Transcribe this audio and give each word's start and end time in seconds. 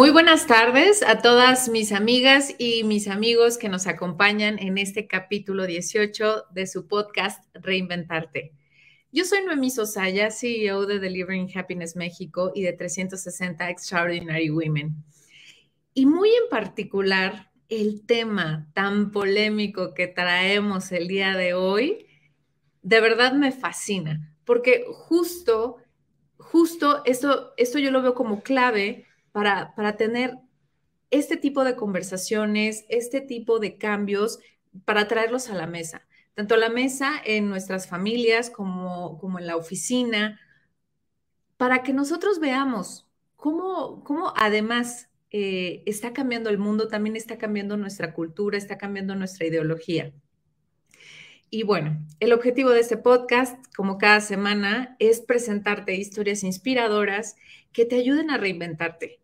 Muy 0.00 0.08
buenas 0.08 0.46
tardes 0.46 1.02
a 1.02 1.20
todas 1.20 1.68
mis 1.68 1.92
amigas 1.92 2.54
y 2.56 2.84
mis 2.84 3.06
amigos 3.06 3.58
que 3.58 3.68
nos 3.68 3.86
acompañan 3.86 4.58
en 4.58 4.78
este 4.78 5.06
capítulo 5.06 5.66
18 5.66 6.46
de 6.50 6.66
su 6.66 6.88
podcast 6.88 7.44
Reinventarte. 7.52 8.54
Yo 9.12 9.26
soy 9.26 9.44
Noemí 9.44 9.68
Sosaya, 9.68 10.30
CEO 10.30 10.86
de 10.86 11.00
Delivering 11.00 11.50
Happiness 11.54 11.96
México 11.96 12.50
y 12.54 12.62
de 12.62 12.72
360 12.72 13.68
Extraordinary 13.68 14.48
Women. 14.48 15.04
Y 15.92 16.06
muy 16.06 16.30
en 16.30 16.48
particular, 16.48 17.50
el 17.68 18.06
tema 18.06 18.70
tan 18.72 19.10
polémico 19.10 19.92
que 19.92 20.06
traemos 20.06 20.92
el 20.92 21.08
día 21.08 21.36
de 21.36 21.52
hoy, 21.52 22.06
de 22.80 23.02
verdad 23.02 23.34
me 23.34 23.52
fascina, 23.52 24.34
porque 24.46 24.82
justo, 24.90 25.76
justo 26.38 27.02
esto, 27.04 27.52
esto 27.58 27.78
yo 27.78 27.90
lo 27.90 28.00
veo 28.00 28.14
como 28.14 28.42
clave 28.42 29.04
para, 29.32 29.96
tener 29.96 30.38
este 31.10 31.36
tipo 31.36 31.64
de 31.64 31.76
conversaciones, 31.76 32.84
este 32.88 33.20
tipo 33.20 33.58
de 33.58 33.76
cambios, 33.78 34.38
para 34.84 35.08
traerlos 35.08 35.48
a 35.48 35.54
la 35.54 35.66
mesa, 35.66 36.06
tanto 36.34 36.54
a 36.54 36.58
la 36.58 36.68
mesa 36.68 37.12
en 37.24 37.48
nuestras 37.48 37.88
familias 37.88 38.50
como, 38.50 39.18
como 39.18 39.38
en 39.38 39.46
la 39.46 39.56
oficina, 39.56 40.40
para 41.56 41.82
que 41.82 41.92
nosotros 41.92 42.38
veamos 42.38 43.08
cómo, 43.36 44.04
cómo 44.04 44.32
además 44.36 45.08
eh, 45.30 45.82
está 45.86 46.12
cambiando 46.12 46.50
el 46.50 46.58
mundo, 46.58 46.88
también 46.88 47.16
está 47.16 47.38
cambiando 47.38 47.76
nuestra 47.76 48.14
cultura, 48.14 48.58
está 48.58 48.78
cambiando 48.78 49.14
nuestra 49.14 49.46
ideología. 49.46 50.12
Y 51.50 51.64
bueno, 51.64 52.04
el 52.20 52.32
objetivo 52.32 52.70
de 52.70 52.80
este 52.80 52.96
podcast, 52.96 53.56
como 53.74 53.98
cada 53.98 54.20
semana, 54.20 54.96
es 55.00 55.20
presentarte 55.20 55.96
historias 55.96 56.44
inspiradoras 56.44 57.36
que 57.72 57.84
te 57.84 57.96
ayuden 57.96 58.30
a 58.30 58.38
reinventarte, 58.38 59.19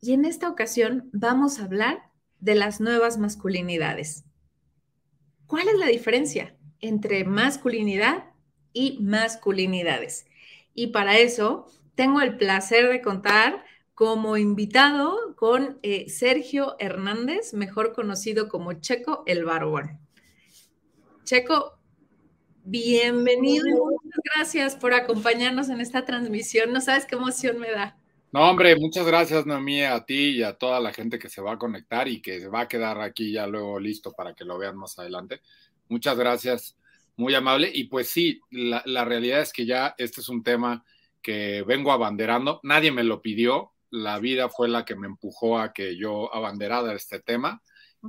y 0.00 0.12
en 0.12 0.24
esta 0.24 0.48
ocasión 0.48 1.10
vamos 1.12 1.58
a 1.58 1.64
hablar 1.64 2.10
de 2.40 2.54
las 2.54 2.80
nuevas 2.80 3.18
masculinidades. 3.18 4.24
¿Cuál 5.46 5.68
es 5.68 5.78
la 5.78 5.86
diferencia 5.86 6.56
entre 6.80 7.24
masculinidad 7.24 8.24
y 8.72 8.98
masculinidades? 9.00 10.26
Y 10.74 10.88
para 10.88 11.18
eso 11.18 11.66
tengo 11.94 12.22
el 12.22 12.36
placer 12.36 12.88
de 12.88 13.02
contar 13.02 13.64
como 13.94 14.38
invitado 14.38 15.36
con 15.36 15.78
eh, 15.82 16.08
Sergio 16.08 16.76
Hernández, 16.78 17.52
mejor 17.52 17.92
conocido 17.92 18.48
como 18.48 18.72
Checo 18.72 19.22
el 19.26 19.44
Barbón. 19.44 20.00
Checo, 21.24 21.78
bienvenido 22.64 23.66
muchas 23.66 24.20
gracias 24.34 24.76
por 24.76 24.94
acompañarnos 24.94 25.68
en 25.68 25.82
esta 25.82 26.06
transmisión. 26.06 26.72
No 26.72 26.80
sabes 26.80 27.04
qué 27.04 27.16
emoción 27.16 27.58
me 27.58 27.70
da. 27.70 27.99
No, 28.32 28.48
hombre, 28.48 28.76
muchas 28.76 29.04
gracias, 29.06 29.44
Noemí, 29.44 29.82
a 29.82 30.04
ti 30.04 30.36
y 30.36 30.42
a 30.44 30.56
toda 30.56 30.78
la 30.78 30.92
gente 30.92 31.18
que 31.18 31.28
se 31.28 31.42
va 31.42 31.54
a 31.54 31.58
conectar 31.58 32.06
y 32.06 32.22
que 32.22 32.38
se 32.38 32.46
va 32.46 32.60
a 32.60 32.68
quedar 32.68 33.00
aquí 33.00 33.32
ya 33.32 33.48
luego 33.48 33.80
listo 33.80 34.12
para 34.12 34.34
que 34.34 34.44
lo 34.44 34.56
vean 34.56 34.76
más 34.76 34.96
adelante. 35.00 35.40
Muchas 35.88 36.16
gracias, 36.16 36.76
muy 37.16 37.34
amable. 37.34 37.68
Y 37.74 37.84
pues 37.84 38.08
sí, 38.08 38.40
la, 38.50 39.04
realidad 39.04 39.40
es 39.40 39.52
que 39.52 39.66
ya 39.66 39.96
este 39.98 40.20
es 40.20 40.28
un 40.28 40.44
tema 40.44 40.84
que 41.20 41.64
vengo 41.66 41.90
abanderando. 41.90 42.60
Nadie 42.62 42.92
me 42.92 43.02
lo 43.02 43.20
pidió, 43.20 43.72
la 43.90 44.20
vida 44.20 44.48
fue 44.48 44.68
la 44.68 44.84
que 44.84 44.94
me 44.94 45.08
empujó 45.08 45.58
a 45.58 45.72
que 45.72 45.96
yo 45.96 46.32
abanderara 46.32 46.92
este 46.94 47.18
tema. 47.18 47.60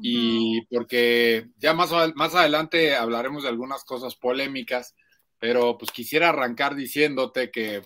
Y 0.03 0.61
porque 0.67 1.47
ya 1.57 1.73
más, 1.73 1.89
más 2.13 2.35
adelante 2.35 2.95
hablaremos 2.95 3.41
de 3.41 3.49
algunas 3.49 3.83
cosas 3.83 4.15
polémicas, 4.15 4.95
pero 5.39 5.79
pues 5.79 5.91
quisiera 5.91 6.29
arrancar 6.29 6.75
diciéndote 6.75 7.49
que 7.49 7.81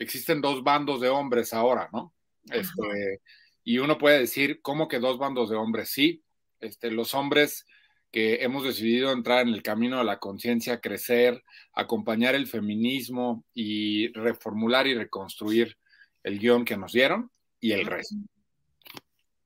existen 0.00 0.40
dos 0.40 0.64
bandos 0.64 1.00
de 1.00 1.08
hombres 1.08 1.52
ahora, 1.52 1.88
¿no? 1.92 2.12
Este, 2.50 3.20
y 3.62 3.78
uno 3.78 3.98
puede 3.98 4.18
decir, 4.18 4.60
¿cómo 4.62 4.88
que 4.88 4.98
dos 4.98 5.18
bandos 5.18 5.50
de 5.50 5.56
hombres? 5.56 5.90
Sí, 5.90 6.24
este, 6.58 6.90
los 6.90 7.14
hombres 7.14 7.66
que 8.10 8.42
hemos 8.42 8.64
decidido 8.64 9.12
entrar 9.12 9.46
en 9.46 9.54
el 9.54 9.62
camino 9.62 9.98
de 9.98 10.04
la 10.04 10.18
conciencia, 10.18 10.80
crecer, 10.80 11.44
acompañar 11.74 12.34
el 12.34 12.48
feminismo 12.48 13.44
y 13.54 14.12
reformular 14.14 14.86
y 14.86 14.94
reconstruir 14.94 15.76
el 16.24 16.38
guion 16.40 16.64
que 16.64 16.76
nos 16.76 16.92
dieron 16.92 17.30
y 17.60 17.72
el 17.72 17.86
resto. 17.86 18.16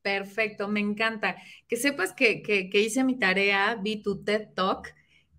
Perfecto, 0.03 0.69
me 0.69 0.81
encanta. 0.81 1.37
Que 1.69 1.77
sepas 1.77 2.13
que, 2.13 2.43
que, 2.43 2.71
que 2.71 2.81
hice 2.81 3.05
mi 3.05 3.19
tarea, 3.19 3.75
vi 3.75 4.03
tu 4.03 4.23
TED 4.23 4.49
Talk 4.55 4.95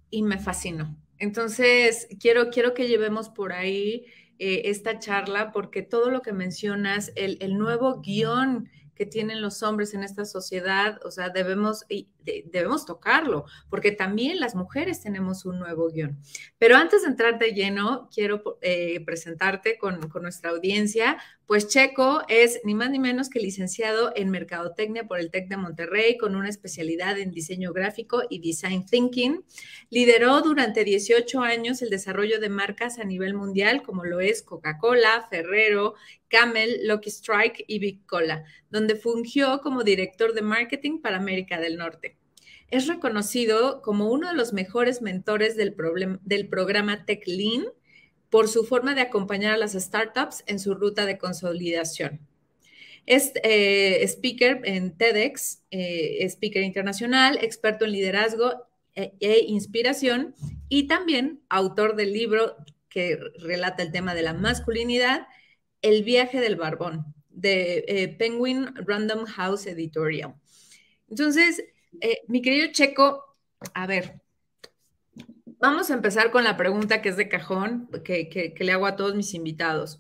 y 0.10 0.24
me 0.24 0.38
fascinó. 0.40 0.98
Entonces, 1.18 2.08
quiero, 2.20 2.50
quiero 2.50 2.74
que 2.74 2.88
llevemos 2.88 3.30
por 3.30 3.54
ahí 3.54 4.06
eh, 4.40 4.64
esta 4.66 5.00
charla 5.00 5.52
porque 5.52 5.82
todo 5.82 6.10
lo 6.10 6.22
que 6.22 6.34
mencionas, 6.34 7.12
el, 7.16 7.38
el 7.42 7.58
nuevo 7.58 8.02
guion 8.02 8.70
que 8.96 9.06
tienen 9.06 9.42
los 9.42 9.62
hombres 9.62 9.94
en 9.94 10.04
esta 10.04 10.26
sociedad, 10.26 11.00
o 11.04 11.12
sea, 11.12 11.30
debemos, 11.30 11.86
debemos 12.24 12.86
tocarlo, 12.86 13.46
porque 13.70 13.92
también 13.92 14.40
las 14.40 14.56
mujeres 14.56 15.02
tenemos 15.02 15.46
un 15.46 15.60
nuevo 15.60 15.90
guion. 15.90 16.18
Pero 16.58 16.78
antes 16.78 17.04
de 17.04 17.10
entrar 17.10 17.38
de 17.38 17.52
lleno, 17.52 18.10
quiero 18.14 18.58
eh, 18.62 19.04
presentarte 19.06 19.78
con, 19.78 20.10
con, 20.10 20.24
nuestra 20.24 20.52
audiencia. 20.52 21.18
Pues 21.48 21.68
Checo 21.68 22.24
es 22.28 22.60
ni 22.64 22.74
más 22.74 22.90
ni 22.90 22.98
menos 22.98 23.30
que 23.30 23.40
licenciado 23.40 24.12
en 24.16 24.32
Mercadotecnia 24.32 25.04
por 25.04 25.20
el 25.20 25.30
TEC 25.30 25.48
de 25.48 25.58
Monterrey, 25.58 26.18
con 26.18 26.36
una 26.36 26.50
especialidad 26.50 27.20
en 27.20 27.30
diseño 27.30 27.72
gráfico 27.72 28.24
y 28.32 28.40
design 28.40 28.84
thinking. 28.88 29.46
Lideró 29.92 30.42
durante 30.42 30.84
18 30.84 31.42
años 31.42 31.84
el 31.84 31.92
desarrollo 31.92 32.40
de 32.40 32.50
marcas 32.50 32.98
a 32.98 33.04
nivel 33.04 33.36
mundial, 33.36 33.84
como 33.84 34.06
lo 34.06 34.22
es 34.22 34.42
Coca-Cola, 34.42 35.28
Ferrero, 35.30 35.94
Camel, 36.30 36.80
Lucky 36.88 37.12
Strike 37.12 37.64
y 37.68 37.78
Big 37.78 38.08
Cola, 38.08 38.44
donde 38.72 38.96
fungió 38.96 39.62
como 39.62 39.84
director 39.84 40.34
de 40.34 40.42
marketing 40.42 41.00
para 41.00 41.18
América 41.18 41.60
del 41.60 41.78
Norte. 41.78 42.18
Es 42.72 42.88
reconocido 42.88 43.84
como 43.84 44.12
uno 44.12 44.30
de 44.30 44.36
los 44.36 44.52
mejores 44.52 45.04
mentores 45.04 45.56
del, 45.56 45.76
del 46.24 46.50
programa 46.50 47.06
Tech 47.06 47.22
Lean 47.28 47.66
por 48.30 48.48
su 48.48 48.66
forma 48.66 48.96
de 48.96 49.02
acompañar 49.02 49.54
a 49.54 49.58
las 49.58 49.74
startups 49.74 50.44
en 50.48 50.60
su 50.60 50.74
ruta 50.74 51.06
de 51.06 51.18
consolidación. 51.18 52.20
Es 53.06 53.32
eh, 53.44 54.04
speaker 54.08 54.62
en 54.64 54.98
TEDx, 54.98 55.62
eh, 55.72 56.26
speaker 56.28 56.64
internacional, 56.64 57.38
experto 57.42 57.86
en 57.86 57.92
liderazgo 57.92 58.66
e, 58.96 59.14
e, 59.20 59.40
inspiración 59.48 60.34
y 60.70 60.88
también 60.88 61.42
autor 61.50 61.96
del 61.96 62.14
libro 62.14 62.56
que 62.90 63.20
relata 63.40 63.84
el 63.84 63.92
tema 63.92 64.16
de 64.16 64.24
la 64.24 64.34
masculinidad, 64.34 65.28
El 65.82 66.04
viaje 66.04 66.40
del 66.40 66.56
barbón, 66.56 67.14
de 67.30 67.84
eh, 67.88 68.08
Penguin 68.08 68.74
Random 68.76 69.26
House 69.26 69.68
Editorial. 69.68 70.36
Entonces, 71.10 71.64
eh, 72.00 72.20
mi 72.28 72.42
querido 72.42 72.72
Checo, 72.72 73.24
a 73.74 73.86
ver, 73.86 74.22
vamos 75.66 75.90
a 75.90 75.96
empezar 75.96 76.32
con 76.32 76.44
la 76.44 76.58
pregunta 76.58 77.02
que 77.02 77.10
es 77.10 77.18
de 77.18 77.28
cajón, 77.28 77.90
que, 78.04 78.54
le 78.58 78.72
hago 78.72 78.86
a 78.86 78.96
todos 78.96 79.16
mis 79.16 79.34
invitados. 79.34 80.00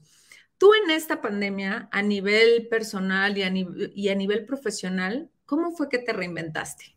Tú 0.57 0.71
en 0.73 0.91
esta 0.91 1.21
pandemia, 1.21 1.89
a 1.91 2.01
nivel 2.01 2.67
personal 2.69 3.37
y 3.37 3.43
a, 3.43 3.51
y 3.51 4.09
a 4.09 4.15
nivel 4.15 4.45
profesional, 4.45 5.29
¿cómo 5.45 5.71
fue 5.75 5.89
que 5.89 5.97
te 5.97 6.13
reinventaste? 6.13 6.95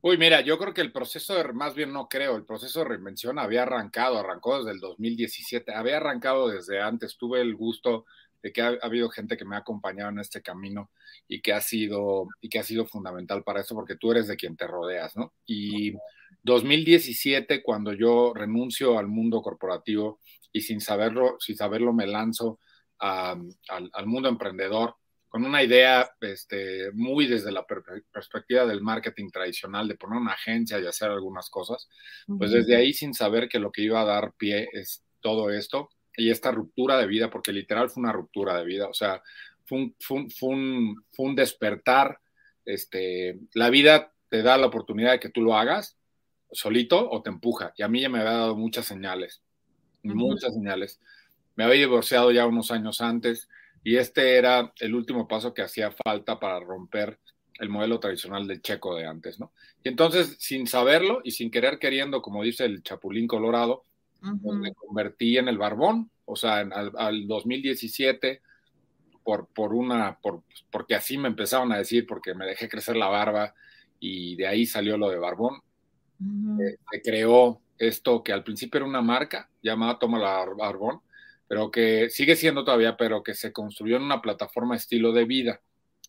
Uy, 0.00 0.18
mira, 0.18 0.40
yo 0.40 0.58
creo 0.58 0.74
que 0.74 0.80
el 0.80 0.92
proceso 0.92 1.34
de, 1.34 1.52
más 1.52 1.74
bien 1.74 1.92
no 1.92 2.08
creo, 2.08 2.36
el 2.36 2.44
proceso 2.44 2.80
de 2.80 2.86
reinvención 2.86 3.38
había 3.38 3.62
arrancado, 3.62 4.18
arrancó 4.18 4.58
desde 4.58 4.72
el 4.72 4.80
2017, 4.80 5.72
había 5.74 5.96
arrancado 5.96 6.48
desde 6.48 6.80
antes, 6.80 7.16
tuve 7.16 7.40
el 7.40 7.54
gusto 7.54 8.04
de 8.42 8.52
que 8.52 8.62
ha, 8.62 8.78
habido 8.82 9.08
gente 9.10 9.36
que 9.36 9.44
me 9.44 9.54
ha 9.54 9.60
acompañado 9.60 10.10
en 10.10 10.18
este 10.18 10.42
camino 10.42 10.90
y 11.28 11.40
que 11.40 11.52
ha 11.52 11.60
sido 11.60 12.26
y 12.40 12.48
que 12.48 12.58
ha 12.58 12.64
sido 12.64 12.84
fundamental 12.84 13.44
para 13.44 13.60
eso 13.60 13.76
porque 13.76 13.94
tú 13.94 14.10
eres 14.10 14.26
de 14.26 14.36
quien 14.36 14.56
te 14.56 14.66
rodeas, 14.66 15.16
¿no? 15.16 15.32
Y 15.46 15.92
2017 16.42 17.62
cuando 17.62 17.92
yo 17.92 18.32
renuncio 18.34 18.98
al 18.98 19.08
mundo 19.08 19.42
corporativo 19.42 20.20
y 20.52 20.60
sin 20.60 20.80
saberlo, 20.80 21.36
sin 21.38 21.56
saberlo 21.56 21.92
me 21.92 22.06
lanzo 22.06 22.60
al, 22.98 23.48
al, 23.68 24.06
mundo 24.06 24.28
emprendedor 24.28 24.96
con 25.28 25.44
una 25.44 25.62
idea 25.62 26.10
este, 26.20 26.92
muy 26.92 27.26
desde 27.26 27.50
la 27.50 27.64
perspectiva 27.66 28.66
del 28.66 28.82
marketing 28.82 29.30
tradicional, 29.30 29.88
de 29.88 29.96
poner 29.96 30.20
una 30.20 30.34
agencia 30.34 30.78
y 30.78 30.86
hacer 30.86 31.10
algunas 31.10 31.48
cosas, 31.48 31.88
pues 32.26 32.50
desde 32.50 32.76
ahí 32.76 32.92
sin 32.92 33.14
saber 33.14 33.48
que 33.48 33.58
lo 33.58 33.72
que 33.72 33.80
iba 33.80 34.02
a 34.02 34.04
dar 34.04 34.34
pie 34.36 34.68
es 34.72 35.02
todo 35.20 35.50
esto, 35.50 35.88
y 36.16 36.30
esta 36.30 36.50
ruptura 36.50 36.98
de 36.98 37.06
vida, 37.06 37.30
porque 37.30 37.52
literal 37.52 37.88
fue 37.88 38.02
una 38.02 38.12
ruptura 38.12 38.56
de 38.58 38.64
vida, 38.64 38.88
o 38.88 38.92
sea, 38.92 39.22
fue 39.64 39.90
un, 40.50 41.34
despertar, 41.34 42.18
este, 42.64 43.38
la 43.54 43.70
vida 43.70 44.12
te 44.28 44.42
da 44.42 44.58
la 44.58 44.66
oportunidad 44.66 45.12
de 45.12 45.20
que 45.20 45.30
tú 45.30 45.40
lo 45.40 45.56
hagas 45.56 45.96
solito 46.52 47.10
o 47.10 47.22
te 47.22 47.30
empuja, 47.30 47.72
y 47.76 47.82
a 47.82 47.88
mí 47.88 48.00
ya 48.00 48.08
me 48.08 48.20
había 48.20 48.32
dado 48.32 48.56
muchas 48.56 48.86
señales, 48.86 49.42
muchas 50.02 50.54
señales. 50.54 51.00
Me 51.56 51.64
había 51.64 51.80
divorciado 51.80 52.30
ya 52.30 52.46
unos 52.46 52.70
años 52.70 53.00
antes, 53.00 53.48
y 53.84 53.96
este 53.96 54.36
era 54.36 54.72
el 54.78 54.94
último 54.94 55.26
paso 55.26 55.52
que 55.52 55.62
hacía 55.62 55.90
falta 55.90 56.38
para 56.38 56.60
romper 56.60 57.18
el 57.58 57.68
modelo 57.68 58.00
tradicional 58.00 58.46
del 58.46 58.62
checo 58.62 58.94
de 58.96 59.06
antes, 59.06 59.38
¿no? 59.38 59.52
Y 59.84 59.88
entonces, 59.88 60.36
sin 60.38 60.66
saberlo 60.66 61.20
y 61.24 61.32
sin 61.32 61.50
querer 61.50 61.78
queriendo, 61.78 62.22
como 62.22 62.42
dice 62.42 62.64
el 62.64 62.82
Chapulín 62.82 63.26
Colorado, 63.26 63.84
me 64.20 64.72
convertí 64.72 65.36
en 65.36 65.48
el 65.48 65.58
barbón, 65.58 66.10
o 66.24 66.36
sea, 66.36 66.58
al, 66.58 67.26
2017 67.26 68.40
por, 69.24 69.48
por 69.48 69.74
una, 69.74 70.18
por, 70.20 70.42
porque 70.70 70.94
así 70.94 71.18
me 71.18 71.28
empezaron 71.28 71.72
a 71.72 71.78
decir, 71.78 72.06
porque 72.06 72.34
me 72.34 72.46
dejé 72.46 72.68
crecer 72.68 72.96
la 72.96 73.08
barba 73.08 73.54
y 73.98 74.36
de 74.36 74.46
ahí 74.46 74.66
salió 74.66 74.96
lo 74.96 75.10
de 75.10 75.18
Barbón. 75.18 75.60
Eh, 76.60 76.76
se 76.90 77.02
creó 77.02 77.60
esto 77.78 78.22
que 78.22 78.32
al 78.32 78.44
principio 78.44 78.78
era 78.78 78.86
una 78.86 79.02
marca 79.02 79.48
llamada 79.62 79.98
Toma 79.98 80.18
la 80.18 80.44
Barbón, 80.56 81.00
pero 81.48 81.70
que 81.70 82.10
sigue 82.10 82.36
siendo 82.36 82.64
todavía, 82.64 82.96
pero 82.96 83.22
que 83.22 83.34
se 83.34 83.52
construyó 83.52 83.96
en 83.96 84.02
una 84.02 84.22
plataforma 84.22 84.76
estilo 84.76 85.12
de 85.12 85.24
vida, 85.24 85.60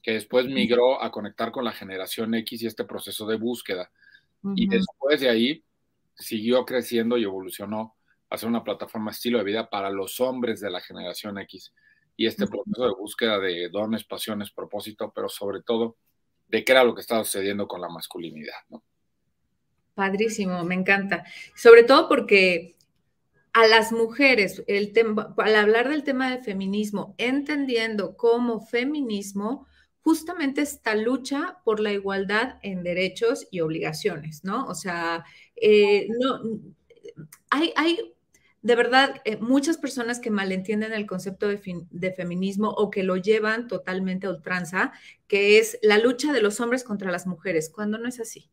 que 0.02 0.14
después 0.14 0.48
migró 0.48 1.02
a 1.02 1.12
conectar 1.12 1.52
con 1.52 1.66
la 1.66 1.72
generación 1.72 2.34
X 2.36 2.62
y 2.62 2.68
este 2.68 2.86
proceso 2.86 3.26
de 3.26 3.38
búsqueda. 3.38 3.92
Y 4.56 4.68
después 4.68 5.22
de 5.22 5.30
ahí 5.30 5.64
siguió 6.16 6.66
creciendo 6.66 7.18
y 7.18 7.24
evolucionó 7.24 7.96
a 8.30 8.38
ser 8.38 8.50
una 8.50 8.64
plataforma 8.64 9.12
estilo 9.12 9.38
de 9.38 9.46
vida 9.46 9.70
para 9.70 9.90
los 9.90 10.20
hombres 10.20 10.60
de 10.60 10.70
la 10.70 10.82
generación 10.82 11.38
X. 11.40 11.74
Y 12.18 12.28
este 12.28 12.46
proceso 12.48 12.86
de 12.86 12.94
búsqueda 12.94 13.40
de 13.40 13.70
dones, 13.70 14.04
pasiones, 14.04 14.52
propósito, 14.52 15.12
pero 15.16 15.30
sobre 15.30 15.62
todo 15.62 15.96
de 16.48 16.64
qué 16.64 16.74
era 16.74 16.84
lo 16.84 16.94
que 16.94 17.02
estaba 17.02 17.24
sucediendo 17.24 17.68
con 17.68 17.82
la 17.82 17.90
masculinidad, 17.90 18.60
¿no? 18.70 18.84
Padrísimo, 19.96 20.64
me 20.64 20.76
encanta. 20.76 21.24
Sobre 21.56 21.84
todo 21.84 22.08
porque 22.08 22.76
a 23.54 23.68
las 23.68 23.92
mujeres, 23.92 24.64
el 24.68 24.92
tema, 24.94 25.34
al 25.38 25.56
hablar 25.56 25.90
del 25.90 26.04
tema 26.04 26.32
de 26.32 26.44
feminismo, 26.44 27.14
entendiendo 27.20 28.18
como 28.18 28.66
feminismo 28.66 29.68
justamente 30.02 30.62
esta 30.62 30.96
lucha 30.96 31.60
por 31.64 31.80
la 31.80 31.94
igualdad 31.94 32.58
en 32.64 32.84
derechos 32.84 33.48
y 33.52 33.62
obligaciones, 33.62 34.44
¿no? 34.44 34.66
O 34.66 34.76
sea, 34.76 35.24
eh, 35.56 36.08
no, 36.20 36.42
hay, 37.52 37.72
hay 37.76 38.14
de 38.64 38.76
verdad 38.76 39.22
eh, 39.26 39.38
muchas 39.38 39.78
personas 39.78 40.20
que 40.20 40.32
malentienden 40.32 40.94
el 40.94 41.06
concepto 41.06 41.48
de, 41.48 41.62
de, 41.92 42.12
feminismo 42.14 42.70
o 42.70 42.90
que 42.90 43.04
lo 43.04 43.18
llevan 43.18 43.68
totalmente 43.68 44.28
a 44.28 44.32
ultranza, 44.32 44.94
que 45.28 45.60
es 45.60 45.78
la 45.84 46.00
lucha 46.00 46.34
de 46.34 46.42
los 46.42 46.60
hombres 46.60 46.84
contra 46.84 47.12
las 47.12 47.28
mujeres, 47.28 47.70
cuando 47.70 47.98
no 47.98 48.10
es 48.10 48.20
así 48.20 48.50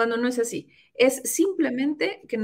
cuando 0.00 0.16
no 0.16 0.28
es 0.28 0.38
así. 0.38 0.70
Es 0.94 1.20
simplemente 1.24 2.22
que 2.26 2.38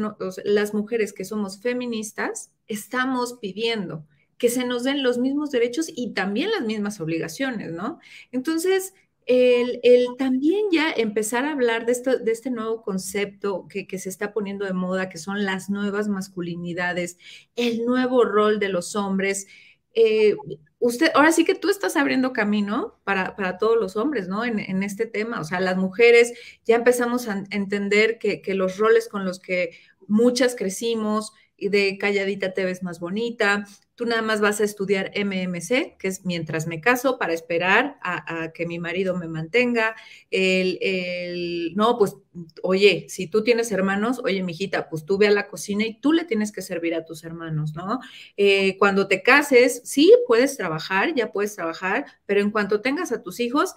las 0.44 0.74
mujeres 0.74 1.14
que 1.14 1.24
somos 1.24 1.58
feministas 1.58 2.52
estamos 2.68 3.38
pidiendo 3.40 4.06
que 4.36 4.50
se 4.50 4.66
nos 4.66 4.84
den 4.84 5.02
los 5.02 5.16
mismos 5.16 5.50
derechos 5.50 5.86
y 5.88 6.12
también 6.12 6.50
las 6.50 6.66
mismas 6.66 7.00
obligaciones, 7.00 7.72
¿no? 7.72 7.98
Entonces, 8.30 8.92
el, 9.24 9.80
también 10.18 10.66
ya 10.70 10.92
empezar 10.92 11.46
a 11.46 11.52
hablar 11.52 11.86
de, 11.86 11.92
este 12.30 12.50
nuevo 12.50 12.82
concepto 12.82 13.66
que, 13.70 13.86
se 13.98 14.10
está 14.10 14.34
poniendo 14.34 14.66
de 14.66 14.74
moda, 14.74 15.08
que 15.08 15.16
son 15.16 15.46
las 15.46 15.70
nuevas 15.70 16.08
masculinidades, 16.08 17.16
el 17.54 17.86
nuevo 17.86 18.22
rol 18.22 18.58
de 18.58 18.68
los 18.68 18.94
hombres, 18.96 19.46
eh, 19.96 20.36
usted, 20.78 21.10
ahora 21.14 21.32
sí 21.32 21.44
que 21.44 21.54
tú 21.54 21.70
estás 21.70 21.96
abriendo 21.96 22.32
camino 22.32 23.00
para, 23.02 23.58
todos 23.58 23.76
los 23.76 23.96
hombres, 23.96 24.28
¿no? 24.28 24.44
En, 24.44 24.82
este 24.82 25.06
tema, 25.06 25.40
o 25.40 25.44
sea, 25.44 25.58
las 25.58 25.78
mujeres 25.78 26.34
ya 26.64 26.76
empezamos 26.76 27.28
a 27.28 27.44
entender 27.50 28.18
que, 28.18 28.42
que 28.42 28.54
los 28.54 28.76
roles 28.76 29.08
con 29.08 29.24
los 29.24 29.40
que 29.40 29.70
muchas 30.06 30.54
crecimos, 30.54 31.32
de 31.58 31.98
calladita 31.98 32.52
te 32.52 32.64
ves 32.64 32.82
más 32.82 33.00
bonita, 33.00 33.64
tú 33.96 34.04
nada 34.04 34.20
más 34.20 34.40
vas 34.40 34.60
a 34.60 34.64
estudiar 34.64 35.10
MMC, 35.14 35.96
que 35.98 36.08
es 36.08 36.24
mientras 36.24 36.66
me 36.66 36.80
caso, 36.82 37.18
para 37.18 37.32
esperar 37.32 37.98
a, 38.02 38.52
que 38.52 38.66
mi 38.66 38.78
marido 38.78 39.16
me 39.16 39.26
mantenga. 39.26 39.96
El, 40.30 41.72
no, 41.74 41.96
pues, 41.96 42.14
oye, 42.62 43.06
si 43.08 43.26
tú 43.26 43.42
tienes 43.42 43.72
hermanos, 43.72 44.20
oye, 44.22 44.42
mijita, 44.42 44.90
pues 44.90 45.06
tú 45.06 45.16
ve 45.16 45.28
a 45.28 45.30
la 45.30 45.48
cocina 45.48 45.86
y 45.86 45.98
tú 45.98 46.12
le 46.12 46.24
tienes 46.24 46.52
que 46.52 46.60
servir 46.60 46.94
a 46.94 47.06
tus 47.06 47.24
hermanos, 47.24 47.74
¿no? 47.74 48.00
Eh, 48.36 48.76
cuando 48.76 49.08
te 49.08 49.22
cases, 49.22 49.80
sí, 49.84 50.12
puedes 50.26 50.58
trabajar, 50.58 51.14
ya 51.14 51.32
puedes 51.32 51.56
trabajar, 51.56 52.04
pero 52.26 52.42
en 52.42 52.50
cuanto 52.50 52.82
tengas 52.82 53.12
a 53.12 53.22
tus 53.22 53.40
hijos, 53.40 53.74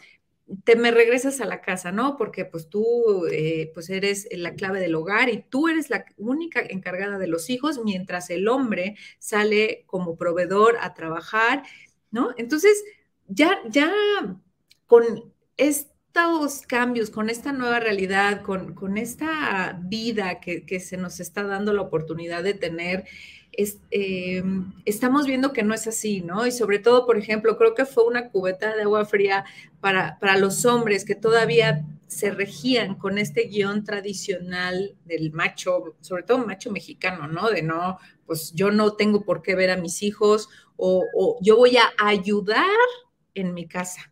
te 0.63 0.75
me 0.75 0.91
regresas 0.91 1.41
a 1.41 1.45
la 1.45 1.61
casa, 1.61 1.91
¿no? 1.91 2.17
Porque 2.17 2.45
pues 2.45 2.69
tú 2.69 3.25
eh, 3.31 3.71
pues 3.73 3.89
eres 3.89 4.27
la 4.31 4.53
clave 4.55 4.79
del 4.79 4.95
hogar 4.95 5.29
y 5.29 5.43
tú 5.49 5.67
eres 5.67 5.89
la 5.89 6.05
única 6.17 6.61
encargada 6.61 7.17
de 7.17 7.27
los 7.27 7.49
hijos 7.49 7.79
mientras 7.83 8.29
el 8.29 8.47
hombre 8.47 8.95
sale 9.19 9.83
como 9.85 10.17
proveedor 10.17 10.77
a 10.81 10.93
trabajar, 10.93 11.63
¿no? 12.11 12.33
Entonces, 12.37 12.83
ya, 13.27 13.59
ya 13.69 13.91
con 14.87 15.33
estos 16.09 16.61
cambios, 16.65 17.11
con 17.11 17.29
esta 17.29 17.51
nueva 17.51 17.79
realidad, 17.79 18.41
con, 18.41 18.73
con 18.73 18.97
esta 18.97 19.79
vida 19.83 20.39
que, 20.39 20.65
que 20.65 20.79
se 20.79 20.97
nos 20.97 21.19
está 21.19 21.43
dando 21.43 21.71
la 21.71 21.83
oportunidad 21.83 22.43
de 22.43 22.55
tener, 22.55 23.05
eh, 23.91 24.43
estamos 24.85 25.27
viendo 25.27 25.53
que 25.53 25.63
no 25.63 25.73
es 25.73 25.85
así, 25.85 26.21
¿no? 26.21 26.47
Y 26.47 26.51
sobre 26.51 26.79
todo, 26.79 27.05
por 27.05 27.17
ejemplo, 27.17 27.57
creo 27.57 27.75
que 27.75 27.85
fue 27.85 28.05
una 28.05 28.29
cubeta 28.29 28.75
de 28.75 28.83
agua 28.83 29.05
fría 29.05 29.45
para, 29.81 30.17
para 30.19 30.37
los 30.37 30.65
hombres 30.65 31.05
que 31.05 31.15
todavía 31.15 31.85
se 32.07 32.31
regían 32.31 32.95
con 32.95 33.17
este 33.17 33.43
guion 33.43 33.83
tradicional 33.83 34.95
del 35.05 35.31
macho, 35.31 35.95
sobre 36.01 36.23
todo 36.23 36.39
macho 36.39 36.71
mexicano, 36.71 37.27
¿no? 37.27 37.49
De 37.49 37.61
no, 37.61 37.99
pues 38.25 38.53
yo 38.53 38.71
no 38.71 38.93
tengo 38.93 39.23
por 39.25 39.41
qué 39.41 39.55
ver 39.55 39.69
a 39.69 39.77
mis 39.77 40.01
hijos 40.01 40.49
o, 40.75 41.03
o 41.15 41.37
yo 41.41 41.57
voy 41.57 41.77
a 41.77 41.91
ayudar 41.99 42.65
en 43.35 43.53
mi 43.53 43.67
casa 43.67 44.11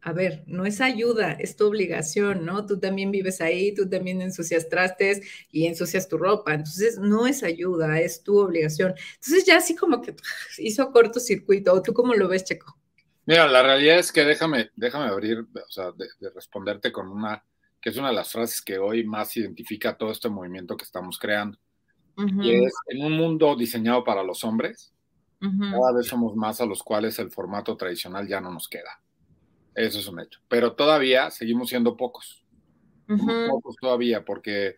a 0.00 0.12
ver, 0.12 0.44
no 0.46 0.64
es 0.64 0.80
ayuda, 0.80 1.32
es 1.32 1.56
tu 1.56 1.66
obligación, 1.66 2.44
¿no? 2.44 2.66
Tú 2.66 2.78
también 2.78 3.10
vives 3.10 3.40
ahí, 3.40 3.74
tú 3.74 3.88
también 3.88 4.20
ensucias 4.22 4.68
trastes 4.68 5.20
y 5.50 5.66
ensucias 5.66 6.08
tu 6.08 6.18
ropa, 6.18 6.54
entonces 6.54 6.98
no 6.98 7.26
es 7.26 7.42
ayuda, 7.42 8.00
es 8.00 8.22
tu 8.22 8.38
obligación. 8.38 8.94
Entonces 9.14 9.44
ya 9.44 9.56
así 9.56 9.74
como 9.74 10.00
que 10.00 10.14
hizo 10.58 10.90
cortocircuito, 10.92 11.82
¿tú 11.82 11.92
cómo 11.92 12.14
lo 12.14 12.28
ves, 12.28 12.44
Checo? 12.44 12.78
Mira, 13.26 13.46
la 13.46 13.62
realidad 13.62 13.98
es 13.98 14.12
que 14.12 14.24
déjame, 14.24 14.70
déjame 14.76 15.06
abrir, 15.06 15.40
o 15.40 15.70
sea, 15.70 15.92
de, 15.92 16.06
responderte 16.34 16.92
con 16.92 17.08
una, 17.08 17.44
que 17.80 17.90
es 17.90 17.96
una 17.96 18.08
de 18.08 18.14
las 18.14 18.32
frases 18.32 18.62
que 18.62 18.78
hoy 18.78 19.04
más 19.04 19.36
identifica 19.36 19.96
todo 19.96 20.12
este 20.12 20.28
movimiento 20.28 20.76
que 20.76 20.84
estamos 20.84 21.18
creando. 21.18 21.58
Y 22.42 22.64
es, 22.64 22.72
en 22.88 23.04
un 23.04 23.12
mundo 23.12 23.54
diseñado 23.54 24.02
para 24.02 24.24
los 24.24 24.42
hombres, 24.42 24.92
cada 25.38 25.92
vez 25.92 26.06
somos 26.06 26.34
más 26.34 26.60
a 26.60 26.66
los 26.66 26.82
cuales 26.82 27.16
el 27.20 27.30
formato 27.30 27.76
tradicional 27.76 28.26
ya 28.26 28.40
no 28.40 28.50
nos 28.50 28.66
queda. 28.66 29.00
Eso 29.78 30.00
es 30.00 30.08
un 30.08 30.20
hecho. 30.20 30.40
Pero 30.48 30.72
todavía 30.72 31.30
seguimos 31.30 31.68
siendo 31.68 31.96
pocos. 31.96 32.42
Pocos 33.06 33.76
todavía, 33.80 34.24
porque 34.24 34.76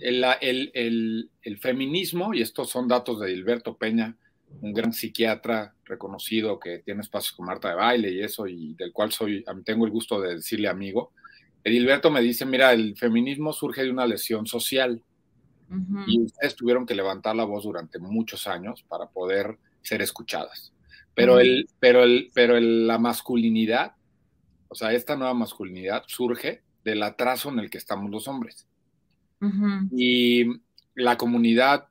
el, 0.00 0.24
el, 0.42 1.30
el, 1.42 1.58
feminismo, 1.58 2.34
y 2.34 2.42
estos 2.42 2.68
son 2.68 2.86
datos 2.86 3.18
de 3.18 3.30
Gilberto 3.30 3.76
Peña, 3.76 4.16
un 4.60 4.74
gran 4.74 4.92
psiquiatra 4.92 5.74
reconocido 5.84 6.60
que 6.60 6.80
tiene 6.80 7.00
espacios 7.00 7.32
con 7.32 7.46
Marta 7.46 7.70
de 7.70 7.74
baile 7.74 8.12
y 8.12 8.20
eso, 8.20 8.46
y 8.46 8.74
del 8.74 8.92
cual 8.92 9.12
soy, 9.12 9.44
tengo 9.64 9.86
el 9.86 9.90
gusto 9.90 10.20
de 10.20 10.36
decirle 10.36 10.68
amigo. 10.68 11.12
Gilberto 11.64 12.10
me 12.10 12.20
dice, 12.20 12.44
mira, 12.44 12.72
el 12.72 12.96
feminismo 12.96 13.52
surge 13.52 13.82
de 13.82 13.90
una 13.90 14.06
lesión 14.06 14.46
social 14.46 15.02
y 16.06 16.20
ustedes 16.20 16.54
tuvieron 16.54 16.84
que 16.84 16.94
levantar 16.94 17.34
la 17.34 17.44
voz 17.44 17.64
durante 17.64 17.98
muchos 17.98 18.46
años 18.46 18.84
para 18.86 19.06
poder 19.06 19.56
ser 19.80 20.02
escuchadas. 20.02 20.74
Pero, 21.14 21.40
el, 21.40 21.66
pero, 21.80 22.02
el, 22.02 22.30
pero 22.34 22.60
la 22.60 22.98
masculinidad 22.98 23.94
o 24.72 24.74
sea, 24.74 24.92
esta 24.94 25.16
nueva 25.16 25.34
masculinidad 25.34 26.02
surge 26.06 26.62
del 26.82 27.02
atraso 27.02 27.50
en 27.50 27.58
el 27.58 27.68
que 27.68 27.76
estamos 27.76 28.10
los 28.10 28.26
hombres. 28.26 28.66
Y 29.90 30.46
la 30.94 31.18
comunidad 31.18 31.88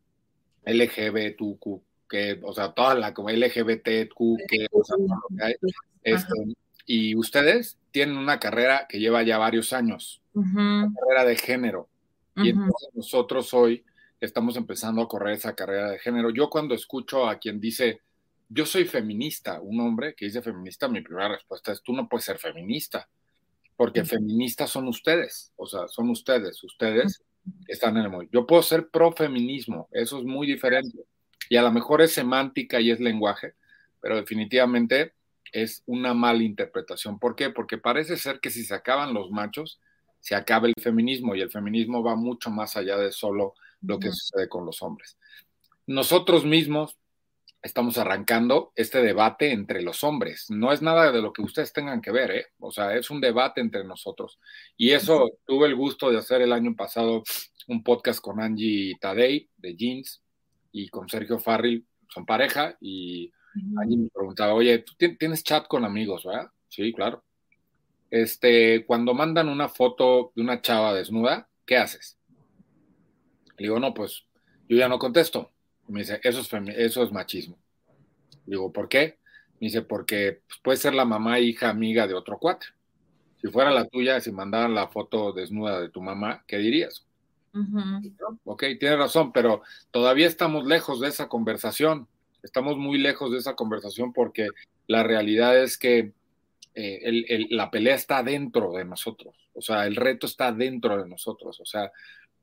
LGBTQ, 0.65 1.81
que, 2.09 2.39
o 2.41 2.53
sea, 2.53 2.71
toda 2.71 2.95
la 2.95 3.09
LGBTQ, 3.09 4.17
que, 4.47 4.67
o 4.71 4.83
sea, 4.83 5.49
este, 6.01 6.33
y 6.87 7.15
ustedes 7.15 7.77
tienen 7.91 8.17
una 8.17 8.39
carrera 8.39 8.87
que 8.89 8.99
lleva 8.99 9.21
ya 9.21 9.37
varios 9.37 9.73
años, 9.73 10.23
una 10.33 10.91
carrera 10.99 11.25
de 11.25 11.35
género. 11.35 11.87
Y 12.35 12.49
entonces 12.49 12.89
nosotros 12.95 13.53
hoy 13.53 13.85
estamos 14.19 14.55
empezando 14.55 15.03
a 15.03 15.07
correr 15.07 15.35
esa 15.35 15.53
carrera 15.53 15.91
de 15.91 15.99
género. 15.99 16.31
Yo 16.31 16.49
cuando 16.49 16.73
escucho 16.73 17.29
a 17.29 17.37
quien 17.37 17.59
dice, 17.59 18.01
yo 18.53 18.65
soy 18.65 18.85
feminista, 18.85 19.61
un 19.61 19.79
hombre 19.79 20.13
que 20.13 20.25
dice 20.25 20.41
feminista, 20.41 20.89
mi 20.89 21.01
primera 21.01 21.29
respuesta 21.29 21.71
es, 21.71 21.81
tú 21.81 21.93
no 21.93 22.09
puedes 22.09 22.25
ser 22.25 22.37
feminista, 22.37 23.07
porque 23.77 24.03
feministas 24.03 24.69
son 24.69 24.87
ustedes, 24.89 25.53
o 25.55 25.65
sea, 25.65 25.87
son 25.87 26.09
ustedes, 26.09 26.61
ustedes 26.63 27.23
están 27.67 27.95
en 27.97 28.03
el 28.03 28.09
movimiento. 28.09 28.39
Yo 28.39 28.45
puedo 28.45 28.61
ser 28.61 28.89
pro 28.89 29.13
feminismo, 29.13 29.87
eso 29.91 30.19
es 30.19 30.25
muy 30.25 30.47
diferente, 30.47 30.99
y 31.49 31.55
a 31.55 31.61
lo 31.61 31.71
mejor 31.71 32.01
es 32.01 32.11
semántica 32.11 32.81
y 32.81 32.91
es 32.91 32.99
lenguaje, 32.99 33.53
pero 34.01 34.17
definitivamente 34.17 35.13
es 35.53 35.83
una 35.85 36.13
mala 36.13 36.43
interpretación. 36.43 37.19
¿Por 37.19 37.35
qué? 37.35 37.51
Porque 37.51 37.77
parece 37.77 38.17
ser 38.17 38.41
que 38.41 38.49
si 38.49 38.63
se 38.63 38.75
acaban 38.75 39.13
los 39.13 39.31
machos, 39.31 39.79
se 40.19 40.35
acaba 40.35 40.67
el 40.67 40.73
feminismo, 40.77 41.35
y 41.35 41.41
el 41.41 41.51
feminismo 41.51 42.03
va 42.03 42.15
mucho 42.15 42.49
más 42.49 42.75
allá 42.75 42.97
de 42.97 43.13
solo 43.13 43.53
lo 43.81 43.97
que 43.97 44.11
sucede 44.11 44.49
con 44.49 44.65
los 44.65 44.81
hombres. 44.81 45.17
Nosotros 45.87 46.45
mismos, 46.45 46.97
estamos 47.61 47.97
arrancando 47.97 48.71
este 48.75 49.01
debate 49.01 49.51
entre 49.51 49.81
los 49.81 50.03
hombres. 50.03 50.47
No 50.49 50.71
es 50.71 50.81
nada 50.81 51.11
de 51.11 51.21
lo 51.21 51.31
que 51.31 51.41
ustedes 51.41 51.73
tengan 51.73 52.01
que 52.01 52.11
ver, 52.11 52.31
¿eh? 52.31 52.45
O 52.59 52.71
sea, 52.71 52.95
es 52.95 53.09
un 53.09 53.21
debate 53.21 53.61
entre 53.61 53.83
nosotros. 53.83 54.39
Y 54.77 54.91
eso 54.91 55.29
tuve 55.45 55.67
el 55.67 55.75
gusto 55.75 56.09
de 56.09 56.17
hacer 56.17 56.41
el 56.41 56.53
año 56.53 56.75
pasado 56.75 57.23
un 57.67 57.83
podcast 57.83 58.19
con 58.19 58.41
Angie 58.41 58.97
Tadei 58.99 59.49
de 59.57 59.75
Jeans 59.75 60.23
y 60.71 60.89
con 60.89 61.07
Sergio 61.07 61.39
Farril, 61.39 61.85
son 62.09 62.25
pareja, 62.25 62.77
y 62.81 63.31
alguien 63.77 64.03
me 64.03 64.09
preguntaba, 64.09 64.53
oye, 64.53 64.79
¿tú 64.79 64.93
tienes 65.17 65.43
chat 65.43 65.67
con 65.67 65.85
amigos, 65.85 66.23
verdad? 66.23 66.49
Sí, 66.67 66.93
claro. 66.93 67.23
Este, 68.09 68.85
cuando 68.85 69.13
mandan 69.13 69.47
una 69.47 69.69
foto 69.69 70.31
de 70.35 70.41
una 70.41 70.61
chava 70.61 70.93
desnuda, 70.93 71.49
¿qué 71.65 71.77
haces? 71.77 72.17
Le 73.57 73.67
digo, 73.67 73.79
no, 73.79 73.93
pues 73.93 74.25
yo 74.67 74.77
ya 74.77 74.89
no 74.89 74.99
contesto. 74.99 75.50
Me 75.91 75.99
dice, 76.01 76.19
eso 76.23 76.39
es, 76.39 76.49
eso 76.77 77.03
es 77.03 77.11
machismo. 77.11 77.57
Digo, 78.45 78.71
¿por 78.71 78.87
qué? 78.87 79.17
Me 79.59 79.67
dice, 79.67 79.81
porque 79.81 80.41
pues, 80.47 80.59
puede 80.63 80.77
ser 80.77 80.93
la 80.93 81.05
mamá, 81.05 81.39
hija, 81.39 81.69
amiga 81.69 82.07
de 82.07 82.13
otro 82.13 82.39
cuate. 82.39 82.67
Si 83.41 83.47
fuera 83.47 83.71
la 83.71 83.85
tuya, 83.87 84.21
si 84.21 84.31
mandaran 84.31 84.73
la 84.73 84.87
foto 84.87 85.33
desnuda 85.33 85.81
de 85.81 85.89
tu 85.89 86.01
mamá, 86.01 86.43
¿qué 86.47 86.57
dirías? 86.57 87.05
Ok, 88.45 88.63
tienes 88.79 88.97
razón, 88.97 89.33
pero 89.33 89.61
todavía 89.91 90.27
estamos 90.27 90.65
lejos 90.65 91.01
de 91.01 91.09
esa 91.09 91.27
conversación. 91.27 92.07
Estamos 92.43 92.77
muy 92.77 92.97
lejos 92.97 93.31
de 93.31 93.39
esa 93.39 93.55
conversación 93.55 94.13
porque 94.13 94.47
la 94.87 95.03
realidad 95.03 95.61
es 95.61 95.77
que 95.77 96.13
eh, 96.73 97.47
la 97.49 97.69
pelea 97.69 97.95
está 97.95 98.23
dentro 98.23 98.71
de 98.71 98.85
nosotros. 98.85 99.35
O 99.53 99.61
sea, 99.61 99.85
el 99.85 99.95
reto 99.95 100.27
está 100.27 100.51
dentro 100.53 101.01
de 101.01 101.09
nosotros. 101.09 101.59
O 101.59 101.65
sea, 101.65 101.91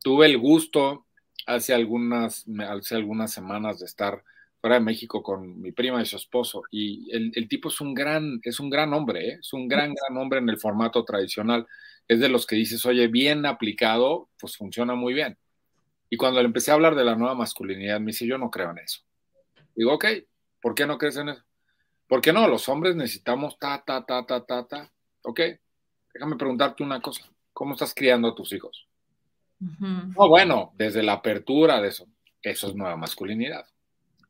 tuve 0.03 0.27
el 0.27 0.37
gusto 0.37 1.07
hace 1.49 1.73
algunas, 1.73 2.45
hace 2.69 2.95
algunas 2.95 3.33
semanas 3.33 3.79
de 3.79 3.87
estar 3.87 4.23
fuera 4.61 4.77
de 4.77 4.85
México 4.85 5.23
con 5.23 5.61
mi 5.61 5.73
prima 5.73 6.03
y 6.03 6.07
su 6.07 6.17
esposo. 6.17 6.63
Y 6.71 7.11
el, 7.11 7.49
tipo 7.49 7.69
es 7.69 7.81
un 7.81 7.95
gran, 7.95 8.39
es 8.43 8.61
un 8.61 8.69
gran 8.69 8.93
hombre, 8.93 9.29
¿eh? 9.29 9.39
es 9.41 9.53
un 9.55 9.67
gran, 9.67 9.95
gran 9.95 10.17
hombre 10.19 10.41
en 10.41 10.49
el 10.51 10.59
formato 10.59 11.05
tradicional. 11.05 11.67
Es 12.07 12.21
de 12.21 12.29
los 12.29 12.47
que 12.47 12.57
dices, 12.57 12.85
oye, 12.85 13.07
bien 13.09 13.47
aplicado, 13.47 14.29
pues 14.39 14.57
funciona 14.57 14.95
muy 14.95 15.15
bien. 15.15 15.39
Y 16.11 16.19
cuando 16.19 16.41
le 16.41 16.47
empecé 16.47 16.71
a 16.71 16.75
hablar 16.75 16.95
de 16.95 17.05
la 17.05 17.17
nueva 17.17 17.35
masculinidad, 17.35 17.99
me 17.99 18.13
dice, 18.13 18.27
yo 18.27 18.37
no 18.37 18.51
creo 18.51 18.71
en 18.71 18.79
eso. 18.79 19.01
Digo, 19.75 19.95
ok, 19.95 20.05
¿por 20.61 20.75
qué 20.75 20.87
no 20.87 20.99
crees 20.99 21.17
en 21.17 21.31
eso? 21.31 21.43
¿Por 22.07 22.21
qué 22.21 22.33
no? 22.33 22.47
Los 22.47 22.69
hombres 22.69 22.95
necesitamos 22.95 23.59
ta, 23.59 23.83
ta, 23.87 24.05
ta, 24.05 24.27
ta, 24.27 24.45
ta, 24.45 24.67
ta. 24.67 24.93
Ok, 25.23 25.41
déjame 26.13 26.37
preguntarte 26.37 26.83
una 26.83 27.01
cosa. 27.01 27.31
¿Cómo 27.55 27.73
estás 27.73 27.95
criando 27.95 28.29
a 28.29 28.35
tus 28.35 28.53
hijos? 28.53 28.88
No, 29.61 30.29
bueno, 30.29 30.73
desde 30.77 31.03
la 31.03 31.15
apertura 31.15 31.81
de 31.81 31.89
eso. 31.89 32.07
Eso 32.43 32.69
es 32.69 32.75
nueva 32.75 32.97
masculinidad. 32.97 33.67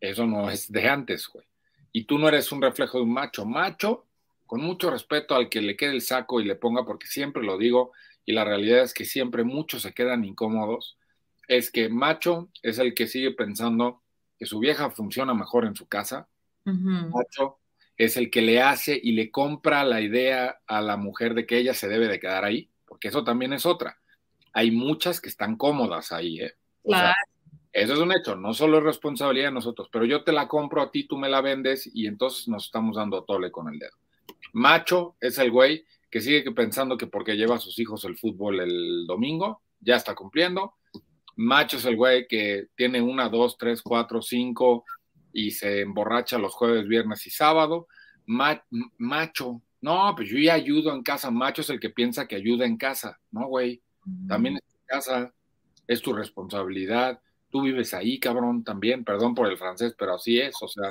Eso 0.01 0.27
no 0.27 0.51
es 0.51 0.71
de 0.71 0.89
antes, 0.89 1.29
güey. 1.29 1.47
Y 1.93 2.05
tú 2.05 2.19
no 2.19 2.29
eres 2.29 2.53
un 2.53 2.63
reflejo 2.63 2.99
de 2.99 3.05
un 3.05 3.13
macho. 3.13 3.45
Macho, 3.45 4.07
con 4.47 4.63
mucho 4.63 4.91
respeto 4.91 5.35
al 5.35 5.49
que 5.49 5.61
le 5.61 5.77
quede 5.77 5.93
el 5.93 6.01
saco 6.01 6.41
y 6.41 6.45
le 6.45 6.57
ponga, 6.57 6.85
porque 6.85 7.07
siempre 7.07 7.43
lo 7.43 7.59
digo, 7.59 7.93
y 8.25 8.33
la 8.33 8.45
realidad 8.45 8.83
es 8.83 8.95
que 8.95 9.05
siempre 9.05 9.45
muchos 9.45 9.83
se 9.83 9.93
quedan 9.93 10.25
incómodos, 10.25 10.99
es 11.49 11.71
que 11.71 11.89
macho 11.89 12.51
es 12.63 12.79
el 12.79 12.95
que 12.95 13.07
sigue 13.07 13.33
pensando 13.33 14.03
que 14.39 14.47
su 14.47 14.59
vieja 14.59 14.91
funciona 14.91 15.35
mejor 15.35 15.65
en 15.65 15.75
su 15.75 15.89
casa. 15.89 16.29
Macho 16.65 17.59
es 17.97 18.17
el 18.17 18.31
que 18.31 18.43
le 18.43 18.61
hace 18.61 18.99
y 19.03 19.13
le 19.13 19.31
compra 19.31 19.83
la 19.85 20.01
idea 20.01 20.61
a 20.67 20.81
la 20.83 20.97
mujer 20.97 21.35
de 21.35 21.47
que 21.47 21.59
ella 21.59 21.75
se 21.75 21.89
debe 21.89 22.07
de 22.07 22.21
quedar 22.21 22.45
ahí, 22.45 22.71
porque 22.87 23.09
eso 23.09 23.25
también 23.25 23.53
es 23.53 23.67
otra. 23.67 23.99
Hay 24.53 24.71
muchas 24.71 25.21
que 25.21 25.29
están 25.29 25.57
cómodas 25.57 26.13
ahí, 26.13 26.41
¿eh? 26.41 26.55
claro. 26.85 27.15
Eso 27.73 27.93
es 27.93 27.99
un 27.99 28.13
hecho, 28.13 28.35
no 28.35 28.55
solo 28.55 28.79
es 28.79 28.85
responsabilidad 28.85 29.49
de 29.49 29.55
nosotros, 29.55 29.89
pero 29.93 30.05
yo 30.05 30.25
te 30.25 30.33
la 30.33 30.49
compro 30.49 30.83
a 30.83 30.91
ti, 30.91 31.05
tú 31.05 31.19
me 31.19 31.29
la 31.29 31.41
vendes 31.41 31.89
y 31.93 32.07
entonces 32.07 32.49
nos 32.49 32.65
estamos 32.65 32.97
dando 32.97 33.25
tole 33.25 33.53
con 33.53 33.73
el 33.73 33.79
dedo. 33.79 33.97
Macho 34.53 35.17
es 35.21 35.39
el 35.39 35.51
güey 35.51 35.85
que 36.11 36.21
sigue 36.21 36.51
pensando 36.53 36.97
que 36.97 37.07
porque 37.07 37.37
lleva 37.37 37.57
a 37.57 37.61
sus 37.61 37.79
hijos 37.79 38.05
el 38.05 38.17
fútbol 38.17 38.61
el 38.61 39.07
domingo, 39.07 39.63
ya 39.81 39.97
está 39.97 40.15
cumpliendo. 40.15 40.75
Macho 41.37 41.77
es 41.77 41.85
el 41.85 41.97
güey 41.97 42.27
que 42.27 42.69
tiene 42.75 43.01
una, 43.01 43.29
dos, 43.29 43.57
tres, 43.59 43.83
cuatro, 43.83 44.23
cinco 44.23 44.85
y 45.33 45.51
se 45.53 45.83
emborracha 45.83 46.39
los 46.39 46.55
jueves, 46.55 46.89
viernes 46.89 47.27
y 47.27 47.31
sábado. 47.31 47.87
macho, 48.27 49.63
no, 49.81 50.15
pues 50.17 50.31
yo 50.31 50.39
ya 50.39 50.55
ayudo 50.55 50.93
en 50.93 51.03
casa. 51.03 51.31
Macho 51.31 51.61
es 51.61 51.71
el 51.71 51.79
que 51.79 51.91
piensa 51.91 52.27
que 52.27 52.35
ayuda 52.35 52.67
en 52.67 52.77
casa. 52.77 53.21
No, 53.31 53.47
güey, 53.47 53.83
también 54.27 54.55
en 54.55 54.61
casa, 54.87 55.33
es 55.87 56.03
tu 56.03 56.13
responsabilidad 56.13 57.21
tú 57.51 57.63
vives 57.63 57.95
ahí, 57.95 58.19
cabrón, 58.19 58.65
también, 58.65 59.05
perdón 59.05 59.35
por 59.35 59.47
el 59.49 59.57
francés, 59.59 59.95
pero 59.99 60.15
así 60.15 60.39
es, 60.39 60.55
o 60.61 60.69
sea. 60.69 60.91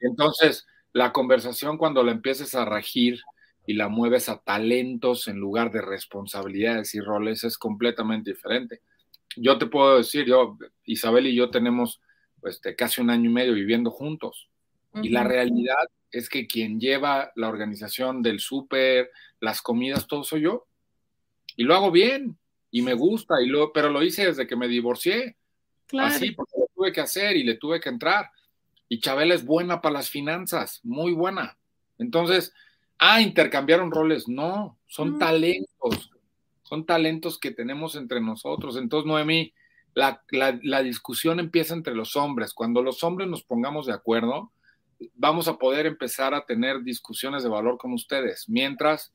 Entonces, 0.00 0.66
la 0.92 1.12
conversación 1.12 1.78
cuando 1.78 2.02
la 2.02 2.12
empieces 2.12 2.54
a 2.54 2.64
regir 2.64 3.20
y 3.66 3.74
la 3.74 3.88
mueves 3.88 4.28
a 4.28 4.38
talentos 4.38 5.28
en 5.28 5.38
lugar 5.38 5.70
de 5.70 5.82
responsabilidades 5.82 6.94
y 6.94 7.00
roles 7.00 7.44
es 7.44 7.58
completamente 7.58 8.32
diferente. 8.32 8.82
Yo 9.36 9.58
te 9.58 9.66
puedo 9.66 9.98
decir, 9.98 10.26
yo, 10.26 10.58
Isabel 10.84 11.26
y 11.26 11.34
yo 11.34 11.50
tenemos 11.50 12.00
este, 12.44 12.74
casi 12.74 13.00
un 13.00 13.10
año 13.10 13.30
y 13.30 13.32
medio 13.32 13.54
viviendo 13.54 13.90
juntos. 13.90 14.48
Y 15.02 15.10
la 15.10 15.22
realidad 15.22 15.76
es 16.10 16.28
que 16.28 16.46
quien 16.46 16.80
lleva 16.80 17.30
la 17.36 17.48
organización 17.48 18.22
del 18.22 18.40
súper, 18.40 19.10
las 19.38 19.60
comidas, 19.60 20.06
todo 20.06 20.24
soy 20.24 20.42
yo. 20.42 20.66
Y 21.58 21.64
lo 21.64 21.74
hago 21.74 21.90
bien 21.90 22.38
y 22.70 22.82
me 22.82 22.94
gusta, 22.94 23.42
y 23.42 23.46
lo, 23.46 23.72
pero 23.72 23.90
lo 23.90 24.00
hice 24.04 24.26
desde 24.26 24.46
que 24.46 24.54
me 24.54 24.68
divorcié. 24.68 25.36
Así, 25.98 26.30
porque 26.30 26.52
lo 26.56 26.66
tuve 26.72 26.92
que 26.92 27.00
hacer 27.00 27.36
y 27.36 27.42
le 27.42 27.56
tuve 27.56 27.80
que 27.80 27.88
entrar. 27.88 28.30
Y 28.88 29.00
Chabela 29.00 29.34
es 29.34 29.44
buena 29.44 29.80
para 29.80 29.94
las 29.94 30.08
finanzas, 30.08 30.78
muy 30.84 31.12
buena. 31.12 31.58
Entonces, 31.98 32.54
ah, 33.00 33.20
intercambiaron 33.20 33.90
roles. 33.90 34.28
No, 34.28 34.78
son 34.86 35.16
mm. 35.16 35.18
talentos, 35.18 36.10
son 36.62 36.86
talentos 36.86 37.38
que 37.38 37.50
tenemos 37.50 37.96
entre 37.96 38.20
nosotros. 38.20 38.76
Entonces, 38.76 39.08
Noemí, 39.08 39.52
la, 39.94 40.22
la, 40.30 40.82
discusión 40.84 41.40
empieza 41.40 41.74
entre 41.74 41.96
los 41.96 42.14
hombres. 42.14 42.54
Cuando 42.54 42.84
los 42.84 43.02
hombres 43.02 43.28
nos 43.28 43.42
pongamos 43.42 43.86
de 43.86 43.94
acuerdo, 43.94 44.52
vamos 45.16 45.48
a 45.48 45.58
poder 45.58 45.86
empezar 45.86 46.34
a 46.34 46.46
tener 46.46 46.84
discusiones 46.84 47.42
de 47.42 47.48
valor 47.48 47.78
con 47.78 47.92
ustedes. 47.94 48.48
Mientras, 48.48 49.12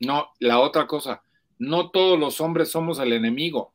no, 0.00 0.32
la 0.40 0.58
otra 0.58 0.88
cosa, 0.88 1.22
no 1.58 1.90
todos 1.90 2.18
los 2.18 2.40
hombres 2.40 2.70
somos 2.70 2.98
el 2.98 3.12
enemigo. 3.12 3.72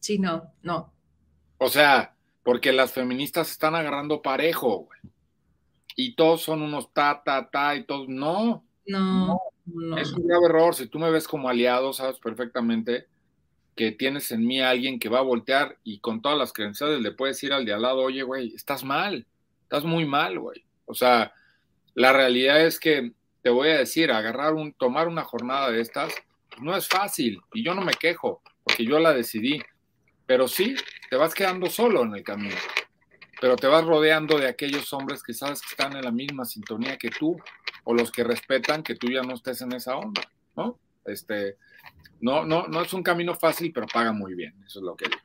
Sí, 0.00 0.18
no, 0.18 0.52
no. 0.62 0.92
O 1.58 1.68
sea, 1.68 2.14
porque 2.42 2.72
las 2.72 2.92
feministas 2.92 3.50
están 3.50 3.74
agarrando 3.74 4.22
parejo, 4.22 4.86
güey. 4.86 5.00
Y 5.96 6.14
todos 6.14 6.42
son 6.42 6.62
unos 6.62 6.92
ta, 6.92 7.22
ta, 7.24 7.48
ta, 7.50 7.74
y 7.74 7.84
todos. 7.84 8.08
No. 8.08 8.64
No. 8.86 9.40
no, 9.64 9.98
Es 9.98 10.12
un 10.12 10.26
grave 10.26 10.46
error. 10.46 10.74
Si 10.74 10.86
tú 10.86 10.98
me 10.98 11.10
ves 11.10 11.26
como 11.26 11.48
aliado, 11.48 11.92
sabes 11.92 12.18
perfectamente 12.18 13.06
que 13.74 13.92
tienes 13.92 14.30
en 14.32 14.46
mí 14.46 14.60
a 14.60 14.70
alguien 14.70 14.98
que 14.98 15.08
va 15.08 15.18
a 15.18 15.22
voltear 15.22 15.78
y 15.84 15.98
con 15.98 16.22
todas 16.22 16.38
las 16.38 16.52
credenciales 16.52 17.00
le 17.00 17.12
puedes 17.12 17.42
ir 17.42 17.52
al 17.52 17.66
de 17.66 17.74
al 17.74 17.82
lado, 17.82 18.00
oye, 18.00 18.22
güey, 18.22 18.54
estás 18.54 18.84
mal. 18.84 19.26
Estás 19.62 19.84
muy 19.84 20.06
mal, 20.06 20.38
güey. 20.38 20.64
O 20.86 20.94
sea, 20.94 21.34
la 21.94 22.12
realidad 22.12 22.64
es 22.64 22.78
que 22.78 23.12
te 23.42 23.50
voy 23.50 23.68
a 23.68 23.78
decir, 23.78 24.10
agarrar 24.10 24.54
un, 24.54 24.72
tomar 24.72 25.08
una 25.08 25.24
jornada 25.24 25.70
de 25.70 25.80
estas, 25.80 26.14
no 26.60 26.76
es 26.76 26.88
fácil. 26.88 27.40
Y 27.52 27.64
yo 27.64 27.74
no 27.74 27.82
me 27.82 27.92
quejo, 27.92 28.42
porque 28.64 28.84
yo 28.84 28.98
la 28.98 29.12
decidí 29.12 29.60
pero 30.26 30.48
sí, 30.48 30.74
te 31.08 31.16
vas 31.16 31.34
quedando 31.34 31.70
solo 31.70 32.02
en 32.02 32.14
el 32.14 32.24
camino, 32.24 32.56
pero 33.40 33.56
te 33.56 33.68
vas 33.68 33.84
rodeando 33.84 34.38
de 34.38 34.48
aquellos 34.48 34.92
hombres 34.92 35.22
que 35.22 35.32
sabes 35.32 35.60
que 35.62 35.68
están 35.70 35.96
en 35.96 36.02
la 36.02 36.10
misma 36.10 36.44
sintonía 36.44 36.98
que 36.98 37.10
tú, 37.10 37.36
o 37.84 37.94
los 37.94 38.10
que 38.10 38.24
respetan 38.24 38.82
que 38.82 38.96
tú 38.96 39.08
ya 39.08 39.22
no 39.22 39.34
estés 39.34 39.62
en 39.62 39.72
esa 39.72 39.96
onda, 39.96 40.22
¿no? 40.56 40.78
Este, 41.04 41.56
no, 42.20 42.44
no, 42.44 42.66
no 42.66 42.82
es 42.82 42.92
un 42.92 43.04
camino 43.04 43.34
fácil, 43.34 43.72
pero 43.72 43.86
paga 43.86 44.12
muy 44.12 44.34
bien, 44.34 44.54
eso 44.66 44.80
es 44.80 44.84
lo 44.84 44.96
que 44.96 45.08
digo. 45.08 45.20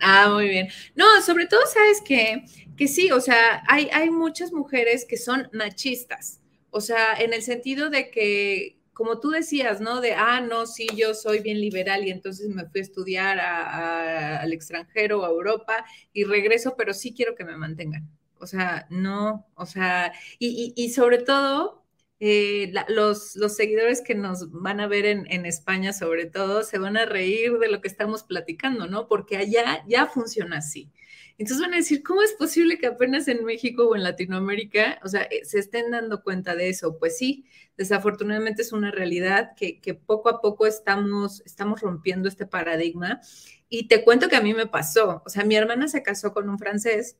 Ah, 0.00 0.30
muy 0.32 0.48
bien. 0.48 0.68
No, 0.94 1.20
sobre 1.22 1.46
todo, 1.46 1.60
sabes 1.66 2.00
que, 2.00 2.44
que 2.76 2.88
sí, 2.88 3.10
o 3.10 3.20
sea, 3.20 3.62
hay, 3.68 3.90
hay 3.92 4.08
muchas 4.10 4.52
mujeres 4.52 5.04
que 5.06 5.18
son 5.18 5.50
machistas, 5.52 6.40
o 6.70 6.80
sea, 6.80 7.14
en 7.14 7.34
el 7.34 7.42
sentido 7.42 7.90
de 7.90 8.10
que 8.10 8.77
como 8.98 9.20
tú 9.20 9.30
decías, 9.30 9.80
¿no? 9.80 10.00
De, 10.00 10.14
ah, 10.14 10.40
no, 10.40 10.66
sí, 10.66 10.88
yo 10.96 11.14
soy 11.14 11.38
bien 11.38 11.60
liberal 11.60 12.04
y 12.04 12.10
entonces 12.10 12.48
me 12.48 12.66
fui 12.66 12.80
a 12.80 12.82
estudiar 12.82 13.38
al 13.38 14.52
extranjero, 14.52 15.24
a 15.24 15.28
Europa 15.28 15.84
y 16.12 16.24
regreso, 16.24 16.74
pero 16.76 16.92
sí 16.92 17.14
quiero 17.14 17.36
que 17.36 17.44
me 17.44 17.56
mantengan. 17.56 18.10
O 18.40 18.46
sea, 18.48 18.88
no, 18.90 19.46
o 19.54 19.66
sea, 19.66 20.12
y, 20.40 20.90
sobre 20.90 21.18
todo, 21.18 21.84
eh, 22.18 22.72
los, 22.88 23.36
los, 23.36 23.54
seguidores 23.54 24.02
que 24.02 24.16
nos 24.16 24.50
van 24.50 24.80
a 24.80 24.88
ver 24.88 25.06
en, 25.06 25.30
en, 25.30 25.46
España, 25.46 25.92
sobre 25.92 26.26
todo, 26.26 26.64
se 26.64 26.78
van 26.78 26.96
a 26.96 27.06
reír 27.06 27.56
de 27.58 27.68
lo 27.68 27.80
que 27.80 27.86
estamos 27.86 28.24
platicando, 28.24 28.88
¿no? 28.88 29.06
Porque 29.06 29.36
allá 29.36 29.84
ya 29.86 30.06
funciona 30.06 30.58
así. 30.58 30.90
Entonces 31.38 31.64
van 31.64 31.74
a 31.74 31.76
decir, 31.76 32.02
¿cómo 32.02 32.20
es 32.22 32.32
posible 32.32 32.78
que 32.78 32.88
apenas 32.88 33.28
en 33.28 33.44
México 33.44 33.86
o 33.86 33.94
en 33.94 34.02
Latinoamérica, 34.02 34.98
o 35.04 35.08
sea, 35.08 35.22
eh, 35.22 35.44
se 35.44 35.60
estén 35.60 35.92
dando 35.92 36.24
cuenta 36.24 36.56
de 36.56 36.68
eso? 36.68 36.98
Pues 36.98 37.16
sí, 37.16 37.46
desafortunadamente 37.76 38.62
es 38.62 38.72
una 38.72 38.90
realidad 38.90 39.52
que, 39.56 39.94
poco 39.94 40.30
a 40.30 40.40
poco 40.40 40.66
estamos, 40.66 41.40
estamos 41.46 41.80
rompiendo 41.80 42.28
este 42.28 42.44
paradigma. 42.44 43.20
Y 43.68 43.86
te 43.86 44.02
cuento 44.02 44.28
que 44.28 44.34
a 44.34 44.40
mí 44.40 44.52
me 44.52 44.66
pasó, 44.66 45.22
o 45.24 45.30
sea, 45.30 45.44
mi 45.44 45.54
hermana 45.54 45.86
se 45.86 46.02
casó 46.02 46.32
con 46.32 46.48
un 46.48 46.58
francés 46.58 47.18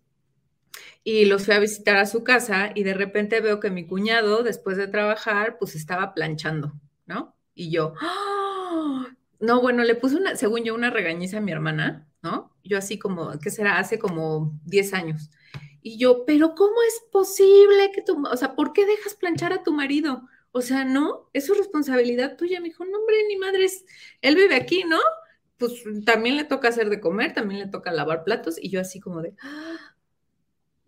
y 1.04 1.26
los 1.26 1.44
fui 1.44 1.54
a 1.54 1.60
visitar 1.60 1.96
a 1.96 2.06
su 2.06 2.24
casa 2.24 2.72
y 2.74 2.82
de 2.82 2.94
repente 2.94 3.40
veo 3.40 3.60
que 3.60 3.70
mi 3.70 3.86
cuñado, 3.86 4.42
después 4.42 4.76
de 4.76 4.88
trabajar, 4.88 5.58
pues 5.58 5.74
estaba 5.76 6.14
planchando, 6.14 6.72
¿no? 7.06 7.36
Y 7.54 7.70
yo, 7.70 7.94
¡Ah! 8.00 9.17
No, 9.40 9.60
bueno, 9.60 9.84
le 9.84 9.94
puse 9.94 10.16
una, 10.16 10.36
según 10.36 10.64
yo, 10.64 10.74
una 10.74 10.90
regañiza 10.90 11.38
a 11.38 11.40
mi 11.40 11.52
hermana, 11.52 12.08
¿no? 12.22 12.54
Yo 12.64 12.78
así 12.78 12.98
como, 12.98 13.38
¿qué 13.38 13.50
será? 13.50 13.78
Hace 13.78 13.98
como 13.98 14.58
10 14.64 14.94
años. 14.94 15.30
Y 15.80 15.98
yo, 15.98 16.24
pero 16.24 16.54
¿cómo 16.54 16.74
es 16.86 17.02
posible 17.12 17.92
que 17.94 18.02
tú, 18.02 18.22
o 18.30 18.36
sea, 18.36 18.54
¿por 18.54 18.72
qué 18.72 18.84
dejas 18.84 19.14
planchar 19.14 19.52
a 19.52 19.62
tu 19.62 19.72
marido? 19.72 20.28
O 20.50 20.60
sea, 20.60 20.84
no, 20.84 21.30
es 21.32 21.46
su 21.46 21.54
responsabilidad 21.54 22.36
tuya. 22.36 22.60
Me 22.60 22.68
dijo, 22.68 22.84
no, 22.84 22.98
hombre, 22.98 23.16
ni 23.28 23.36
madres, 23.36 23.84
él 24.20 24.34
vive 24.34 24.56
aquí, 24.56 24.84
¿no? 24.84 24.98
Pues 25.56 25.84
también 26.04 26.36
le 26.36 26.44
toca 26.44 26.68
hacer 26.68 26.90
de 26.90 27.00
comer, 27.00 27.32
también 27.34 27.60
le 27.60 27.68
toca 27.68 27.92
lavar 27.92 28.24
platos. 28.24 28.56
Y 28.60 28.70
yo 28.70 28.80
así 28.80 29.00
como 29.00 29.22
de, 29.22 29.34
¡ah! 29.42 29.94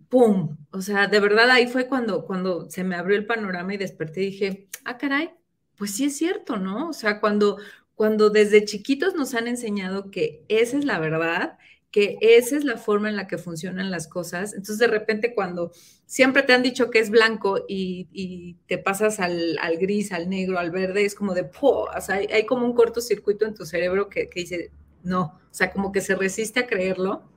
¡pum! 0.09 0.57
O 0.73 0.83
sea, 0.83 1.07
de 1.07 1.21
verdad 1.21 1.51
ahí 1.51 1.67
fue 1.69 1.87
cuando, 1.87 2.25
cuando 2.25 2.69
se 2.69 2.85
me 2.85 2.97
abrió 2.97 3.17
el 3.17 3.27
panorama 3.27 3.75
y 3.75 3.79
desperté 3.79 4.23
y 4.23 4.31
dije, 4.31 4.69
ah, 4.85 4.99
caray, 4.99 5.31
pues 5.77 5.95
sí 5.97 6.05
es 6.05 6.17
cierto, 6.17 6.57
¿no? 6.57 6.89
O 6.89 6.93
sea, 6.93 7.21
cuando, 7.21 7.59
cuando 8.01 8.31
desde 8.31 8.65
chiquitos 8.65 9.15
nos 9.15 9.35
han 9.35 9.47
enseñado 9.47 10.11
que 10.11 10.43
esa 10.49 10.79
es 10.79 10.87
la 10.87 10.99
verdad, 10.99 11.59
que 11.91 12.17
esa 12.23 12.57
es 12.57 12.65
la 12.65 12.79
forma 12.79 13.11
en 13.11 13.17
la 13.17 13.27
que 13.27 13.37
funcionan 13.37 13.91
las 13.91 14.09
cosas, 14.09 14.55
entonces 14.55 14.79
de 14.79 14.87
repente 14.87 15.35
cuando 15.35 15.71
siempre 16.07 16.43
te 16.43 16.55
han 16.55 16.63
dicho 16.63 16.89
que 16.89 16.99
es 16.99 17.11
blanco 17.11 17.67
y, 17.69 18.57
te 18.67 18.79
pasas 18.79 19.21
al, 19.21 19.59
gris, 19.79 20.13
al 20.13 20.31
negro, 20.31 20.59
al 20.59 20.71
verde, 20.71 21.05
es 21.05 21.15
como 21.15 21.35
de, 21.35 21.45
¡po! 21.45 21.91
o 21.95 22.01
sea, 22.01 22.15
hay, 22.15 22.47
como 22.47 22.65
un 22.65 22.73
cortocircuito 22.73 23.45
en 23.45 23.53
tu 23.53 23.67
cerebro 23.67 24.09
que, 24.09 24.31
que 24.31 24.41
dice, 24.41 24.71
no, 25.03 25.39
o 25.51 25.53
sea, 25.53 25.71
como 25.71 25.93
que 25.93 26.01
se 26.01 26.15
resiste 26.15 26.61
a 26.61 26.67
creerlo 26.67 27.29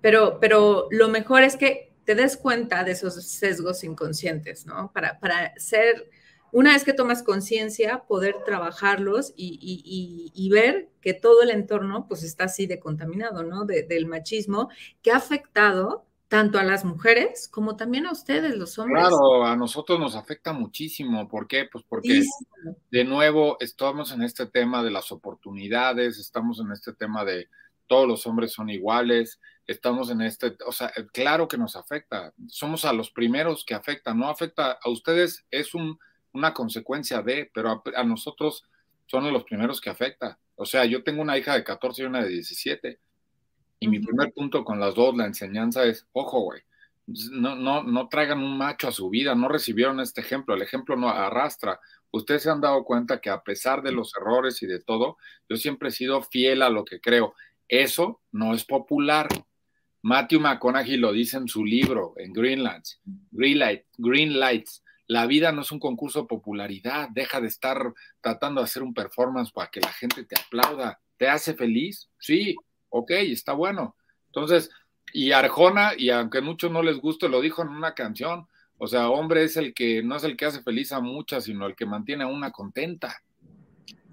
pero, 0.00 0.38
pero 0.40 0.88
lo 0.90 1.08
mejor 1.08 1.42
es 1.42 1.56
que 1.56 1.92
te 2.04 2.14
des 2.14 2.38
cuenta 2.38 2.84
de 2.84 2.92
esos 2.92 3.22
sesgos 3.22 3.84
inconscientes, 3.84 4.64
¿no? 4.64 4.90
Para, 4.94 5.18
para 5.20 5.52
ser, 5.58 6.08
una 6.52 6.72
vez 6.72 6.84
que 6.84 6.92
tomas 6.92 7.22
conciencia, 7.22 8.04
poder 8.06 8.36
trabajarlos 8.44 9.32
y, 9.36 10.48
ver 10.50 10.88
que 11.00 11.14
todo 11.14 11.42
el 11.42 11.50
entorno 11.50 12.06
pues 12.08 12.22
está 12.22 12.44
así 12.44 12.66
de 12.66 12.80
contaminado, 12.80 13.42
¿no? 13.42 13.64
del 13.64 14.06
machismo 14.06 14.70
que 15.02 15.10
ha 15.10 15.16
afectado 15.16 16.04
tanto 16.28 16.58
a 16.58 16.64
las 16.64 16.84
mujeres 16.84 17.48
como 17.48 17.76
también 17.76 18.06
a 18.06 18.12
ustedes, 18.12 18.54
los 18.56 18.78
hombres. 18.78 19.08
Claro, 19.08 19.46
a 19.46 19.56
nosotros 19.56 19.98
nos 19.98 20.14
afecta 20.14 20.52
muchísimo. 20.52 21.26
¿Por 21.26 21.48
qué? 21.48 21.66
Pues 21.70 21.84
porque, 21.88 22.22
de 22.90 23.04
nuevo, 23.04 23.56
estamos 23.60 24.12
en 24.12 24.22
este 24.22 24.46
tema 24.46 24.82
de 24.82 24.90
las 24.90 25.10
oportunidades, 25.10 26.18
estamos 26.18 26.60
en 26.60 26.72
este 26.72 26.92
tema 26.92 27.24
de 27.24 27.48
todos 27.88 28.06
los 28.06 28.26
hombres 28.26 28.52
son 28.52 28.70
iguales, 28.70 29.40
estamos 29.66 30.10
en 30.10 30.20
este, 30.20 30.56
o 30.66 30.72
sea, 30.72 30.92
claro 31.12 31.48
que 31.48 31.58
nos 31.58 31.74
afecta, 31.74 32.32
somos 32.46 32.84
a 32.84 32.92
los 32.92 33.10
primeros 33.10 33.64
que 33.64 33.74
afecta, 33.74 34.14
no 34.14 34.28
afecta 34.28 34.78
a 34.80 34.90
ustedes, 34.90 35.44
es 35.50 35.74
un, 35.74 35.98
una 36.32 36.52
consecuencia 36.54 37.22
de, 37.22 37.50
pero 37.52 37.82
a, 37.94 38.04
nosotros 38.04 38.64
son 39.06 39.32
los 39.32 39.44
primeros 39.44 39.80
que 39.80 39.90
afecta. 39.90 40.38
O 40.56 40.64
sea, 40.64 40.84
yo 40.84 41.02
tengo 41.02 41.22
una 41.22 41.38
hija 41.38 41.54
de 41.54 41.64
14 41.64 42.02
y 42.02 42.06
una 42.06 42.22
de 42.22 42.28
17, 42.28 42.98
y 43.80 43.88
mi 43.88 44.00
primer 44.00 44.32
punto 44.32 44.64
con 44.64 44.80
las 44.80 44.94
dos, 44.94 45.16
la 45.16 45.26
enseñanza 45.26 45.84
es, 45.84 46.06
ojo, 46.12 46.40
güey, 46.40 46.62
no, 47.30 47.54
no, 47.54 47.82
no 47.82 48.08
traigan 48.08 48.42
un 48.42 48.58
macho 48.58 48.88
a 48.88 48.92
su 48.92 49.08
vida, 49.08 49.34
no 49.34 49.48
recibieron 49.48 50.00
este 50.00 50.20
ejemplo, 50.20 50.54
el 50.54 50.62
ejemplo 50.62 50.96
no 50.96 51.08
arrastra. 51.08 51.80
Ustedes 52.10 52.42
se 52.42 52.50
han 52.50 52.60
dado 52.60 52.84
cuenta 52.84 53.20
que 53.20 53.30
a 53.30 53.42
pesar 53.42 53.82
de 53.82 53.92
los 53.92 54.12
errores 54.16 54.62
y 54.62 54.66
de 54.66 54.80
todo, 54.80 55.16
yo 55.48 55.56
siempre 55.56 55.88
he 55.88 55.92
sido 55.92 56.22
fiel 56.22 56.62
a 56.62 56.70
lo 56.70 56.84
que 56.84 57.00
creo. 57.00 57.34
Eso 57.68 58.20
no 58.30 58.52
es 58.52 58.64
popular, 58.64 59.28
Matthew 60.02 60.40
McConaughey 60.40 60.96
lo 60.96 61.12
dice 61.12 61.36
en 61.36 61.48
su 61.48 61.64
libro, 61.64 62.14
en 62.16 62.32
Greenlands, 62.32 63.00
Green, 63.30 63.58
Light, 63.58 63.82
Green 63.96 64.38
Lights. 64.38 64.82
La 65.08 65.26
vida 65.26 65.52
no 65.52 65.62
es 65.62 65.72
un 65.72 65.80
concurso 65.80 66.20
de 66.20 66.28
popularidad, 66.28 67.08
deja 67.08 67.40
de 67.40 67.48
estar 67.48 67.94
tratando 68.20 68.60
de 68.60 68.66
hacer 68.66 68.82
un 68.82 68.92
performance 68.92 69.50
para 69.50 69.70
que 69.70 69.80
la 69.80 69.92
gente 69.92 70.22
te 70.24 70.38
aplauda. 70.38 71.00
¿Te 71.16 71.28
hace 71.28 71.54
feliz? 71.54 72.10
Sí, 72.18 72.54
ok, 72.90 73.10
está 73.12 73.54
bueno. 73.54 73.96
Entonces, 74.26 74.70
y 75.14 75.32
Arjona, 75.32 75.92
y 75.96 76.10
aunque 76.10 76.42
muchos 76.42 76.70
no 76.70 76.82
les 76.82 76.98
guste, 76.98 77.30
lo 77.30 77.40
dijo 77.40 77.62
en 77.62 77.68
una 77.68 77.94
canción, 77.94 78.46
o 78.76 78.86
sea, 78.86 79.08
hombre 79.08 79.44
es 79.44 79.56
el 79.56 79.72
que 79.72 80.02
no 80.02 80.16
es 80.16 80.24
el 80.24 80.36
que 80.36 80.44
hace 80.44 80.62
feliz 80.62 80.92
a 80.92 81.00
muchas, 81.00 81.44
sino 81.44 81.66
el 81.66 81.74
que 81.74 81.86
mantiene 81.86 82.24
a 82.24 82.28
una 82.28 82.52
contenta. 82.52 83.22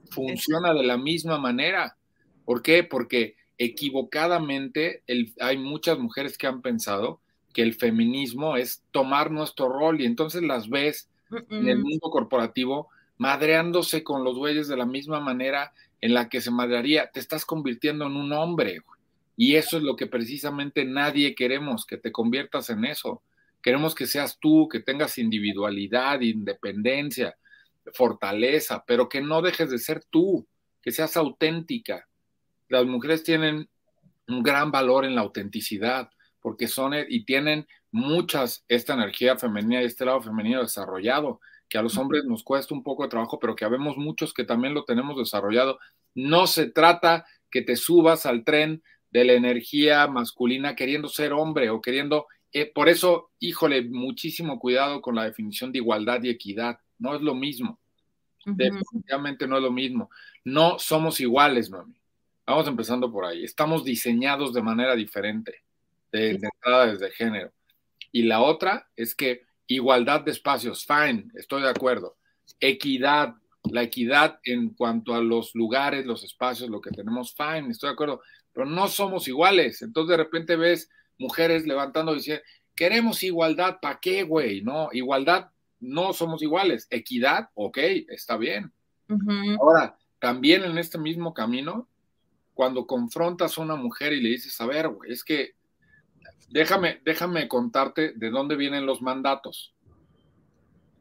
Funciona 0.09 0.73
de 0.73 0.83
la 0.83 0.97
misma 0.97 1.37
manera. 1.37 1.97
¿Por 2.45 2.61
qué? 2.61 2.85
Porque 2.85 3.35
equivocadamente 3.57 5.03
hay 5.39 5.57
muchas 5.57 5.99
mujeres 5.99 6.37
que 6.37 6.47
han 6.47 6.61
pensado 6.61 7.21
que 7.55 7.61
el 7.61 7.73
feminismo 7.73 8.57
es 8.57 8.83
tomar 8.91 9.31
nuestro 9.31 9.69
rol 9.69 10.01
y 10.01 10.05
entonces 10.05 10.43
las 10.43 10.69
ves 10.69 11.09
en 11.49 11.69
el 11.69 11.79
mundo 11.79 12.09
corporativo 12.11 12.89
madreándose 13.17 14.03
con 14.03 14.25
los 14.25 14.37
güeyes 14.37 14.67
de 14.67 14.75
la 14.75 14.85
misma 14.85 15.21
manera 15.21 15.71
en 16.01 16.13
la 16.13 16.27
que 16.27 16.41
se 16.41 16.51
madrearía. 16.51 17.09
Te 17.11 17.21
estás 17.21 17.45
convirtiendo 17.45 18.07
en 18.07 18.17
un 18.17 18.33
hombre 18.33 18.81
y 19.37 19.55
eso 19.55 19.77
es 19.77 19.83
lo 19.83 19.95
que 19.95 20.05
precisamente 20.05 20.83
nadie 20.83 21.33
queremos, 21.33 21.85
que 21.85 21.95
te 21.95 22.11
conviertas 22.11 22.69
en 22.69 22.83
eso. 22.83 23.21
Queremos 23.61 23.95
que 23.95 24.05
seas 24.05 24.37
tú, 24.37 24.67
que 24.67 24.81
tengas 24.81 25.17
individualidad, 25.17 26.19
independencia, 26.19 27.37
fortaleza, 27.93 28.83
pero 28.85 29.07
que 29.07 29.21
no 29.21 29.41
dejes 29.41 29.69
de 29.69 29.79
ser 29.79 30.03
tú, 30.09 30.45
que 30.81 30.91
seas 30.91 31.15
auténtica, 31.15 32.05
las 32.67 32.85
mujeres 32.85 33.23
tienen 33.23 33.69
un 34.27 34.43
gran 34.43 34.71
valor 34.71 35.05
en 35.05 35.15
la 35.15 35.21
autenticidad, 35.21 36.09
porque 36.45 36.67
son 36.67 36.93
eh, 36.93 37.07
y 37.09 37.25
tienen 37.25 37.65
muchas 37.89 38.63
esta 38.67 38.93
energía 38.93 39.35
femenina 39.35 39.81
y 39.81 39.85
este 39.85 40.05
lado 40.05 40.21
femenino 40.21 40.61
desarrollado, 40.61 41.41
que 41.67 41.79
a 41.79 41.81
los 41.81 41.97
hombres 41.97 42.23
nos 42.23 42.43
cuesta 42.43 42.75
un 42.75 42.83
poco 42.83 43.01
de 43.01 43.09
trabajo, 43.09 43.39
pero 43.39 43.55
que 43.55 43.65
habemos 43.65 43.97
muchos 43.97 44.31
que 44.31 44.43
también 44.43 44.75
lo 44.75 44.85
tenemos 44.85 45.17
desarrollado. 45.17 45.79
No 46.13 46.45
se 46.45 46.69
trata 46.69 47.25
que 47.49 47.63
te 47.63 47.75
subas 47.75 48.27
al 48.27 48.43
tren 48.43 48.83
de 49.09 49.25
la 49.25 49.33
energía 49.33 50.05
masculina 50.05 50.75
queriendo 50.75 51.07
ser 51.07 51.33
hombre 51.33 51.71
o 51.71 51.81
queriendo, 51.81 52.27
eh, 52.51 52.71
por 52.71 52.89
eso, 52.89 53.31
híjole, 53.39 53.81
muchísimo 53.81 54.59
cuidado 54.59 55.01
con 55.01 55.15
la 55.15 55.23
definición 55.23 55.71
de 55.71 55.79
igualdad 55.79 56.21
y 56.21 56.29
equidad, 56.29 56.77
no 56.99 57.15
es 57.15 57.23
lo 57.23 57.33
mismo. 57.33 57.79
Definitivamente 58.45 59.47
no 59.47 59.57
es 59.57 59.63
lo 59.63 59.71
mismo. 59.71 60.11
No 60.43 60.77
somos 60.77 61.19
iguales, 61.19 61.71
mami. 61.71 61.95
Vamos 62.45 62.67
empezando 62.67 63.11
por 63.11 63.25
ahí. 63.25 63.43
Estamos 63.43 63.83
diseñados 63.83 64.53
de 64.53 64.61
manera 64.61 64.95
diferente, 64.95 65.64
de, 66.19 66.29
entrada 66.31 66.87
desde 66.87 67.11
género. 67.11 67.51
Y 68.11 68.23
la 68.23 68.41
otra 68.41 68.89
es 68.95 69.15
que 69.15 69.43
igualdad 69.67 70.21
de 70.21 70.31
espacios, 70.31 70.85
fine, 70.85 71.27
estoy 71.35 71.63
de 71.63 71.69
acuerdo. 71.69 72.17
Equidad, 72.59 73.35
la 73.63 73.83
equidad 73.83 74.39
en 74.43 74.69
cuanto 74.69 75.13
a 75.13 75.21
los 75.21 75.53
lugares, 75.55 76.05
los 76.05 76.23
espacios, 76.23 76.69
lo 76.69 76.81
que 76.81 76.91
tenemos, 76.91 77.35
fine, 77.35 77.69
estoy 77.71 77.89
de 77.89 77.93
acuerdo. 77.93 78.21
Pero 78.53 78.65
no 78.65 78.87
somos 78.87 79.27
iguales. 79.27 79.81
Entonces 79.81 80.11
de 80.11 80.23
repente 80.23 80.55
ves 80.55 80.89
mujeres 81.17 81.65
levantando 81.65 82.13
y 82.13 82.17
diciendo, 82.17 82.43
queremos 82.75 83.23
igualdad, 83.23 83.77
¿para 83.81 83.99
qué, 83.99 84.23
güey? 84.23 84.61
No, 84.61 84.89
igualdad, 84.91 85.49
no 85.79 86.13
somos 86.13 86.41
iguales. 86.41 86.87
Equidad, 86.89 87.49
ok, 87.53 87.77
está 88.09 88.37
bien. 88.37 88.71
Ahora, 89.59 89.97
también 90.19 90.63
en 90.63 90.77
este 90.77 90.97
mismo 90.97 91.33
camino 91.33 91.87
cuando 92.55 92.87
confrontas 92.87 93.57
a 93.57 93.61
una 93.61 93.75
mujer 93.75 94.13
y 94.13 94.21
le 94.21 94.29
dices, 94.29 94.59
a 94.61 94.65
ver, 94.65 94.87
güey, 94.87 95.11
es 95.11 95.23
que 95.23 95.55
déjame, 96.49 97.01
déjame 97.03 97.47
contarte 97.47 98.13
de 98.15 98.29
dónde 98.29 98.55
vienen 98.55 98.85
los 98.85 99.01
mandatos. 99.01 99.73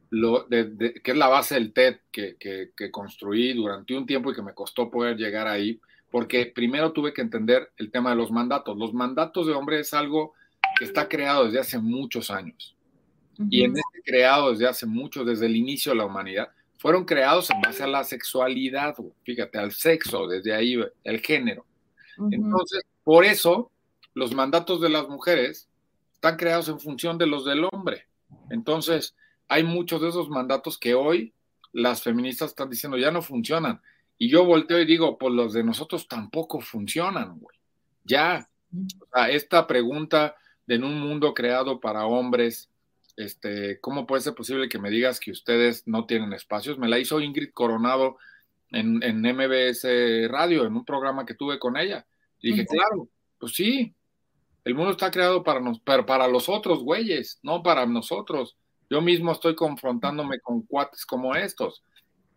Lo, 0.09 0.43
de, 0.43 0.93
que 1.03 1.11
es 1.11 1.17
la 1.17 1.27
base 1.27 1.55
del 1.55 1.73
TED 1.73 1.97
que, 2.11 2.37
que, 2.37 2.91
construí 2.91 3.53
durante 3.53 3.97
un 3.97 4.05
tiempo 4.05 4.31
y 4.31 4.35
que 4.35 4.41
me 4.41 4.53
costó 4.53 4.89
poder 4.89 5.17
llegar 5.17 5.47
ahí, 5.47 5.79
porque 6.11 6.45
primero 6.45 6.93
tuve 6.93 7.13
que 7.13 7.21
entender 7.21 7.71
el 7.77 7.91
tema 7.91 8.11
de 8.11 8.15
los 8.15 8.31
mandatos. 8.31 8.77
Los 8.77 8.93
mandatos 8.93 9.47
de 9.47 9.53
hombre 9.53 9.79
es 9.79 9.93
algo 9.93 10.33
que 10.77 10.85
está 10.85 11.09
creado 11.09 11.45
desde 11.45 11.59
hace 11.59 11.79
muchos 11.79 12.29
años. 12.29 12.75
Y 13.49 13.63
en 13.63 13.75
este 13.75 14.01
creado 14.05 14.51
desde 14.51 14.67
hace 14.67 14.85
mucho, 14.85 15.25
desde 15.25 15.47
el 15.47 15.55
inicio 15.57 15.91
de 15.91 15.97
la 15.97 16.05
humanidad, 16.05 16.49
fueron 16.77 17.03
creados 17.03 17.49
en 17.49 17.59
base 17.59 17.83
a 17.83 17.87
la 17.87 18.03
sexualidad, 18.03 18.95
fíjate, 19.23 19.57
al 19.57 19.71
sexo, 19.71 20.27
desde 20.27 20.53
ahí 20.53 20.77
el 21.03 21.19
género. 21.19 21.65
Entonces, 22.31 22.83
por 23.03 23.25
eso 23.25 23.71
los 24.15 24.33
mandatos 24.33 24.81
de 24.81 24.89
las 24.89 25.07
mujeres 25.07 25.69
están 26.13 26.37
creados 26.37 26.67
en 26.69 26.79
función 26.79 27.19
de 27.19 27.27
los 27.27 27.45
del 27.45 27.67
hombre. 27.71 28.07
Entonces, 28.49 29.15
hay 29.47 29.63
muchos 29.63 30.01
de 30.01 30.09
esos 30.09 30.29
mandatos 30.29 30.79
que 30.79 30.95
hoy 30.95 31.33
las 31.73 32.01
feministas 32.01 32.49
están 32.49 32.69
diciendo 32.69 32.97
ya 32.97 33.11
no 33.11 33.21
funcionan. 33.21 33.81
Y 34.17 34.29
yo 34.29 34.45
volteo 34.45 34.79
y 34.79 34.85
digo, 34.85 35.17
pues 35.17 35.33
los 35.33 35.53
de 35.53 35.63
nosotros 35.63 36.07
tampoco 36.07 36.61
funcionan, 36.61 37.37
güey. 37.37 37.57
Ya, 38.05 38.49
o 38.73 39.05
sea, 39.13 39.29
esta 39.29 39.67
pregunta 39.67 40.35
de 40.65 40.75
en 40.75 40.85
un 40.85 40.99
mundo 40.99 41.33
creado 41.33 41.81
para 41.81 42.05
hombres, 42.05 42.69
este, 43.17 43.79
¿cómo 43.81 44.07
puede 44.07 44.21
ser 44.21 44.33
posible 44.33 44.69
que 44.69 44.79
me 44.79 44.89
digas 44.89 45.19
que 45.19 45.31
ustedes 45.31 45.85
no 45.85 46.05
tienen 46.05 46.31
espacios? 46.31 46.77
Me 46.77 46.87
la 46.87 46.97
hizo 46.97 47.19
Ingrid 47.19 47.51
Coronado 47.51 48.17
en, 48.71 49.03
en 49.03 49.19
MBS 49.21 49.85
Radio, 50.29 50.65
en 50.65 50.75
un 50.75 50.85
programa 50.85 51.25
que 51.25 51.35
tuve 51.35 51.59
con 51.59 51.75
ella. 51.75 52.05
Y 52.39 52.51
dije, 52.51 52.65
claro, 52.65 53.09
pues 53.37 53.53
sí, 53.53 53.93
el 54.65 54.75
mundo 54.75 54.91
está 54.91 55.11
creado 55.11 55.43
para, 55.43 55.59
nos, 55.59 55.79
para, 55.79 56.05
para 56.05 56.27
los 56.27 56.49
otros 56.49 56.83
güeyes, 56.83 57.39
no 57.43 57.63
para 57.63 57.85
nosotros. 57.85 58.57
Yo 58.89 58.99
mismo 59.01 59.31
estoy 59.31 59.55
confrontándome 59.55 60.39
con 60.39 60.63
cuates 60.63 61.05
como 61.05 61.35
estos, 61.35 61.83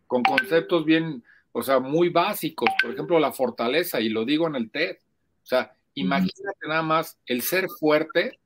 con 0.07 0.23
conceptos 0.23 0.85
bien, 0.85 1.25
o 1.53 1.62
sea, 1.62 1.81
muy 1.81 2.11
básicos. 2.11 2.69
Por 2.81 2.93
ejemplo, 2.93 3.19
la 3.19 3.33
fortaleza, 3.33 4.01
y 4.01 4.11
lo 4.11 4.25
digo 4.25 4.47
en 4.47 4.55
el 4.55 4.71
TED. 4.71 4.97
O 5.43 5.47
sea, 5.47 5.75
imagínate 5.95 6.69
nada 6.69 6.83
más 6.83 7.19
el 7.27 7.43
ser 7.43 7.67
fuerte 7.81 8.38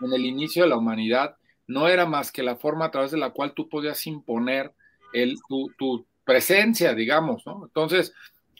en 0.00 0.12
el 0.12 0.24
inicio 0.24 0.62
de 0.62 0.68
la 0.68 0.76
humanidad 0.76 1.36
no 1.66 1.88
era 1.88 2.06
más 2.06 2.30
que 2.30 2.42
la 2.42 2.56
forma 2.56 2.86
a 2.86 2.90
través 2.90 3.10
de 3.10 3.18
la 3.18 3.30
cual 3.30 3.54
tú 3.54 3.68
podías 3.68 4.06
imponer 4.06 4.72
el, 5.12 5.36
tu, 5.48 6.06
presencia, 6.24 6.94
digamos, 6.94 7.46
¿no? 7.46 7.64
Entonces, 7.64 8.14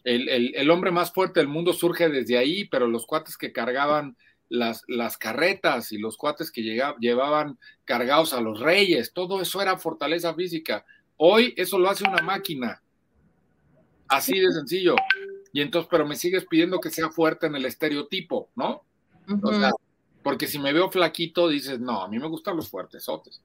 el, 0.05 0.71
hombre 0.71 0.91
más 0.91 1.13
fuerte 1.13 1.41
del 1.41 1.49
mundo 1.49 1.73
surge 1.73 2.11
desde 2.11 2.37
ahí, 2.37 2.67
pero 2.67 2.87
los 2.87 3.07
cuates 3.07 3.39
que 3.39 3.53
cargaban 3.53 4.17
las, 4.55 4.85
las 4.89 5.19
carretas 5.19 5.93
y 5.93 5.99
los 5.99 6.17
cuates 6.17 6.51
que 6.51 6.63
llevaban 7.01 7.59
cargados 7.85 8.33
a 8.33 8.41
los 8.41 8.61
reyes, 8.61 9.13
todo 9.13 9.41
eso 9.41 9.61
era 9.61 9.79
fortaleza 9.79 10.35
física. 10.35 10.85
Hoy 11.17 11.55
eso 11.57 11.79
lo 11.79 11.91
hace 11.91 12.09
una 12.09 12.23
máquina. 12.23 12.83
Así 14.09 14.39
de 14.39 14.53
sencillo. 14.53 14.97
Y 15.53 15.61
entonces, 15.61 15.89
pero 15.91 16.07
me 16.07 16.17
sigues 16.17 16.47
pidiendo 16.47 16.81
que 16.81 16.91
sea 16.91 17.11
fuerte 17.11 17.47
en 17.47 17.57
el 17.57 17.65
estereotipo, 17.65 18.51
¿no? 18.57 18.83
O 19.43 19.53
sea, 19.53 19.71
porque 20.23 20.47
si 20.47 20.59
me 20.59 20.73
veo 20.73 20.91
flaquito, 20.91 21.49
dices, 21.49 21.81
no, 21.81 22.03
a 22.03 22.09
mí 22.09 22.19
me 22.19 22.29
gustan 22.29 22.57
los 22.57 22.69
fuertesotes. 22.69 23.41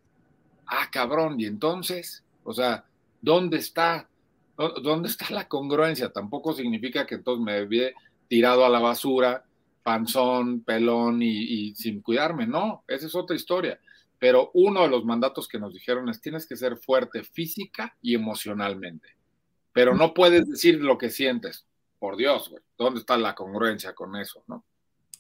Ah, 0.66 0.90
cabrón, 0.92 1.40
y 1.40 1.46
entonces, 1.46 2.24
o 2.44 2.54
sea, 2.54 2.86
¿dónde 3.22 3.58
está? 3.58 4.08
¿Dónde 4.82 5.08
está 5.08 5.30
la 5.30 5.48
congruencia? 5.48 6.12
Tampoco 6.12 6.54
significa 6.54 7.06
que 7.06 7.16
entonces 7.16 7.44
me 7.44 7.66
ve 7.66 7.94
tirado 8.28 8.66
a 8.66 8.70
la 8.70 8.80
basura, 8.80 9.46
panzón, 9.90 10.64
pelón 10.64 11.20
y, 11.24 11.74
sin 11.74 12.04
cuidarme. 12.04 12.46
No, 12.46 12.84
esa 12.88 13.08
es 13.08 13.16
otra 13.16 13.36
historia. 13.36 13.80
Pero 14.20 14.52
uno 14.54 14.84
de 14.84 14.88
los 14.88 15.04
mandatos 15.04 15.48
que 15.48 15.58
nos 15.58 15.74
dijeron 15.74 16.08
es 16.10 16.22
tienes 16.22 16.46
que 16.46 16.56
ser 16.56 16.78
fuerte 16.78 17.24
física 17.24 17.98
y 18.00 18.14
emocionalmente. 18.14 19.16
Pero 19.74 19.96
no 19.96 20.14
puedes 20.14 20.48
decir 20.48 20.76
lo 20.76 21.00
que 21.00 21.10
sientes. 21.10 21.66
Por 21.98 22.18
Dios. 22.18 22.54
¿Dónde 22.78 23.00
está 23.00 23.18
la 23.18 23.34
congruencia 23.34 23.96
con 23.96 24.16
eso, 24.16 24.44
no? 24.46 24.64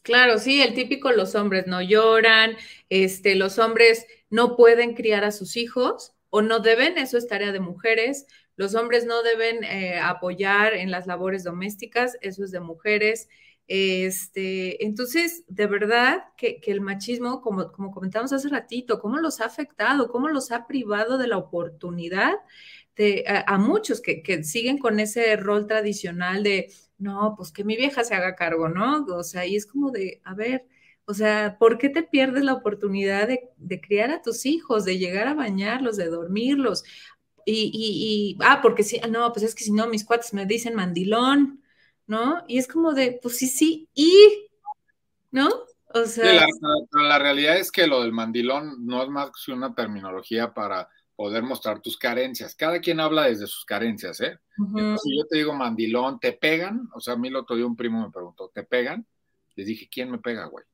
Claro, 0.03 0.38
sí, 0.38 0.62
el 0.62 0.75
típico 0.75 1.12
los 1.12 1.34
hombres 1.34 1.65
no 1.65 1.82
lloran, 1.82 2.55
este, 2.89 3.34
los 3.34 3.58
hombres 3.58 4.05
no 4.29 4.55
pueden 4.55 4.93
criar 4.93 5.23
a 5.23 5.32
sus 5.32 5.58
hijos 5.58 6.13
o 6.29 6.43
no 6.43 6.60
deben, 6.60 6.99
eso 6.99 7.17
es 7.17 7.27
tarea 7.27 7.51
de 7.51 7.60
mujeres. 7.60 8.27
Los 8.55 8.75
hombres 8.75 9.05
no 9.05 9.23
deben 9.23 9.63
eh, 9.63 9.97
apoyar 9.97 10.75
en 10.75 10.91
las 10.91 11.08
labores 11.08 11.43
domésticas, 11.43 12.17
eso 12.21 12.43
es 12.43 12.51
de 12.51 12.60
mujeres. 12.60 13.29
Este, 13.71 14.84
entonces, 14.84 15.43
de 15.47 15.67
verdad 15.67 16.23
que, 16.36 16.60
el 16.65 16.82
machismo, 16.82 17.39
como, 17.39 17.71
como 17.71 17.91
comentamos 17.91 18.34
hace 18.34 18.49
ratito, 18.49 18.99
cómo 18.99 19.17
los 19.17 19.41
ha 19.41 19.45
afectado, 19.45 20.10
cómo 20.10 20.27
los 20.27 20.51
ha 20.51 20.65
privado 20.65 21.19
de 21.19 21.27
la 21.27 21.38
oportunidad 21.38 22.34
de, 22.95 23.23
a, 23.27 23.58
muchos 23.60 24.01
que, 24.01 24.43
siguen 24.43 24.79
con 24.79 24.99
ese 24.99 25.36
rol 25.36 25.67
tradicional 25.67 26.41
de, 26.41 26.73
no, 26.97 27.36
pues 27.38 27.51
que 27.51 27.63
mi 27.63 27.77
vieja 27.77 28.03
se 28.03 28.15
haga 28.15 28.36
cargo, 28.36 28.69
¿no? 28.69 29.05
O 29.05 29.23
sea, 29.23 29.45
y 29.45 29.55
es 29.55 29.67
como 29.67 29.91
de, 29.91 30.19
a 30.23 30.34
ver, 30.34 30.65
o 31.05 31.13
sea, 31.13 31.58
¿por 31.60 31.77
qué 31.77 31.89
te 31.89 32.01
pierdes 32.01 32.43
la 32.43 32.53
oportunidad 32.53 33.27
de, 33.27 33.49
de 33.58 33.79
criar 33.82 34.10
a 34.10 34.23
tus 34.23 34.47
hijos, 34.47 34.84
de 34.84 34.97
llegar 34.97 35.27
a 35.27 35.36
bañarlos, 35.36 35.95
de 35.95 36.08
dormirlos? 36.08 36.84
Y, 37.45 37.69
y, 37.71 38.36
y, 38.36 38.38
ah, 38.41 38.62
porque 38.63 38.82
si, 38.82 38.99
no, 39.10 39.32
pues 39.32 39.43
es 39.43 39.53
que 39.53 39.63
si 39.63 39.71
no, 39.71 39.88
mis 39.88 40.05
cuates 40.05 40.34
me 40.34 40.47
dicen 40.47 40.73
mandilón, 40.75 41.59
¿no? 42.10 42.43
Y 42.48 42.58
es 42.58 42.67
como 42.67 42.93
de, 42.93 43.19
pues 43.22 43.38
sí, 43.38 43.48
sí, 43.48 43.88
y, 43.93 44.50
¿no? 45.32 45.48
O 45.93 46.06
sea... 46.06 46.48
la, 46.91 47.19
realidad 47.19 47.58
es 47.58 47.72
que 47.72 47.86
lo 47.86 48.02
del 48.02 48.12
mandilón 48.12 48.84
no 48.86 49.04
es 49.04 49.10
más 49.10 49.30
que 49.45 49.52
una 49.52 49.76
terminología 49.76 50.52
para 50.52 50.89
poder 51.15 51.43
mostrar 51.43 51.82
tus 51.82 51.98
carencias. 51.98 52.56
Cada 52.56 52.80
quien 52.80 53.00
habla 53.00 53.26
desde 53.26 53.45
sus 53.45 53.63
carencias, 53.63 54.19
¿eh? 54.22 54.39
si 54.58 55.17
yo 55.17 55.26
te 55.30 55.38
digo 55.38 55.54
mandilón, 55.54 56.19
¿te 56.19 56.34
pegan? 56.34 56.89
O 56.95 57.00
sea, 57.00 57.13
a 57.13 57.17
mí 57.17 57.28
el 57.28 57.36
otro 57.36 57.56
día 57.56 57.67
un 57.67 57.76
primo 57.76 58.02
me 58.02 58.12
preguntó, 58.12 58.50
¿te 58.54 58.63
pegan? 58.63 59.06
Les 59.56 59.67
dije, 59.67 59.88
¿quién 59.91 60.10
me 60.10 60.17
pega, 60.17 60.45
güey? 60.45 60.65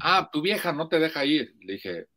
Ah, 0.00 0.28
tu 0.30 0.42
vieja 0.42 0.72
no 0.72 0.88
te 0.88 0.98
deja 0.98 1.24
ir. 1.24 1.56
Le 1.60 1.74
dije, 1.74 2.08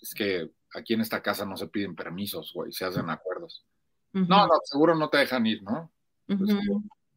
es 0.00 0.14
que 0.14 0.50
aquí 0.72 0.94
en 0.94 1.02
esta 1.02 1.22
casa 1.22 1.44
no 1.44 1.58
se 1.58 1.68
piden 1.68 1.94
permisos, 1.94 2.50
güey, 2.54 2.72
se 2.72 2.86
hacen 2.86 3.10
acuerdos. 3.10 3.66
No, 4.12 4.46
no, 4.46 4.54
seguro 4.64 4.94
no 4.94 5.10
te 5.10 5.18
dejan 5.18 5.46
ir, 5.46 5.62
¿no? 5.62 5.92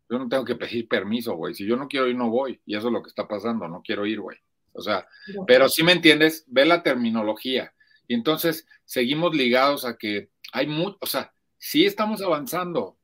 Yo 0.10 0.18
no 0.18 0.30
tengo 0.30 0.46
que 0.46 0.56
pedir 0.56 0.88
permiso, 0.88 1.36
güey. 1.36 1.54
Si 1.54 1.66
yo 1.66 1.76
no 1.76 1.88
quiero 1.88 2.08
ir, 2.08 2.16
no 2.16 2.30
voy. 2.30 2.62
Y 2.66 2.76
eso 2.76 2.88
es 2.88 2.94
lo 2.94 3.02
que 3.02 3.10
está 3.10 3.28
pasando. 3.28 3.68
No 3.68 3.82
quiero 3.82 4.06
ir, 4.06 4.20
güey. 4.22 4.38
O 4.72 4.82
sea, 4.82 5.08
pero 5.48 5.68
si 5.68 5.84
me 5.84 5.92
entiendes, 5.92 6.46
ve 6.48 6.66
la 6.66 6.84
terminología. 6.84 7.74
Y 8.08 8.14
entonces 8.14 8.68
seguimos 8.86 9.36
ligados 9.36 9.86
a 9.86 9.98
que 9.98 10.30
hay 10.54 10.68
mucho, 10.68 10.98
o 11.02 11.08
sea, 11.08 11.34
sí 11.58 11.86
estamos 11.86 12.22
avanzando, 12.22 12.98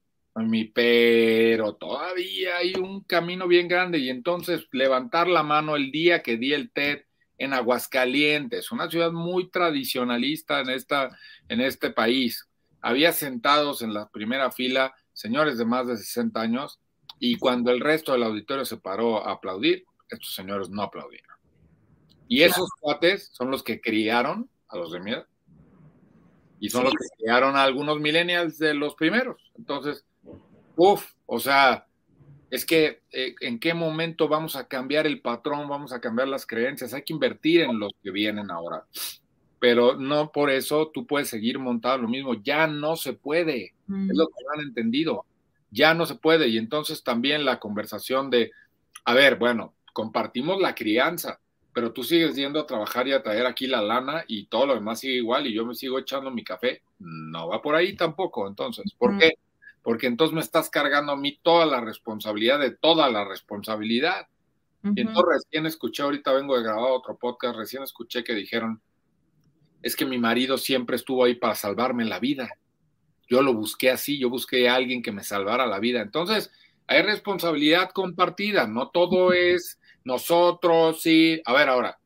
pero 0.74 1.76
todavía 1.76 2.58
hay 2.58 2.76
un 2.76 3.04
camino 3.04 3.48
bien 3.48 3.68
grande. 3.68 3.98
Y 3.98 4.10
entonces 4.10 4.68
levantar 4.72 5.28
la 5.28 5.44
mano 5.44 5.76
el 5.76 5.92
día 5.92 6.22
que 6.22 6.38
di 6.38 6.54
el 6.54 6.72
TED 6.72 7.02
en 7.38 7.54
Aguascalientes, 7.54 8.72
una 8.72 8.89
ciudad 8.89 9.12
muy 9.12 9.50
tradicionalista 9.50 10.62
en, 10.62 10.70
esta, 10.70 11.18
en 11.50 11.60
este 11.60 11.89
país. 11.89 12.48
Había 12.82 13.12
sentados 13.12 13.82
en 13.82 13.94
la 13.94 14.10
primera 14.10 14.52
fila 14.52 14.94
señores 15.13 15.58
de 15.58 15.66
más 15.66 15.88
de 15.88 15.98
60 15.98 16.39
años 16.39 16.80
y 17.19 17.38
cuando 17.38 17.71
el 17.71 17.80
resto 17.80 18.12
del 18.12 18.23
auditorio 18.23 18.65
se 18.65 18.78
paró 18.78 19.26
a 19.26 19.32
aplaudir, 19.32 19.86
estos 20.10 20.34
señores 20.34 20.69
no 20.69 20.82
aplaudieron. 20.82 21.36
Y 22.28 22.41
esos 22.41 22.69
cuates 22.80 23.30
son 23.34 23.52
los 23.52 23.63
que 23.63 23.82
criaron 23.82 24.49
a 24.67 24.78
los 24.78 24.91
de 24.91 24.99
miedo. 24.99 25.26
Y 26.60 26.69
son 26.69 26.86
los 26.86 26.93
que 26.93 27.06
criaron 27.17 27.56
a 27.56 27.63
algunos 27.63 27.99
millennials 27.99 28.58
de 28.58 28.73
los 28.73 28.95
primeros. 28.95 29.52
Entonces, 29.58 30.06
uff, 30.76 31.12
o 31.26 31.39
sea, 31.39 31.86
es 32.49 32.65
que 32.65 33.02
eh, 33.12 33.36
en 33.41 33.60
qué 33.60 33.73
momento 33.73 34.28
vamos 34.28 34.56
a 34.56 34.67
cambiar 34.67 35.06
el 35.08 35.21
patrón, 35.21 35.67
vamos 35.67 35.91
a 35.91 35.99
cambiar 35.99 36.28
las 36.28 36.45
creencias, 36.45 36.93
hay 36.93 37.04
que 37.04 37.13
invertir 37.13 37.62
en 37.62 37.80
los 37.80 37.91
que 38.02 38.12
vienen 38.12 38.49
ahora. 38.52 38.86
Pero 39.60 39.95
no 39.95 40.32
por 40.32 40.49
eso 40.49 40.89
tú 40.93 41.06
puedes 41.06 41.30
seguir 41.30 41.58
montado 41.58 41.99
lo 41.99 42.08
mismo, 42.08 42.36
ya 42.36 42.67
no 42.67 42.95
se 42.95 43.13
puede, 43.13 43.65
es 43.65 44.17
lo 44.17 44.28
que 44.28 44.43
han 44.54 44.67
entendido 44.67 45.26
ya 45.73 45.93
no 45.93 46.05
se 46.05 46.15
puede. 46.15 46.47
Y 46.47 46.57
entonces 46.57 47.03
también 47.03 47.43
la 47.43 47.59
conversación 47.59 48.29
de, 48.29 48.51
a 49.05 49.13
ver, 49.13 49.38
bueno, 49.38 49.73
compartimos 49.91 50.62
la 50.62 50.75
crianza, 50.75 51.39
pero 51.73 51.91
tú 51.91 52.03
sigues 52.03 52.36
yendo 52.36 52.59
a 52.59 52.65
trabajar 52.65 53.07
y 53.07 53.13
a 53.13 53.23
traer 53.23 53.45
aquí 53.45 53.67
la 53.67 53.81
lana 53.81 54.23
y 54.27 54.45
todo 54.45 54.67
lo 54.67 54.75
demás 54.75 54.99
sigue 54.99 55.15
igual 55.15 55.47
y 55.47 55.53
yo 55.53 55.65
me 55.65 55.73
sigo 55.75 55.97
echando 55.99 56.29
mi 56.29 56.43
café. 56.43 56.83
No 56.99 57.47
va 57.49 57.62
por 57.62 57.75
ahí 57.75 57.95
tampoco, 57.95 58.47
entonces. 58.47 58.93
¿Por 58.97 59.17
qué? 59.17 59.33
Porque 59.81 60.07
entonces 60.07 60.33
me 60.33 60.41
estás 60.41 60.69
cargando 60.69 61.12
a 61.12 61.17
mí 61.17 61.39
toda 61.41 61.65
la 61.65 61.81
responsabilidad 61.81 62.59
de 62.59 62.71
toda 62.71 63.09
la 63.09 63.25
responsabilidad. 63.25 64.27
Y 64.83 64.99
entonces 64.99 65.45
recién 65.45 65.65
escuché, 65.65 66.03
ahorita 66.03 66.33
vengo 66.33 66.57
de 66.57 66.63
grabar 66.63 66.91
otro 66.91 67.17
podcast, 67.17 67.57
recién 67.57 67.83
escuché 67.83 68.21
que 68.23 68.33
dijeron, 68.33 68.81
es 69.81 69.95
que 69.95 70.05
mi 70.05 70.17
marido 70.17 70.57
siempre 70.57 70.97
estuvo 70.97 71.23
ahí 71.23 71.36
para 71.36 71.55
salvarme 71.55 72.03
la 72.03 72.19
vida 72.19 72.49
yo 73.27 73.41
lo 73.41 73.53
busqué 73.53 73.89
así, 73.89 74.19
yo 74.19 74.29
busqué 74.29 74.69
a 74.69 74.75
alguien 74.75 75.01
que 75.01 75.12
me 75.12 75.23
salvara 75.23 75.65
la 75.65 75.79
vida. 75.79 76.01
Entonces, 76.01 76.51
hay 76.88 77.01
responsabilidad 77.01 77.91
compartida, 77.91 78.67
no 78.67 78.89
todo 78.89 79.33
es 79.33 79.79
nosotros, 80.03 81.01
sí. 81.01 81.41
A 81.45 81.53
ver, 81.53 81.69
ahora, 81.69 81.99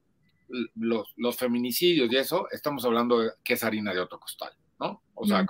los, 0.75 1.13
los 1.17 1.37
feminicidios 1.37 2.11
y 2.11 2.17
eso, 2.17 2.47
estamos 2.51 2.85
hablando 2.85 3.19
de 3.19 3.31
que 3.43 3.53
es 3.53 3.63
harina 3.63 3.93
de 3.93 3.99
otro 3.99 4.19
costal, 4.19 4.53
¿no? 4.79 5.01
O 5.15 5.25
sea, 5.25 5.45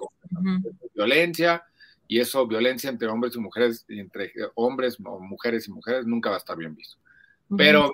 violencia, 0.96 1.64
y 2.08 2.20
eso, 2.20 2.48
violencia 2.48 2.90
entre 2.90 3.10
hombres 3.10 3.36
y 3.36 3.40
mujeres, 3.40 3.86
entre 3.90 4.32
hombres 4.56 4.98
o 5.04 5.20
mujeres 5.20 5.68
y 5.68 5.72
mujeres, 5.72 6.06
nunca 6.06 6.30
va 6.30 6.36
a 6.36 6.40
estar 6.40 6.58
bien 6.58 6.74
visto. 6.74 6.98
Pero, 7.56 7.92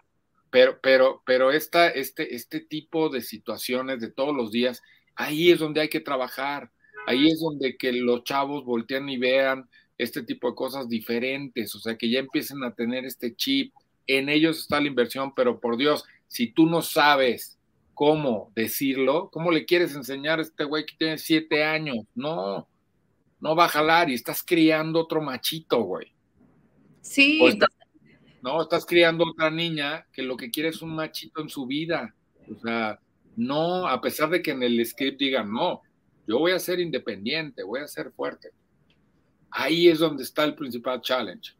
pero, 0.49 0.79
pero, 0.81 1.23
pero 1.25 1.51
esta, 1.51 1.89
este, 1.89 2.35
este 2.35 2.59
tipo 2.59 3.09
de 3.09 3.21
situaciones 3.21 3.99
de 3.99 4.11
todos 4.11 4.35
los 4.35 4.51
días, 4.51 4.81
ahí 5.15 5.51
es 5.51 5.59
donde 5.59 5.81
hay 5.81 5.89
que 5.89 5.99
trabajar 5.99 6.71
ahí 7.07 7.27
es 7.27 7.39
donde 7.39 7.77
que 7.77 7.91
los 7.91 8.23
chavos 8.23 8.65
voltean 8.65 9.09
y 9.09 9.17
vean 9.17 9.69
este 9.97 10.23
tipo 10.23 10.49
de 10.49 10.55
cosas 10.55 10.89
diferentes, 10.89 11.75
o 11.75 11.79
sea, 11.79 11.97
que 11.97 12.09
ya 12.09 12.19
empiecen 12.19 12.63
a 12.63 12.73
tener 12.73 13.05
este 13.05 13.35
chip. 13.35 13.73
En 14.07 14.29
ellos 14.29 14.59
está 14.59 14.81
la 14.81 14.87
inversión, 14.87 15.33
pero 15.35 15.59
por 15.59 15.77
Dios, 15.77 16.03
si 16.27 16.47
tú 16.47 16.65
no 16.65 16.81
sabes 16.81 17.57
cómo 17.93 18.51
decirlo, 18.55 19.29
¿cómo 19.31 19.51
le 19.51 19.65
quieres 19.65 19.95
enseñar 19.95 20.39
a 20.39 20.41
este 20.41 20.63
güey 20.63 20.85
que 20.85 20.95
tiene 20.97 21.17
siete 21.17 21.63
años? 21.63 22.05
No, 22.15 22.67
no 23.39 23.55
va 23.55 23.65
a 23.65 23.69
jalar 23.69 24.09
y 24.09 24.15
estás 24.15 24.43
criando 24.43 24.99
otro 24.99 25.21
machito, 25.21 25.81
güey. 25.83 26.11
Sí. 27.01 27.39
no, 28.41 28.61
estás 28.61 28.85
criando 28.85 29.25
otra 29.25 29.51
niña 29.51 30.05
que 30.11 30.23
lo 30.23 30.37
que 30.37 30.49
quiere 30.49 30.69
es 30.69 30.81
un 30.81 30.95
machito 30.95 31.41
en 31.41 31.49
su 31.49 31.65
vida. 31.65 32.15
O 32.49 32.59
sea, 32.59 32.99
no, 33.35 33.87
a 33.87 34.01
pesar 34.01 34.29
de 34.29 34.41
que 34.41 34.51
en 34.51 34.63
el 34.63 34.83
script 34.85 35.19
digan, 35.19 35.51
no, 35.51 35.81
yo 36.27 36.39
voy 36.39 36.51
a 36.51 36.59
ser 36.59 36.79
independiente, 36.79 37.63
voy 37.63 37.81
a 37.81 37.87
ser 37.87 38.11
fuerte. 38.11 38.51
Ahí 39.51 39.89
es 39.89 39.99
donde 39.99 40.23
está 40.23 40.43
el 40.43 40.55
principal 40.55 41.01
challenge. 41.01 41.51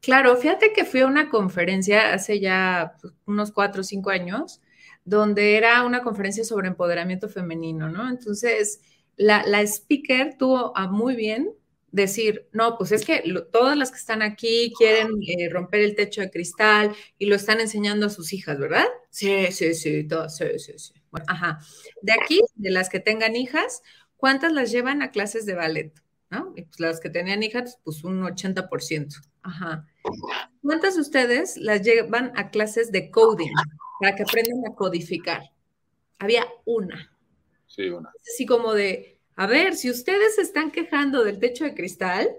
Claro, 0.00 0.36
fíjate 0.36 0.72
que 0.72 0.84
fui 0.84 1.00
a 1.00 1.06
una 1.06 1.28
conferencia 1.28 2.12
hace 2.12 2.40
ya 2.40 2.94
unos 3.26 3.52
cuatro 3.52 3.82
o 3.82 3.84
cinco 3.84 4.10
años, 4.10 4.60
donde 5.04 5.56
era 5.56 5.82
una 5.84 6.02
conferencia 6.02 6.44
sobre 6.44 6.68
empoderamiento 6.68 7.28
femenino, 7.28 7.88
¿no? 7.88 8.08
Entonces, 8.08 8.80
la, 9.16 9.42
speaker 9.62 10.36
tuvo 10.38 10.72
muy 10.90 11.14
bien 11.14 11.52
decir, 11.92 12.48
no, 12.52 12.78
pues 12.78 12.92
es 12.92 13.04
que 13.04 13.22
todas 13.52 13.76
las 13.76 13.90
que 13.90 13.98
están 13.98 14.22
aquí 14.22 14.72
quieren 14.76 15.08
eh, 15.26 15.48
romper 15.50 15.80
el 15.80 15.94
techo 15.94 16.20
de 16.20 16.30
cristal 16.30 16.94
y 17.18 17.26
lo 17.26 17.36
están 17.36 17.60
enseñando 17.60 18.06
a 18.06 18.10
sus 18.10 18.32
hijas, 18.32 18.58
¿verdad? 18.58 18.86
Sí, 19.10 19.48
sí, 19.50 19.74
sí, 19.74 20.04
todas, 20.04 20.36
sí, 20.36 20.58
sí, 20.58 20.72
sí. 20.76 20.99
Ajá. 21.26 21.60
De 22.02 22.12
aquí, 22.12 22.40
de 22.54 22.70
las 22.70 22.88
que 22.88 23.00
tengan 23.00 23.36
hijas, 23.36 23.82
¿cuántas 24.16 24.52
las 24.52 24.70
llevan 24.70 25.02
a 25.02 25.10
clases 25.10 25.46
de 25.46 25.54
ballet? 25.54 25.92
¿No? 26.30 26.52
Y 26.56 26.62
pues 26.62 26.78
las 26.78 27.00
que 27.00 27.10
tenían 27.10 27.42
hijas, 27.42 27.78
pues 27.82 28.04
un 28.04 28.22
80%. 28.22 29.20
Ajá. 29.42 29.86
¿Cuántas 30.62 30.94
de 30.94 31.00
ustedes 31.00 31.56
las 31.56 31.82
llevan 31.82 32.32
a 32.36 32.50
clases 32.50 32.92
de 32.92 33.10
coding 33.10 33.52
para 34.00 34.14
que 34.14 34.22
aprendan 34.22 34.70
a 34.70 34.74
codificar? 34.74 35.42
Había 36.18 36.46
una. 36.64 37.12
Sí, 37.66 37.88
una. 37.88 38.12
Así 38.32 38.46
como 38.46 38.74
de, 38.74 39.18
a 39.36 39.46
ver, 39.46 39.74
si 39.74 39.90
ustedes 39.90 40.36
se 40.36 40.42
están 40.42 40.70
quejando 40.70 41.24
del 41.24 41.38
techo 41.38 41.64
de 41.64 41.74
cristal, 41.74 42.30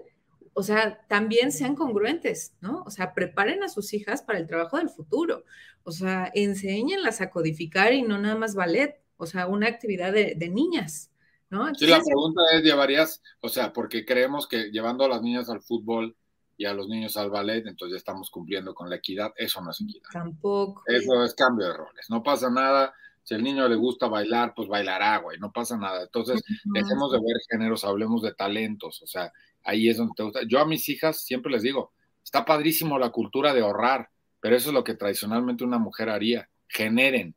o 0.54 0.62
sea, 0.62 1.00
también 1.08 1.52
sean 1.52 1.74
congruentes, 1.74 2.54
¿no? 2.60 2.82
O 2.84 2.90
sea, 2.90 3.14
preparen 3.14 3.62
a 3.62 3.68
sus 3.68 3.94
hijas 3.94 4.22
para 4.22 4.38
el 4.38 4.46
trabajo 4.46 4.76
del 4.76 4.90
futuro. 4.90 5.44
O 5.84 5.92
sea, 5.92 6.30
enséñenlas 6.34 7.20
a 7.20 7.30
codificar 7.30 7.92
y 7.92 8.02
no 8.02 8.18
nada 8.18 8.36
más 8.36 8.54
ballet, 8.54 9.00
o 9.16 9.26
sea, 9.26 9.46
una 9.46 9.68
actividad 9.68 10.12
de, 10.12 10.36
niñas, 10.48 11.10
¿no? 11.48 11.74
sí, 11.74 11.86
la 11.86 12.00
pregunta 12.00 12.42
es, 12.52 12.62
¿llevarías, 12.62 13.22
o 13.40 13.48
sea, 13.48 13.72
porque 13.72 14.04
creemos 14.04 14.46
que 14.46 14.70
llevando 14.70 15.04
a 15.04 15.08
las 15.08 15.22
niñas 15.22 15.48
al 15.48 15.62
fútbol 15.62 16.16
y 16.56 16.66
a 16.66 16.74
los 16.74 16.88
niños 16.88 17.16
al 17.16 17.30
ballet, 17.30 17.66
entonces 17.66 17.94
ya 17.94 17.98
estamos 17.98 18.30
cumpliendo 18.30 18.74
con 18.74 18.90
la 18.90 18.96
equidad, 18.96 19.32
eso 19.36 19.60
no 19.60 19.70
es 19.70 19.80
equidad. 19.80 20.08
Tampoco. 20.12 20.82
Eso 20.86 21.24
es 21.24 21.34
cambio 21.34 21.68
de 21.68 21.74
roles, 21.74 22.10
no 22.10 22.22
pasa 22.22 22.50
nada 22.50 22.94
si 23.22 23.34
al 23.34 23.42
niño 23.42 23.68
le 23.68 23.76
gusta 23.76 24.08
bailar, 24.08 24.52
pues 24.54 24.68
bailará, 24.68 25.18
güey, 25.18 25.38
no 25.38 25.52
pasa 25.52 25.76
nada. 25.76 26.02
Entonces, 26.02 26.42
dejemos 26.64 27.12
de 27.12 27.18
ver 27.18 27.36
géneros, 27.48 27.84
hablemos 27.84 28.22
de 28.22 28.34
talentos, 28.34 29.00
o 29.02 29.06
sea, 29.06 29.32
ahí 29.64 29.88
es 29.88 29.96
donde 29.96 30.14
te 30.16 30.22
gusta. 30.22 30.40
Yo 30.46 30.60
a 30.60 30.66
mis 30.66 30.88
hijas 30.88 31.24
siempre 31.24 31.52
les 31.52 31.62
digo, 31.62 31.92
está 32.22 32.44
padrísimo 32.44 32.98
la 32.98 33.10
cultura 33.10 33.52
de 33.52 33.60
ahorrar, 33.60 34.08
pero 34.40 34.56
eso 34.56 34.70
es 34.70 34.74
lo 34.74 34.84
que 34.84 34.94
tradicionalmente 34.94 35.64
una 35.64 35.78
mujer 35.78 36.08
haría, 36.08 36.48
generen. 36.68 37.34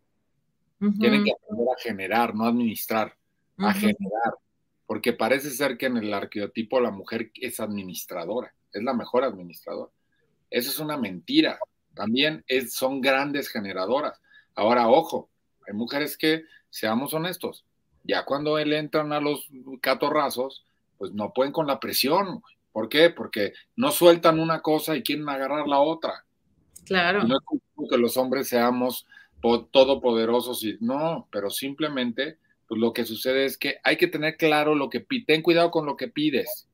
Tienen 0.99 1.23
que 1.23 1.31
aprender 1.31 1.67
a 1.73 1.81
generar, 1.81 2.35
no 2.35 2.45
administrar, 2.45 3.15
a 3.57 3.73
generar, 3.73 4.33
porque 4.85 5.13
parece 5.13 5.49
ser 5.49 5.77
que 5.77 5.85
en 5.87 5.97
el 5.97 6.13
arqueotipo 6.13 6.79
la 6.79 6.91
mujer 6.91 7.31
es 7.33 7.59
administradora, 7.59 8.53
es 8.71 8.83
la 8.83 8.93
mejor 8.93 9.23
administradora. 9.23 9.91
Eso 10.49 10.69
es 10.69 10.79
una 10.79 10.97
mentira. 10.97 11.57
También 11.93 12.43
es, 12.47 12.73
son 12.73 13.01
grandes 13.01 13.49
generadoras. 13.49 14.19
Ahora, 14.53 14.89
ojo, 14.89 15.29
hay 15.67 15.73
mujeres 15.73 16.17
que, 16.17 16.43
seamos 16.69 17.13
honestos, 17.13 17.65
ya 18.03 18.25
cuando 18.25 18.57
él 18.59 18.73
entran 18.73 19.13
a 19.13 19.21
los 19.21 19.47
catorrazos, 19.81 20.65
pues 20.97 21.11
no 21.13 21.33
pueden 21.33 21.53
con 21.53 21.67
la 21.67 21.79
presión. 21.79 22.41
¿Por 22.71 22.89
qué? 22.89 23.09
Porque 23.09 23.53
no 23.75 23.91
sueltan 23.91 24.39
una 24.39 24.61
cosa 24.61 24.95
y 24.95 25.03
quieren 25.03 25.27
agarrar 25.29 25.67
la 25.67 25.79
otra. 25.79 26.25
Claro. 26.85 27.23
no 27.23 27.37
es 27.37 27.89
que 27.89 27.97
los 27.97 28.15
hombres 28.17 28.47
seamos 28.47 29.07
todopoderosos 29.71 30.63
y 30.63 30.77
no, 30.79 31.27
pero 31.31 31.49
simplemente 31.49 32.39
pues 32.67 32.79
lo 32.79 32.93
que 32.93 33.05
sucede 33.05 33.45
es 33.45 33.57
que 33.57 33.75
hay 33.83 33.97
que 33.97 34.07
tener 34.07 34.37
claro 34.37 34.73
lo 34.75 34.89
que 34.89 35.01
pides, 35.01 35.27
ten 35.27 35.41
cuidado 35.41 35.69
con 35.69 35.85
lo 35.85 35.95
que 35.95 36.07
pides, 36.07 36.67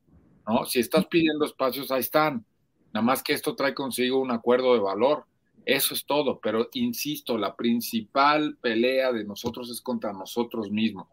¿no? 0.48 0.66
Si 0.66 0.80
estás 0.80 1.06
pidiendo 1.08 1.46
espacios, 1.46 1.92
ahí 1.92 2.00
están. 2.00 2.46
Nada 2.94 3.06
más 3.06 3.22
que 3.22 3.34
esto 3.34 3.56
trae 3.56 3.74
consigo 3.74 4.20
un 4.20 4.32
acuerdo 4.32 4.74
de 4.74 4.80
valor. 4.80 5.26
Eso 5.66 5.94
es 5.94 6.06
todo, 6.06 6.40
pero 6.40 6.70
insisto, 6.74 7.38
la 7.38 7.56
principal 7.56 8.58
pelea 8.62 9.12
de 9.12 9.24
nosotros 9.24 9.70
es 9.70 9.82
contra 9.82 10.12
nosotros 10.14 10.72
mismos. 10.72 11.08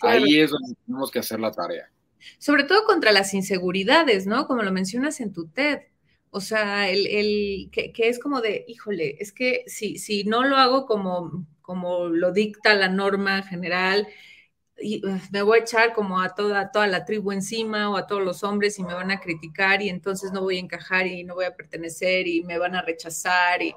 Ahí 0.00 0.38
es 0.38 0.50
donde 0.50 0.74
tenemos 0.86 1.10
que 1.10 1.18
hacer 1.18 1.40
la 1.40 1.50
tarea. 1.50 1.90
Sobre 2.38 2.64
todo 2.64 2.84
contra 2.84 3.12
las 3.12 3.34
inseguridades, 3.34 4.26
¿no? 4.26 4.46
Como 4.46 4.62
lo 4.62 4.72
mencionas 4.72 5.20
en 5.20 5.32
tu 5.32 5.48
TED. 5.48 5.80
O 6.30 6.40
sea, 6.40 6.88
el, 6.88 7.06
el 7.06 7.70
que, 7.72 7.92
es 7.96 8.18
como 8.18 8.40
de, 8.40 8.64
híjole, 8.68 9.16
es 9.20 9.32
que 9.32 9.64
si, 9.66 9.98
si 9.98 10.24
no 10.24 10.44
lo 10.44 10.56
hago 10.56 10.86
como, 10.86 11.46
como 11.60 12.08
lo 12.08 12.32
dicta 12.32 12.74
la 12.74 12.88
norma 12.88 13.42
general, 13.42 14.06
y 14.82 15.02
me 15.30 15.42
voy 15.42 15.58
a 15.58 15.62
echar 15.62 15.92
como 15.92 16.20
a 16.20 16.34
toda, 16.34 16.70
toda 16.70 16.86
la 16.86 17.04
tribu 17.04 17.32
encima 17.32 17.90
o 17.90 17.96
a 17.96 18.06
todos 18.06 18.22
los 18.22 18.42
hombres 18.42 18.78
y 18.78 18.82
me 18.82 18.94
van 18.94 19.10
a 19.10 19.20
criticar 19.20 19.82
y 19.82 19.88
entonces 19.88 20.32
no 20.32 20.40
voy 20.40 20.56
a 20.56 20.60
encajar 20.60 21.06
y 21.06 21.24
no 21.24 21.34
voy 21.34 21.44
a 21.44 21.54
pertenecer 21.54 22.26
y 22.26 22.42
me 22.44 22.58
van 22.58 22.74
a 22.74 22.82
rechazar 22.82 23.62
y 23.62 23.74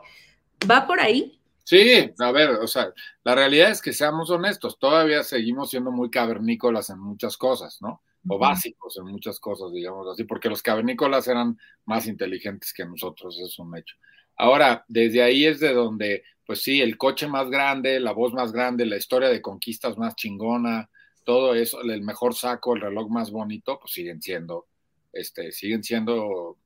va 0.70 0.88
por 0.88 1.00
ahí. 1.00 1.40
Sí, 1.66 2.14
a 2.20 2.32
ver, 2.32 2.52
o 2.52 2.68
sea, 2.68 2.94
la 3.24 3.36
realidad 3.36 3.72
es 3.72 3.82
que 3.82 3.94
seamos 3.94 4.30
honestos, 4.30 4.78
todavía 4.78 5.24
seguimos 5.24 5.70
siendo 5.70 5.92
muy 5.92 6.10
cavernícolas 6.10 6.90
en 6.90 7.00
muchas 7.00 7.38
cosas, 7.38 7.82
¿no? 7.82 8.02
O 8.28 8.38
básicos 8.38 8.98
en 8.98 9.06
muchas 9.06 9.40
cosas, 9.40 9.72
digamos 9.74 10.08
así, 10.08 10.24
porque 10.24 10.50
los 10.50 10.62
cavernícolas 10.62 11.28
eran 11.28 11.58
más 11.86 12.08
inteligentes 12.08 12.74
que 12.74 12.86
nosotros, 12.86 13.38
es 13.40 13.60
un 13.60 13.76
hecho. 13.78 13.96
Ahora, 14.38 14.86
desde 14.88 15.22
ahí 15.22 15.46
es 15.46 15.60
de 15.60 15.74
donde, 15.74 16.24
pues 16.46 16.62
sí, 16.62 16.82
el 16.82 16.98
coche 16.98 17.28
más 17.28 17.50
grande, 17.50 18.00
la 18.00 18.14
voz 18.14 18.34
más 18.34 18.52
grande, 18.52 18.86
la 18.86 18.98
historia 18.98 19.30
de 19.30 19.42
conquistas 19.42 19.98
más 19.98 20.16
chingona, 20.16 20.90
todo 21.24 21.54
eso, 21.56 21.82
el 21.82 22.02
mejor 22.02 22.34
saco, 22.36 22.76
el 22.76 22.82
reloj 22.82 23.10
más 23.10 23.32
bonito, 23.32 23.80
pues 23.80 23.94
siguen 23.94 24.22
siendo, 24.22 24.68
este, 25.12 25.52
siguen 25.52 25.84
siendo, 25.84 26.58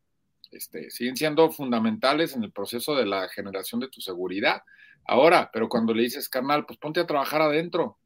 este, 0.51 0.89
siguen 0.89 1.15
siendo 1.15 1.49
fundamentales 1.51 2.35
en 2.35 2.43
el 2.43 2.51
proceso 2.51 2.95
de 2.95 3.05
la 3.05 3.27
generación 3.29 3.81
de 3.81 3.89
tu 3.89 4.01
seguridad. 4.01 4.61
Ahora, 5.05 5.49
pero 5.51 5.69
cuando 5.69 5.93
le 5.93 6.03
dices, 6.03 6.29
carnal, 6.29 6.65
pues 6.65 6.79
ponte 6.79 6.99
a 6.99 7.07
trabajar 7.07 7.41
adentro, 7.41 7.97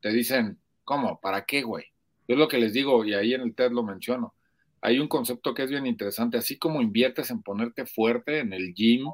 te 0.00 0.10
dicen, 0.10 0.60
¿cómo? 0.84 1.20
¿Para 1.20 1.44
qué, 1.44 1.62
güey? 1.62 1.89
Yo 2.30 2.34
es 2.34 2.38
lo 2.38 2.46
que 2.46 2.58
les 2.58 2.72
digo, 2.72 3.04
y 3.04 3.12
ahí 3.12 3.34
en 3.34 3.40
el 3.40 3.56
TED 3.56 3.72
lo 3.72 3.82
menciono. 3.82 4.34
Hay 4.82 5.00
un 5.00 5.08
concepto 5.08 5.52
que 5.52 5.64
es 5.64 5.70
bien 5.70 5.84
interesante, 5.84 6.38
así 6.38 6.58
como 6.58 6.80
inviertes 6.80 7.28
en 7.32 7.42
ponerte 7.42 7.86
fuerte 7.86 8.38
en 8.38 8.52
el 8.52 8.72
gym, 8.72 9.08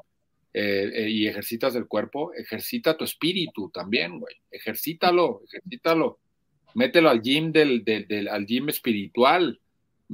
eh, 0.53 0.91
eh, 0.93 1.09
y 1.09 1.25
ejercitas 1.25 1.73
el 1.75 1.87
cuerpo, 1.87 2.31
ejercita 2.35 2.95
tu 2.95 3.05
espíritu 3.05 3.71
también, 3.71 4.19
güey. 4.19 4.35
Ejercítalo, 4.51 5.41
ejercítalo 5.47 6.19
mételo 6.75 7.09
al 7.09 7.23
gym 7.23 7.51
del, 7.51 7.83
del, 7.83 8.27
al 8.27 8.45
gym 8.45 8.69
espiritual, 8.69 9.59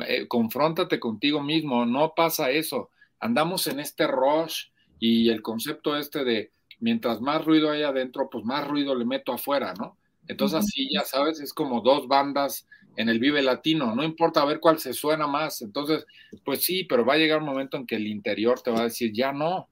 eh, 0.07 0.29
confróntate 0.29 0.97
contigo 0.97 1.43
mismo, 1.43 1.85
no 1.85 2.13
pasa 2.15 2.51
eso. 2.51 2.89
Andamos 3.19 3.67
en 3.67 3.81
este 3.81 4.07
rush 4.07 4.67
y 4.97 5.27
el 5.27 5.41
concepto 5.41 5.97
este 5.97 6.23
de 6.23 6.53
mientras 6.79 7.19
más 7.19 7.43
ruido 7.43 7.69
hay 7.69 7.83
adentro, 7.83 8.29
pues 8.29 8.45
más 8.45 8.65
ruido 8.65 8.95
le 8.95 9.03
meto 9.03 9.33
afuera, 9.33 9.73
¿no? 9.77 9.97
Entonces 10.25 10.59
así, 10.59 10.89
ya 10.89 11.01
sabes, 11.01 11.41
es 11.41 11.53
como 11.53 11.81
dos 11.81 12.07
bandas 12.07 12.65
en 12.95 13.09
el 13.09 13.19
Vive 13.19 13.41
Latino, 13.41 13.95
no 13.95 14.03
importa 14.03 14.45
ver 14.45 14.59
cuál 14.59 14.79
se 14.79 14.93
suena 14.93 15.27
más. 15.27 15.61
Entonces, 15.61 16.05
pues 16.43 16.63
sí, 16.63 16.83
pero 16.83 17.05
va 17.05 17.13
a 17.13 17.17
llegar 17.17 17.39
un 17.39 17.45
momento 17.45 17.77
en 17.77 17.87
que 17.87 17.95
el 17.95 18.07
interior 18.07 18.61
te 18.61 18.71
va 18.71 18.81
a 18.81 18.85
decir, 18.85 19.11
ya 19.13 19.31
no, 19.31 19.67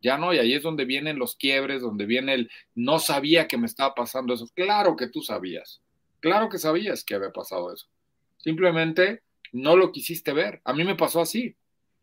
ya 0.00 0.18
no, 0.18 0.32
y 0.34 0.38
ahí 0.38 0.54
es 0.54 0.62
donde 0.62 0.84
vienen 0.84 1.18
los 1.18 1.36
quiebres, 1.36 1.82
donde 1.82 2.06
viene 2.06 2.34
el, 2.34 2.50
no 2.74 2.98
sabía 2.98 3.48
que 3.48 3.58
me 3.58 3.66
estaba 3.66 3.94
pasando 3.94 4.34
eso. 4.34 4.48
Claro 4.54 4.96
que 4.96 5.08
tú 5.08 5.22
sabías, 5.22 5.80
Claro 6.20 6.48
que 6.48 6.58
sabías 6.58 7.04
que 7.04 7.14
había 7.14 7.30
pasado 7.30 7.72
eso. 7.72 7.86
Simplemente 8.38 9.22
no 9.52 9.76
lo 9.76 9.92
quisiste 9.92 10.32
ver. 10.32 10.60
A 10.64 10.72
mí 10.72 10.82
me 10.82 10.96
pasó 10.96 11.20
así. 11.20 11.54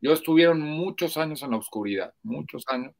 Yo 0.02 0.14
estuvieron 0.14 0.62
muchos 0.62 1.18
años 1.18 1.44
en 1.44 1.52
la 1.52 1.58
oscuridad, 1.58 2.14
muchos 2.24 2.64
años, 2.68 2.94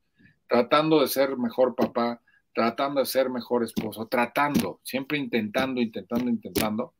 tratando 0.48 1.02
de 1.02 1.08
ser 1.08 1.38
mejor 1.38 1.76
papá, 1.76 2.22
tratando 2.54 3.00
de 3.00 3.06
ser 3.06 3.30
mejor 3.30 3.64
esposo, 3.64 4.08
tratando, 4.08 4.80
siempre 4.84 5.18
intentando, 5.18 5.82
intentando, 5.82 6.30
intentando. 6.30 6.94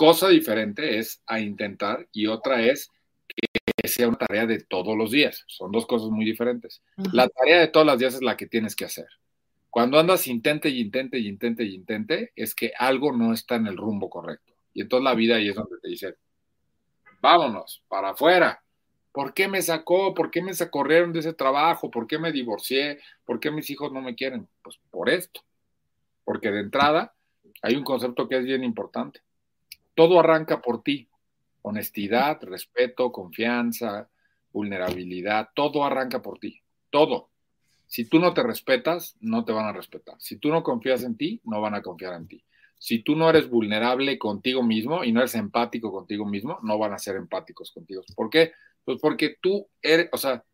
Cosa 0.00 0.30
diferente 0.30 0.96
es 0.96 1.22
a 1.26 1.40
intentar 1.40 2.08
y 2.10 2.26
otra 2.26 2.62
es 2.62 2.90
que 3.28 3.86
sea 3.86 4.08
una 4.08 4.16
tarea 4.16 4.46
de 4.46 4.60
todos 4.60 4.96
los 4.96 5.10
días. 5.10 5.44
Son 5.46 5.70
dos 5.70 5.84
cosas 5.86 6.08
muy 6.08 6.24
diferentes. 6.24 6.82
La 7.12 7.28
tarea 7.28 7.60
de 7.60 7.68
todos 7.68 7.84
los 7.84 7.98
días 7.98 8.14
es 8.14 8.22
la 8.22 8.34
que 8.34 8.46
tienes 8.46 8.74
que 8.74 8.86
hacer. 8.86 9.08
Cuando 9.68 9.98
andas 9.98 10.26
intente 10.26 10.70
y 10.70 10.80
intente 10.80 11.18
y 11.18 11.28
intente 11.28 11.64
y 11.64 11.74
intente, 11.74 12.32
es 12.34 12.54
que 12.54 12.72
algo 12.78 13.12
no 13.12 13.34
está 13.34 13.56
en 13.56 13.66
el 13.66 13.76
rumbo 13.76 14.08
correcto. 14.08 14.54
Y 14.72 14.80
entonces 14.80 15.04
la 15.04 15.14
vida 15.14 15.36
ahí 15.36 15.50
es 15.50 15.54
donde 15.54 15.76
te 15.82 15.88
dice, 15.88 16.14
vámonos, 17.20 17.84
para 17.86 18.12
afuera. 18.12 18.64
¿Por 19.12 19.34
qué 19.34 19.48
me 19.48 19.60
sacó? 19.60 20.14
¿Por 20.14 20.30
qué 20.30 20.40
me 20.40 20.52
corrieron 20.70 21.12
de 21.12 21.18
ese 21.18 21.34
trabajo? 21.34 21.90
¿Por 21.90 22.06
qué 22.06 22.18
me 22.18 22.32
divorcié? 22.32 23.00
¿Por 23.26 23.38
qué 23.38 23.50
mis 23.50 23.68
hijos 23.68 23.92
no 23.92 24.00
me 24.00 24.14
quieren? 24.14 24.48
Pues 24.62 24.80
por 24.90 25.10
esto. 25.10 25.42
Porque 26.24 26.50
de 26.50 26.60
entrada 26.60 27.14
hay 27.60 27.76
un 27.76 27.84
concepto 27.84 28.26
que 28.26 28.38
es 28.38 28.46
bien 28.46 28.64
importante. 28.64 29.20
Todo 29.94 30.20
arranca 30.20 30.60
por 30.60 30.82
ti. 30.82 31.08
Honestidad, 31.62 32.42
respeto, 32.42 33.12
confianza, 33.12 34.08
vulnerabilidad, 34.52 35.50
todo 35.54 35.84
arranca 35.84 36.22
por 36.22 36.38
ti. 36.38 36.62
Todo. 36.90 37.28
Si 37.86 38.04
tú 38.04 38.18
no 38.18 38.32
te 38.34 38.42
respetas, 38.42 39.16
no 39.20 39.44
te 39.44 39.52
van 39.52 39.66
a 39.66 39.72
respetar. 39.72 40.14
Si 40.18 40.36
tú 40.36 40.48
no 40.50 40.62
confías 40.62 41.02
en 41.02 41.16
ti, 41.16 41.40
no 41.44 41.60
van 41.60 41.74
a 41.74 41.82
confiar 41.82 42.14
en 42.14 42.28
ti. 42.28 42.44
Si 42.78 43.02
tú 43.02 43.16
no 43.16 43.28
eres 43.28 43.50
vulnerable 43.50 44.18
contigo 44.18 44.62
mismo 44.62 45.04
y 45.04 45.12
no 45.12 45.20
eres 45.20 45.34
empático 45.34 45.92
contigo 45.92 46.24
mismo, 46.24 46.58
no 46.62 46.78
van 46.78 46.92
a 46.92 46.98
ser 46.98 47.16
empáticos 47.16 47.72
contigo. 47.72 48.02
¿Por 48.14 48.30
qué? 48.30 48.52
Pues 48.84 48.98
porque 49.00 49.36
tú 49.40 49.68
eres, 49.82 50.08
o 50.12 50.16
sea, 50.16 50.44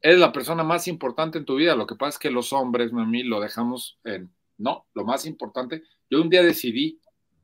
eres 0.00 0.18
la 0.18 0.32
persona 0.32 0.62
más 0.64 0.88
importante 0.88 1.38
en 1.38 1.44
tu 1.44 1.56
vida. 1.56 1.74
Lo 1.74 1.86
que 1.86 1.96
pasa 1.96 2.10
es 2.10 2.18
que 2.18 2.30
los 2.30 2.52
hombres, 2.52 2.92
mami, 2.92 3.22
lo 3.22 3.40
dejamos 3.40 3.98
en, 4.04 4.30
no, 4.56 4.86
lo 4.94 5.04
más 5.04 5.26
importante. 5.26 5.82
Yo 6.08 6.22
un 6.22 6.30
día 6.30 6.42
decidí 6.42 7.00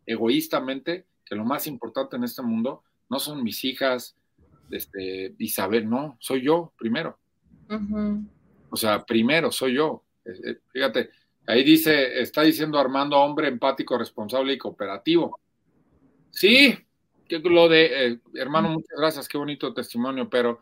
egoístamente 0.07 1.07
que 1.25 1.35
lo 1.35 1.45
más 1.45 1.67
importante 1.67 2.17
en 2.17 2.25
este 2.25 2.43
mundo 2.43 2.83
no 3.09 3.19
son 3.19 3.43
mis 3.43 3.65
hijas, 3.65 4.17
este, 4.71 5.35
Isabel, 5.39 5.89
no, 5.89 6.17
soy 6.21 6.43
yo 6.43 6.73
primero. 6.79 7.19
O 8.71 8.77
sea, 8.77 9.05
primero 9.05 9.51
soy 9.51 9.75
yo. 9.75 10.05
Fíjate, 10.73 11.11
ahí 11.47 11.63
dice, 11.65 12.21
está 12.21 12.43
diciendo 12.43 12.79
Armando, 12.79 13.19
hombre 13.19 13.49
empático, 13.49 13.97
responsable 13.99 14.55
y 14.55 14.59
cooperativo. 14.59 15.41
Sí, 16.31 16.77
lo 17.29 17.69
de, 17.69 18.07
eh, 18.07 18.21
hermano, 18.35 18.69
muchas 18.69 18.99
gracias, 18.99 19.29
qué 19.29 19.39
bonito 19.39 19.73
testimonio, 19.73 20.29
pero 20.29 20.61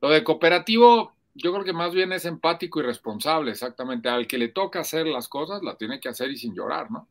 lo 0.00 0.10
de 0.10 0.22
cooperativo, 0.22 1.14
yo 1.34 1.52
creo 1.52 1.64
que 1.64 1.72
más 1.72 1.92
bien 1.92 2.12
es 2.12 2.24
empático 2.24 2.80
y 2.80 2.84
responsable, 2.84 3.50
exactamente. 3.50 4.08
Al 4.08 4.26
que 4.26 4.38
le 4.38 4.48
toca 4.48 4.80
hacer 4.80 5.06
las 5.06 5.28
cosas, 5.28 5.62
la 5.62 5.76
tiene 5.76 6.00
que 6.00 6.08
hacer 6.08 6.30
y 6.30 6.36
sin 6.36 6.54
llorar, 6.54 6.90
¿no? 6.90 7.08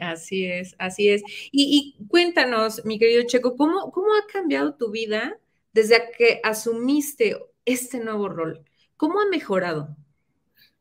Así 0.00 0.46
es, 0.46 0.74
así 0.78 1.10
es. 1.10 1.22
Y, 1.52 1.96
cuéntanos, 2.08 2.84
mi 2.84 2.98
querido 2.98 3.22
Checo, 3.26 3.56
¿cómo, 3.56 3.92
¿cómo 3.92 4.08
ha 4.14 4.26
cambiado 4.32 4.74
tu 4.74 4.90
vida 4.90 5.38
desde 5.72 6.10
que 6.16 6.40
asumiste 6.42 7.36
este 7.64 8.00
nuevo 8.00 8.28
rol? 8.28 8.64
¿Cómo 8.96 9.20
ha 9.20 9.26
mejorado? 9.26 9.94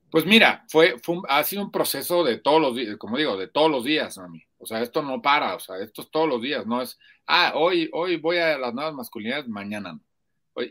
Pues 0.10 0.26
mira, 0.26 0.66
fue, 0.70 0.96
ha 1.28 1.44
sido 1.44 1.64
un 1.64 1.72
proceso 1.72 2.24
de 2.24 2.38
todos 2.38 2.62
los 2.62 2.76
días, 2.76 2.98
como 2.98 3.18
digo, 3.18 3.38
de 3.38 3.48
todos 3.48 3.70
los 3.70 3.84
días, 3.84 4.18
mami. 4.18 4.42
O 4.58 4.66
sea, 4.66 4.82
esto 4.82 5.02
no 5.02 5.22
para, 5.22 5.56
o 5.56 5.60
sea, 5.60 5.78
esto 5.78 6.02
es 6.02 6.10
todos 6.10 6.28
los 6.28 6.42
días, 6.42 6.66
no 6.66 6.82
es, 6.82 6.98
ah, 7.28 7.54
hoy, 7.56 7.90
hoy 7.94 8.18
voy 8.18 8.38
a 8.38 8.58
las 8.58 8.74
nuevas 8.74 8.94
masculinidades, 8.94 9.48
mañana 9.48 9.94
no. 9.94 10.02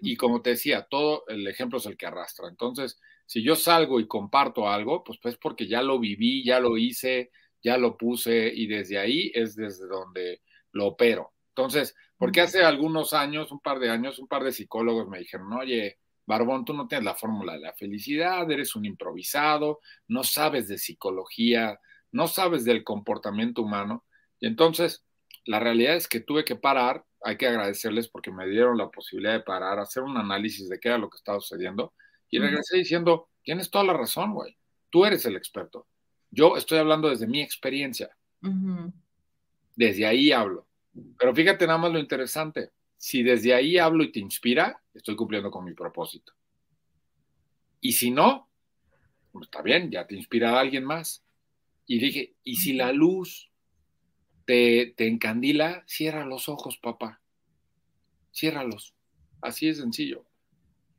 Y 0.02 0.16
como 0.16 0.42
te 0.42 0.50
decía, 0.50 0.86
todo 0.90 1.24
el 1.28 1.46
ejemplo 1.46 1.78
es 1.78 1.86
el 1.86 1.96
que 1.96 2.04
arrastra. 2.06 2.48
Entonces, 2.48 3.00
si 3.24 3.42
yo 3.42 3.56
salgo 3.56 4.00
y 4.00 4.06
comparto 4.06 4.68
algo, 4.68 5.04
pues 5.04 5.18
pues 5.22 5.36
porque 5.36 5.66
ya 5.66 5.82
lo 5.82 5.98
viví, 5.98 6.44
ya 6.44 6.60
lo 6.60 6.76
hice, 6.76 7.30
ya 7.62 7.76
lo 7.76 7.96
puse 7.96 8.52
y 8.54 8.66
desde 8.66 8.98
ahí 8.98 9.30
es 9.34 9.56
desde 9.56 9.86
donde 9.86 10.42
lo 10.72 10.88
opero. 10.88 11.32
Entonces, 11.50 11.94
porque 12.16 12.40
hace 12.40 12.62
algunos 12.62 13.12
años, 13.12 13.52
un 13.52 13.60
par 13.60 13.78
de 13.78 13.90
años, 13.90 14.18
un 14.18 14.28
par 14.28 14.44
de 14.44 14.52
psicólogos 14.52 15.08
me 15.08 15.18
dijeron, 15.18 15.52
oye, 15.52 15.98
Barbón, 16.26 16.64
tú 16.64 16.74
no 16.74 16.86
tienes 16.86 17.04
la 17.04 17.14
fórmula 17.14 17.54
de 17.54 17.60
la 17.60 17.72
felicidad, 17.72 18.50
eres 18.50 18.76
un 18.76 18.84
improvisado, 18.84 19.80
no 20.08 20.22
sabes 20.24 20.68
de 20.68 20.76
psicología, 20.76 21.80
no 22.12 22.28
sabes 22.28 22.64
del 22.64 22.84
comportamiento 22.84 23.62
humano. 23.62 24.04
Y 24.38 24.46
entonces, 24.46 25.04
la 25.46 25.58
realidad 25.58 25.96
es 25.96 26.06
que 26.06 26.20
tuve 26.20 26.44
que 26.44 26.56
parar, 26.56 27.04
hay 27.22 27.36
que 27.36 27.46
agradecerles 27.46 28.08
porque 28.08 28.30
me 28.30 28.46
dieron 28.46 28.76
la 28.76 28.90
posibilidad 28.90 29.32
de 29.32 29.40
parar, 29.40 29.78
hacer 29.78 30.02
un 30.02 30.16
análisis 30.16 30.68
de 30.68 30.78
qué 30.78 30.88
era 30.88 30.98
lo 30.98 31.08
que 31.08 31.16
estaba 31.16 31.40
sucediendo. 31.40 31.94
Y 32.30 32.38
regresé 32.38 32.76
diciendo, 32.76 33.30
tienes 33.42 33.70
toda 33.70 33.84
la 33.84 33.94
razón, 33.94 34.34
güey, 34.34 34.56
tú 34.90 35.06
eres 35.06 35.24
el 35.24 35.36
experto. 35.36 35.86
Yo 36.30 36.56
estoy 36.56 36.78
hablando 36.78 37.08
desde 37.08 37.26
mi 37.26 37.40
experiencia. 37.40 38.10
Desde 39.76 40.06
ahí 40.06 40.32
hablo. 40.32 40.66
Pero 41.18 41.34
fíjate 41.34 41.66
nada 41.66 41.78
más 41.78 41.92
lo 41.92 41.98
interesante 41.98 42.72
si 42.98 43.22
desde 43.22 43.54
ahí 43.54 43.78
hablo 43.78 44.02
y 44.02 44.12
te 44.12 44.18
inspira, 44.18 44.82
estoy 44.92 45.14
cumpliendo 45.14 45.50
con 45.50 45.64
mi 45.64 45.72
propósito. 45.72 46.32
Y 47.80 47.92
si 47.92 48.10
no, 48.10 48.50
pues 49.30 49.46
está 49.46 49.62
bien, 49.62 49.90
ya 49.90 50.06
te 50.06 50.16
inspira 50.16 50.50
a 50.50 50.60
alguien 50.60 50.84
más. 50.84 51.24
Y 51.86 52.00
dije, 52.00 52.34
y 52.42 52.56
si 52.56 52.72
la 52.72 52.92
luz 52.92 53.50
te, 54.44 54.94
te 54.96 55.06
encandila, 55.06 55.84
cierra 55.86 56.26
los 56.26 56.48
ojos, 56.48 56.76
papá. 56.76 57.20
Ciérralos. 58.34 58.94
Así 59.40 59.68
es 59.68 59.78
sencillo. 59.78 60.26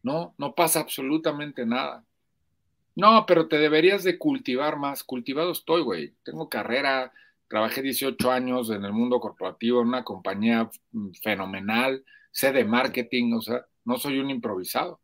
No, 0.01 0.33
no 0.37 0.55
pasa 0.55 0.79
absolutamente 0.79 1.65
nada. 1.65 2.05
No, 2.99 3.25
pero 3.25 3.47
te 3.47 3.57
deberías 3.57 4.03
de 4.03 4.17
cultivar 4.17 4.77
más. 4.77 5.03
Cultivado 5.03 5.51
estoy, 5.51 5.81
güey. 5.81 6.13
Tengo 6.23 6.49
carrera, 6.49 7.11
Trabajé 7.49 7.81
18 7.81 8.31
años 8.31 8.69
en 8.69 8.85
el 8.85 8.93
mundo 8.93 9.19
corporativo 9.19 9.81
en 9.81 9.87
una 9.87 10.03
compañía 10.03 10.69
fenomenal, 11.23 12.05
sé 12.31 12.53
de 12.53 12.63
marketing, 12.63 13.33
o 13.33 13.41
sea, 13.41 13.65
no 13.85 13.97
soy 13.97 14.19
un 14.19 14.29
improvisado. 14.29 14.99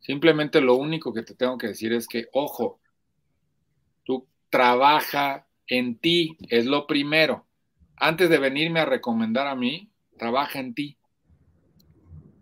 Simplemente 0.00 0.60
lo 0.60 0.74
único 0.74 1.14
que 1.14 1.22
te 1.22 1.36
tengo 1.36 1.56
que 1.56 1.68
decir 1.68 1.92
es 1.92 2.08
que, 2.08 2.26
ojo, 2.32 2.80
tú 4.02 4.26
trabaja 4.50 5.46
en 5.68 5.98
ti, 5.98 6.36
es 6.48 6.66
lo 6.66 6.88
primero. 6.88 7.46
Antes 7.94 8.28
de 8.28 8.38
venirme 8.38 8.80
a 8.80 8.84
recomendar 8.84 9.46
a 9.46 9.54
mí, 9.54 9.88
trabaja 10.18 10.58
en 10.58 10.74
ti. 10.74 10.96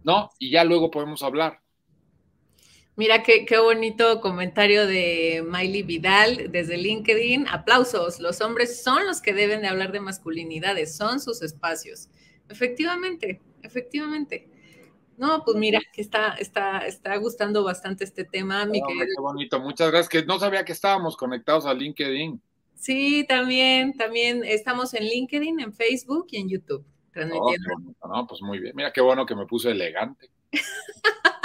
¿No? 0.02 0.30
Y 0.38 0.50
ya 0.50 0.64
luego 0.64 0.90
podemos 0.90 1.22
hablar. 1.22 1.60
Mira 2.96 3.22
qué, 3.22 3.44
qué, 3.44 3.58
bonito 3.58 4.22
comentario 4.22 4.86
de 4.86 5.44
Miley 5.46 5.82
Vidal 5.82 6.50
desde 6.50 6.78
LinkedIn. 6.78 7.46
Aplausos. 7.46 8.20
Los 8.20 8.40
hombres 8.40 8.82
son 8.82 9.06
los 9.06 9.20
que 9.20 9.34
deben 9.34 9.60
de 9.60 9.68
hablar 9.68 9.92
de 9.92 10.00
masculinidades, 10.00 10.96
son 10.96 11.20
sus 11.20 11.42
espacios. 11.42 12.08
Efectivamente, 12.48 13.42
efectivamente. 13.62 14.48
No, 15.18 15.42
pues 15.44 15.56
mira, 15.58 15.80
que 15.92 16.00
está, 16.00 16.34
está, 16.34 16.86
está 16.86 17.16
gustando 17.16 17.64
bastante 17.64 18.04
este 18.04 18.24
tema. 18.24 18.64
Mi 18.64 18.80
Qué 18.80 19.20
bonito, 19.20 19.60
muchas 19.60 19.90
gracias. 19.90 20.08
Que 20.08 20.24
no 20.24 20.38
sabía 20.38 20.64
que 20.64 20.72
estábamos 20.72 21.18
conectados 21.18 21.66
a 21.66 21.74
LinkedIn. 21.74 22.40
Sí, 22.74 23.24
también, 23.28 23.94
también 23.96 24.42
estamos 24.44 24.94
en 24.94 25.04
LinkedIn, 25.04 25.60
en 25.60 25.72
Facebook 25.72 26.26
y 26.30 26.38
en 26.38 26.48
YouTube. 26.48 26.84
Transmitiendo. 27.12 27.94
no, 28.06 28.26
pues 28.26 28.40
muy 28.42 28.58
bien. 28.58 28.72
Mira 28.74 28.92
qué 28.92 29.00
bueno 29.00 29.26
que 29.26 29.34
me 29.34 29.46
puse 29.46 29.70
elegante. 29.70 30.30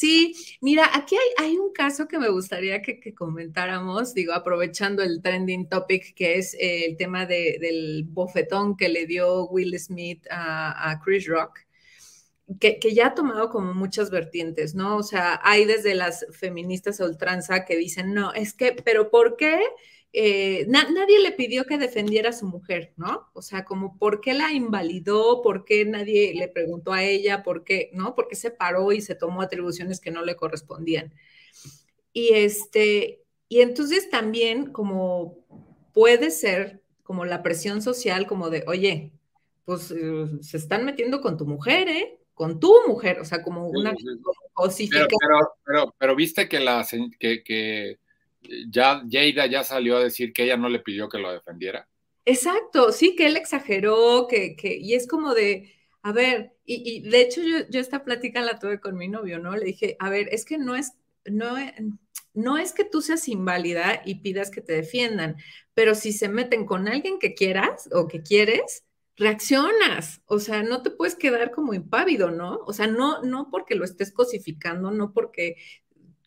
Sí, 0.00 0.34
mira, 0.62 0.88
aquí 0.94 1.14
hay, 1.36 1.58
un 1.58 1.74
caso 1.74 2.08
que 2.08 2.18
me 2.18 2.30
gustaría 2.30 2.80
que, 2.80 3.14
comentáramos, 3.14 4.14
digo, 4.14 4.32
aprovechando 4.32 5.02
el 5.02 5.20
trending 5.20 5.68
topic 5.68 6.14
que 6.14 6.38
es 6.38 6.56
el 6.58 6.96
tema 6.96 7.26
del 7.26 8.06
bofetón 8.08 8.78
que 8.78 8.88
le 8.88 9.04
dio 9.04 9.46
Will 9.48 9.78
Smith 9.78 10.26
a, 10.30 10.98
Chris 11.04 11.26
Rock. 11.26 11.58
Que, 12.58 12.80
ya 12.94 13.08
ha 13.08 13.14
tomado 13.14 13.50
como 13.50 13.74
muchas 13.74 14.10
vertientes, 14.10 14.74
¿no? 14.74 14.96
O 14.96 15.02
sea, 15.02 15.38
hay 15.44 15.66
desde 15.66 15.94
las 15.94 16.24
feministas 16.32 16.98
a 17.02 17.04
ultranza 17.04 17.66
que 17.66 17.76
dicen, 17.76 18.14
no, 18.14 18.32
es 18.32 18.54
que, 18.54 18.72
pero 18.82 19.10
¿por 19.10 19.36
qué 19.36 19.60
eh, 20.12 20.66
nadie 20.68 21.20
le 21.20 21.32
pidió 21.32 21.64
que 21.66 21.78
defendiera 21.78 22.30
a 22.30 22.32
su 22.32 22.46
mujer, 22.46 22.92
¿no? 22.96 23.28
O 23.32 23.42
sea, 23.42 23.64
como 23.64 23.96
por 23.96 24.20
qué 24.20 24.34
la 24.34 24.52
invalidó, 24.52 25.40
por 25.40 25.64
qué 25.64 25.84
nadie 25.84 26.34
le 26.34 26.48
preguntó 26.48 26.92
a 26.92 27.04
ella, 27.04 27.44
por 27.44 27.62
qué, 27.62 27.90
¿no? 27.92 28.16
Por 28.16 28.26
qué 28.26 28.34
se 28.34 28.50
paró 28.50 28.90
y 28.92 29.00
se 29.02 29.14
tomó 29.14 29.40
atribuciones 29.40 30.00
que 30.00 30.10
no 30.10 30.24
le 30.24 30.34
correspondían. 30.34 31.14
Y 32.12 32.30
este, 32.34 33.22
y 33.48 33.60
entonces 33.60 34.10
también 34.10 34.72
como 34.72 35.38
puede 35.92 36.32
ser 36.32 36.82
como 37.04 37.24
la 37.24 37.42
presión 37.42 37.80
social, 37.80 38.26
como 38.26 38.50
de, 38.50 38.64
oye, 38.66 39.12
pues 39.64 39.92
eh, 39.92 40.26
se 40.40 40.56
están 40.56 40.84
metiendo 40.84 41.20
con 41.20 41.36
tu 41.36 41.46
mujer, 41.46 41.88
¿eh? 41.88 42.18
Con 42.34 42.58
tu 42.58 42.74
mujer, 42.88 43.20
o 43.20 43.24
sea, 43.24 43.42
como 43.42 43.68
una 43.68 43.94
cosificación. 44.54 45.08
Pero, 45.20 45.54
pero, 45.64 45.94
pero, 45.98 46.16
viste 46.16 46.48
que 46.48 46.58
la 46.58 46.84
que, 47.18 47.44
que 47.44 47.99
ya 48.68 49.02
Jada 49.10 49.46
ya 49.46 49.64
salió 49.64 49.96
a 49.96 50.04
decir 50.04 50.32
que 50.32 50.44
ella 50.44 50.56
no 50.56 50.68
le 50.68 50.80
pidió 50.80 51.08
que 51.08 51.18
lo 51.18 51.32
defendiera. 51.32 51.88
Exacto, 52.24 52.92
sí, 52.92 53.16
que 53.16 53.26
él 53.26 53.36
exageró, 53.36 54.26
que, 54.28 54.56
que 54.56 54.76
y 54.76 54.94
es 54.94 55.06
como 55.08 55.34
de, 55.34 55.74
a 56.02 56.12
ver, 56.12 56.52
y, 56.64 57.00
de 57.08 57.20
hecho 57.20 57.42
yo, 57.42 57.58
yo, 57.68 57.80
esta 57.80 58.04
plática 58.04 58.42
la 58.42 58.58
tuve 58.58 58.80
con 58.80 58.96
mi 58.96 59.08
novio, 59.08 59.38
¿no? 59.38 59.56
Le 59.56 59.64
dije, 59.64 59.96
a 59.98 60.10
ver, 60.10 60.28
es 60.30 60.44
que 60.44 60.58
no 60.58 60.76
es, 60.76 60.92
no, 61.24 61.56
no 62.34 62.58
es 62.58 62.72
que 62.72 62.84
tú 62.84 63.02
seas 63.02 63.28
inválida 63.28 64.02
y 64.04 64.16
pidas 64.16 64.50
que 64.50 64.60
te 64.60 64.74
defiendan, 64.74 65.36
pero 65.74 65.94
si 65.94 66.12
se 66.12 66.28
meten 66.28 66.66
con 66.66 66.88
alguien 66.88 67.18
que 67.18 67.34
quieras 67.34 67.88
o 67.92 68.06
que 68.06 68.22
quieres, 68.22 68.84
reaccionas, 69.16 70.22
o 70.26 70.38
sea, 70.38 70.62
no 70.62 70.82
te 70.82 70.90
puedes 70.90 71.14
quedar 71.14 71.50
como 71.50 71.74
impávido, 71.74 72.30
¿no? 72.30 72.60
O 72.66 72.72
sea, 72.72 72.86
no, 72.86 73.22
no 73.22 73.50
porque 73.50 73.74
lo 73.74 73.84
estés 73.84 74.12
cosificando, 74.12 74.90
no 74.90 75.12
porque 75.12 75.56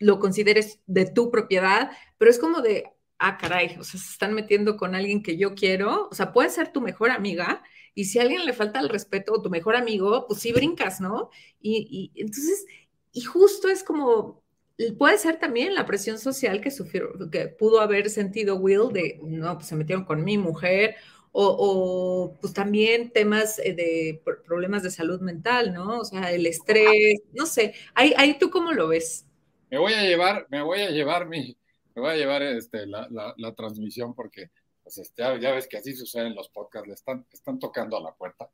lo 0.04 0.20
consideres 0.20 0.80
de 0.86 1.06
tu 1.06 1.32
propiedad, 1.32 1.92
pero 2.18 2.30
es 2.30 2.38
como 2.38 2.62
de, 2.62 2.92
ah, 3.20 3.38
caray, 3.38 3.78
o 3.80 3.84
sea, 3.84 4.00
se 4.00 4.12
están 4.12 4.34
metiendo 4.34 4.76
con 4.76 4.96
alguien 4.96 5.24
que 5.24 5.38
yo 5.38 5.56
quiero, 5.56 6.10
o 6.12 6.14
sea, 6.14 6.34
puede 6.34 6.50
ser 6.50 6.74
tu 6.74 6.82
mejor 6.82 7.10
amiga, 7.10 7.64
y 7.96 8.06
si 8.06 8.20
a 8.20 8.24
alguien 8.24 8.46
le 8.46 8.54
falta 8.54 8.80
el 8.82 8.90
respeto, 8.90 9.32
o 9.34 9.42
tu 9.42 9.50
mejor 9.50 9.78
amigo, 9.78 10.26
pues 10.28 10.42
sí 10.42 10.52
brincas, 10.52 11.00
¿no? 11.00 11.30
Y, 11.62 12.12
entonces, 12.16 12.66
y 13.14 13.22
justo 13.22 13.70
es 13.70 13.84
como, 13.84 14.44
puede 14.98 15.18
ser 15.18 15.40
también 15.40 15.74
la 15.74 15.86
presión 15.86 16.20
social 16.20 16.60
que 16.60 16.72
sufrió, 16.72 17.10
que 17.32 17.48
pudo 17.48 17.80
haber 17.80 18.10
sentido 18.10 18.58
Will 18.58 18.92
de, 18.92 19.20
no, 19.24 19.56
pues 19.56 19.68
se 19.68 19.76
metieron 19.78 20.04
con 20.04 20.24
mi 20.26 20.38
mujer, 20.38 20.96
o, 21.32 21.56
o, 21.58 22.40
pues 22.42 22.54
también 22.54 23.12
temas 23.12 23.58
eh, 23.60 23.74
de 23.74 24.22
problemas 24.46 24.84
de 24.84 24.92
salud 24.92 25.22
mental, 25.22 25.74
¿no? 25.74 26.00
O 26.00 26.06
sea, 26.06 26.32
el 26.32 26.46
estrés, 26.46 27.22
no 27.32 27.46
sé, 27.46 27.74
ahí, 27.96 28.14
ahí 28.18 28.38
tú 28.38 28.50
cómo 28.50 28.74
lo 28.74 28.90
ves 28.90 29.26
me 29.74 29.80
voy 29.80 29.94
a 29.94 30.04
llevar, 30.04 30.46
me 30.52 30.62
voy 30.62 30.82
a 30.82 30.92
llevar 30.92 31.28
mi, 31.28 31.58
me 31.96 32.02
voy 32.04 32.12
a 32.12 32.16
llevar 32.16 32.44
este, 32.44 32.86
la, 32.86 33.08
la, 33.10 33.56
transmisión 33.56 34.14
porque 34.14 34.52
pues, 34.84 35.00
este, 35.00 35.24
ya 35.42 35.52
ves 35.52 35.68
que 35.68 35.78
así 35.78 35.96
sucede 35.96 36.28
en 36.28 36.36
los 36.36 36.48
podcasts, 36.50 36.88
le 36.88 36.94
están, 36.94 37.26
están 37.32 37.58
tocando 37.58 37.98
a 37.98 38.02
la 38.02 38.14
puerta. 38.14 38.52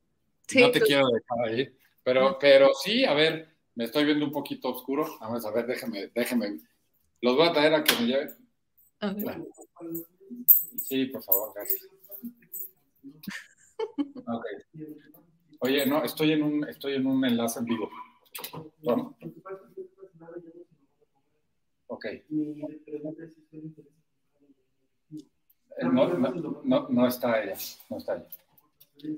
no 0.55 0.71
te 0.71 0.79
quiero 0.79 1.09
dejar 1.09 1.45
ahí, 1.45 1.75
pero, 2.03 2.37
pero 2.39 2.73
sí, 2.73 3.03
a 3.03 3.13
ver, 3.13 3.49
me 3.75 3.83
estoy 3.83 4.05
viendo 4.05 4.23
un 4.23 4.31
poquito 4.31 4.69
oscuro. 4.69 5.17
Vamos 5.19 5.45
a 5.45 5.51
ver, 5.51 5.67
déjeme, 5.67 6.07
déjeme. 6.15 6.57
Los 7.19 7.35
voy 7.35 7.49
a 7.49 7.51
traer 7.51 7.73
a 7.73 7.83
que 7.83 7.95
me 7.95 8.07
lleven. 8.07 8.29
Sí, 10.77 11.05
por 11.07 11.21
favor, 11.21 11.51
gracias. 11.53 11.85
Oye, 15.59 15.85
no, 15.85 16.01
estoy 16.01 16.31
en 16.31 16.43
un, 16.43 16.69
estoy 16.69 16.93
en 16.93 17.07
un 17.07 17.25
enlace 17.25 17.59
en 17.59 17.65
vivo. 17.65 17.89
Ok. 21.89 22.05
No, 25.81 26.07
no, 26.63 26.87
no, 26.89 27.07
está 27.07 27.41
ella, 27.41 27.55
no 27.89 27.97
está 27.97 28.15
ella. 28.15 29.17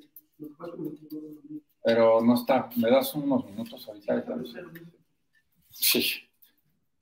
Pero 1.84 2.22
no 2.22 2.36
está. 2.36 2.70
¿Me 2.78 2.90
das 2.90 3.14
unos 3.14 3.46
minutos 3.46 3.86
ahorita? 3.88 4.24
Sí. 5.70 6.30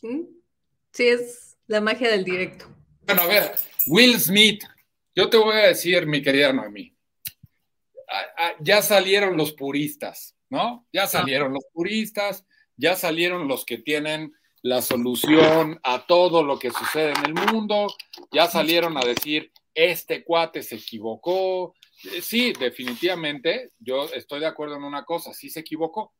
¿Mm? 0.01 0.21
Sí, 0.91 1.07
es 1.07 1.57
la 1.67 1.81
magia 1.81 2.09
del 2.09 2.23
directo. 2.23 2.65
Bueno, 3.05 3.21
a 3.23 3.27
ver, 3.27 3.55
Will 3.85 4.19
Smith, 4.19 4.63
yo 5.15 5.29
te 5.29 5.37
voy 5.37 5.55
a 5.55 5.67
decir, 5.67 6.07
mi 6.07 6.23
querida 6.23 6.51
Noemí, 6.51 6.95
ya 8.59 8.81
salieron 8.81 9.37
los 9.37 9.53
puristas, 9.53 10.35
¿no? 10.49 10.87
Ya 10.91 11.05
salieron 11.05 11.53
los 11.53 11.65
puristas, 11.71 12.43
ya 12.75 12.95
salieron 12.95 13.47
los 13.47 13.65
que 13.65 13.77
tienen 13.77 14.33
la 14.61 14.81
solución 14.81 15.79
a 15.83 16.05
todo 16.05 16.43
lo 16.43 16.59
que 16.59 16.71
sucede 16.71 17.13
en 17.13 17.25
el 17.25 17.53
mundo, 17.53 17.87
ya 18.31 18.47
salieron 18.47 18.97
a 18.97 19.01
decir, 19.01 19.51
este 19.73 20.23
cuate 20.23 20.63
se 20.63 20.75
equivocó. 20.75 21.75
Eh, 22.13 22.21
sí, 22.21 22.53
definitivamente, 22.53 23.71
yo 23.79 24.05
estoy 24.13 24.39
de 24.41 24.47
acuerdo 24.47 24.75
en 24.75 24.83
una 24.83 25.05
cosa, 25.05 25.33
sí 25.33 25.49
se 25.49 25.61
equivocó. 25.61 26.13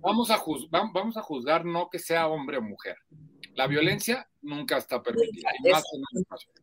vamos, 0.00 0.30
a 0.30 0.42
vamos 0.70 1.16
a 1.16 1.22
juzgar 1.22 1.64
no 1.64 1.88
que 1.88 1.98
sea 1.98 2.28
hombre 2.28 2.58
o 2.58 2.62
mujer. 2.62 2.96
La 3.54 3.66
violencia 3.66 4.28
nunca 4.42 4.76
está 4.76 5.02
permitida. 5.02 5.50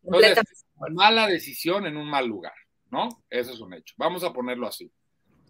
Entonces, 0.04 0.66
mala 0.92 1.28
decisión 1.28 1.86
en 1.86 1.98
un 1.98 2.10
mal 2.10 2.28
lugar, 2.28 2.54
¿no? 2.90 3.24
Eso 3.30 3.54
es 3.54 3.60
un 3.60 3.74
hecho. 3.74 3.94
Vamos 3.98 4.24
a 4.24 4.34
ponerlo 4.34 4.68
así. 4.68 4.92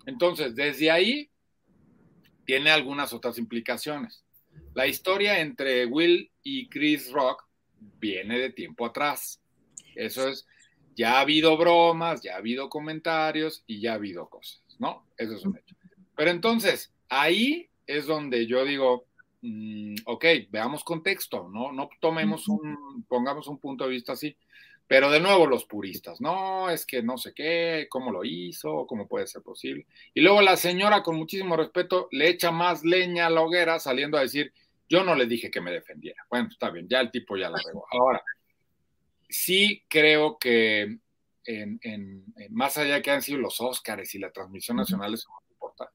Entonces, 0.06 0.56
desde 0.56 0.90
ahí 0.90 1.30
tiene 2.46 2.72
algunas 2.72 3.14
otras 3.14 3.38
implicaciones. 3.38 4.24
La 4.78 4.86
historia 4.86 5.40
entre 5.40 5.88
Will 5.88 6.30
y 6.44 6.70
Chris 6.70 7.12
Rock 7.12 7.48
viene 8.00 8.38
de 8.38 8.52
tiempo 8.52 8.86
atrás. 8.86 9.42
Eso 9.96 10.30
es, 10.30 10.46
ya 10.96 11.18
ha 11.18 11.22
habido 11.22 11.58
bromas, 11.58 12.22
ya 12.22 12.36
ha 12.36 12.38
habido 12.38 12.70
comentarios 12.70 13.64
y 13.66 13.82
ya 13.82 13.94
ha 13.94 13.96
habido 13.96 14.30
cosas, 14.30 14.62
¿no? 14.78 15.08
Eso 15.18 15.34
es 15.34 15.44
un 15.46 15.58
hecho. 15.58 15.76
Pero 16.16 16.30
entonces, 16.30 16.94
ahí 17.10 17.68
es 17.88 18.06
donde 18.06 18.46
yo 18.46 18.66
digo, 18.66 19.08
mm, 19.42 19.96
ok, 20.06 20.26
veamos 20.52 20.84
contexto, 20.84 21.50
¿no? 21.50 21.72
No 21.72 21.90
tomemos 22.00 22.48
un, 22.48 23.04
pongamos 23.08 23.48
un 23.48 23.58
punto 23.58 23.86
de 23.86 23.90
vista 23.90 24.14
así. 24.14 24.38
Pero 24.88 25.10
de 25.10 25.20
nuevo 25.20 25.48
los 25.48 25.66
puristas, 25.66 26.22
no, 26.22 26.70
es 26.70 26.86
que 26.86 27.02
no 27.02 27.18
sé 27.18 27.34
qué, 27.34 27.88
cómo 27.90 28.12
lo 28.12 28.24
hizo, 28.24 28.86
cómo 28.86 29.08
puede 29.08 29.26
ser 29.26 29.42
posible. 29.42 29.88
Y 30.14 30.22
luego 30.22 30.44
la 30.44 30.56
señora, 30.56 31.02
con 31.02 31.18
muchísimo 31.18 31.58
respeto, 31.58 32.08
le 32.12 32.30
echa 32.30 32.52
más 32.52 32.86
leña 32.86 33.26
a 33.26 33.30
la 33.32 33.42
hoguera 33.42 33.80
saliendo 33.80 34.18
a 34.18 34.22
decir, 34.22 34.54
yo 34.90 35.04
no 35.04 35.16
le 35.16 35.26
dije 35.26 35.52
que 35.52 35.62
me 35.62 35.72
defendiera. 35.72 36.26
Bueno, 36.30 36.50
está 36.52 36.70
bien, 36.70 36.88
ya 36.88 37.00
el 37.00 37.12
tipo 37.12 37.38
ya 37.38 37.50
la 37.50 37.60
regó. 37.66 37.86
Ahora, 37.92 38.24
sí 39.30 39.84
creo 39.88 40.38
que 40.38 41.00
en, 41.46 42.26
más 42.50 42.78
allá 42.78 42.96
de 42.96 43.02
que 43.02 43.12
han 43.12 43.22
sido 43.22 43.40
los 43.40 43.62
Óscares 43.62 44.14
y 44.16 44.20
la 44.20 44.32
transmisión 44.32 44.78
nacional, 44.78 45.14
eso 45.14 45.30
no 45.30 45.48
importa. 45.50 45.92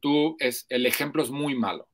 Tú, 0.00 0.36
es, 0.38 0.66
el 0.68 0.86
ejemplo 0.86 1.22
es 1.22 1.30
muy 1.30 1.54
malo, 1.54 1.88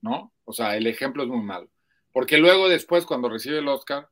¿no? 0.00 0.32
O 0.44 0.52
sea, 0.52 0.76
el 0.76 0.86
ejemplo 0.86 1.22
es 1.22 1.28
muy 1.28 1.42
malo. 1.42 1.70
Porque 2.12 2.38
luego 2.38 2.68
después, 2.68 3.06
cuando 3.06 3.28
recibe 3.28 3.58
el 3.58 3.68
Oscar, 3.68 4.08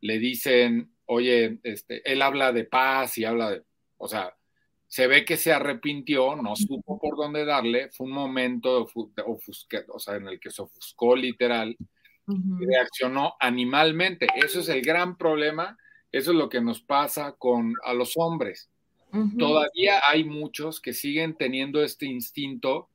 le 0.00 0.18
dicen, 0.18 0.94
oye, 1.06 1.60
este, 1.62 2.10
él 2.10 2.20
habla 2.22 2.52
de 2.52 2.64
paz 2.64 3.16
y 3.18 3.24
habla 3.24 3.50
de, 3.50 3.62
o 3.96 4.08
sea, 4.08 4.36
se 4.92 5.06
ve 5.06 5.24
que 5.24 5.38
se 5.38 5.54
arrepintió, 5.54 6.36
no 6.36 6.54
supo 6.54 6.98
por 6.98 7.16
dónde 7.16 7.46
darle, 7.46 7.88
fue 7.92 8.08
un 8.08 8.12
momento 8.12 8.86
o 8.86 9.98
sea, 9.98 10.16
en 10.16 10.28
el 10.28 10.38
que 10.38 10.50
se 10.50 10.60
ofuscó 10.60 11.16
literal, 11.16 11.74
y 12.28 12.66
reaccionó 12.66 13.32
animalmente. 13.40 14.26
Eso 14.36 14.60
es 14.60 14.68
el 14.68 14.82
gran 14.82 15.16
problema, 15.16 15.78
eso 16.12 16.32
es 16.32 16.36
lo 16.36 16.50
que 16.50 16.60
nos 16.60 16.82
pasa 16.82 17.32
con 17.38 17.72
a 17.84 17.94
los 17.94 18.18
hombres. 18.18 18.68
Todavía 19.38 19.98
hay 20.06 20.24
muchos 20.24 20.78
que 20.78 20.92
siguen 20.92 21.38
teniendo 21.38 21.82
este 21.82 22.04
instinto 22.04 22.90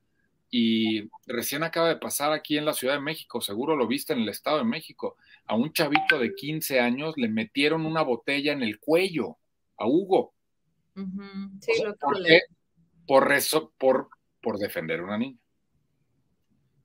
y 0.52 1.10
recién 1.26 1.64
acaba 1.64 1.90
de 1.90 1.98
pasar 1.98 2.32
aquí 2.32 2.60
en 2.60 2.66
la 2.66 2.76
Ciudad 2.76 2.94
de 2.94 3.02
México, 3.02 3.42
seguro 3.42 3.76
lo 3.76 3.88
viste 3.88 4.14
en 4.14 4.20
el 4.20 4.30
Estado 4.30 4.60
de 4.60 4.66
México, 4.66 5.16
a 5.48 5.56
un 5.56 5.74
chavito 5.74 6.20
de 6.20 6.36
15 6.36 6.80
años 6.80 7.16
le 7.18 7.28
metieron 7.28 7.88
una 7.88 8.04
botella 8.04 8.54
en 8.54 8.62
el 8.62 8.80
cuello, 8.80 9.38
a 9.80 9.88
Hugo. 9.88 10.37
Sí, 11.62 11.84
lo 11.84 11.96
¿Por 11.96 12.18
Por, 13.06 13.72
por, 13.78 14.10
por 14.42 14.58
defender 14.58 15.00
a 15.00 15.04
una 15.04 15.18
niña. 15.18 15.38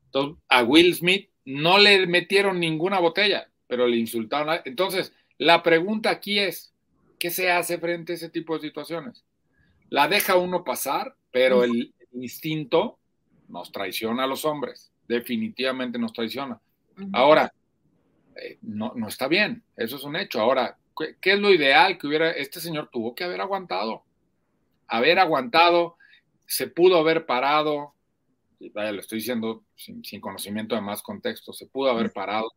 Entonces, 0.06 0.42
a 0.48 0.62
Will 0.62 0.94
Smith 0.94 1.30
no 1.44 1.78
le 1.78 2.06
metieron 2.06 2.60
ninguna 2.60 3.00
botella, 3.00 3.48
pero 3.66 3.86
le 3.86 3.96
insultaron. 3.96 4.60
Entonces, 4.64 5.14
la 5.38 5.62
pregunta 5.62 6.10
aquí 6.10 6.38
es, 6.38 6.74
¿qué 7.18 7.30
se 7.30 7.50
hace 7.50 7.78
frente 7.78 8.12
a 8.12 8.16
ese 8.16 8.28
tipo 8.28 8.54
de 8.54 8.60
situaciones? 8.60 9.24
La 9.88 10.08
deja 10.08 10.36
uno 10.36 10.64
pasar, 10.64 11.16
pero 11.30 11.64
el 11.64 11.94
instinto 12.12 12.98
nos 13.48 13.72
traiciona 13.72 14.24
a 14.24 14.26
los 14.26 14.44
hombres, 14.44 14.92
definitivamente 15.08 15.98
nos 15.98 16.12
traiciona. 16.12 16.60
Ahora, 17.12 17.52
eh, 18.36 18.58
no, 18.62 18.92
no 18.94 19.08
está 19.08 19.28
bien, 19.28 19.62
eso 19.76 19.96
es 19.96 20.04
un 20.04 20.16
hecho. 20.16 20.40
Ahora, 20.40 20.76
¿qué, 21.20 21.32
es 21.32 21.38
lo 21.38 21.50
ideal 21.50 21.98
que 21.98 22.06
hubiera? 22.06 22.30
Este 22.30 22.60
señor 22.60 22.88
tuvo 22.90 23.14
que 23.14 23.24
haber 23.24 23.40
aguantado, 23.40 24.04
haber 24.86 25.18
aguantado, 25.18 25.96
se 26.46 26.66
pudo 26.66 26.98
haber 26.98 27.26
parado, 27.26 27.94
vaya, 28.74 28.92
lo 28.92 29.00
estoy 29.00 29.18
diciendo 29.18 29.64
sin, 29.74 30.04
sin, 30.04 30.20
conocimiento 30.20 30.74
de 30.74 30.80
más 30.80 31.02
contexto, 31.02 31.52
se 31.52 31.66
pudo 31.66 31.90
haber 31.90 32.12
parado, 32.12 32.52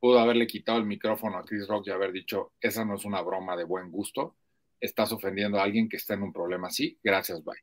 pudo 0.00 0.18
haberle 0.18 0.46
quitado 0.46 0.78
el 0.78 0.84
micrófono 0.84 1.38
a 1.38 1.44
Chris 1.44 1.66
Rock 1.66 1.88
y 1.88 1.90
haber 1.90 2.12
dicho, 2.12 2.52
esa 2.60 2.84
no 2.84 2.94
es 2.94 3.04
una 3.04 3.20
broma 3.22 3.56
de 3.56 3.64
buen 3.64 3.90
gusto, 3.90 4.36
estás 4.80 5.12
ofendiendo 5.12 5.58
a 5.58 5.64
alguien 5.64 5.88
que 5.88 5.96
está 5.96 6.14
en 6.14 6.22
un 6.22 6.32
problema 6.32 6.68
así, 6.68 6.98
gracias, 7.02 7.42
bye. 7.44 7.56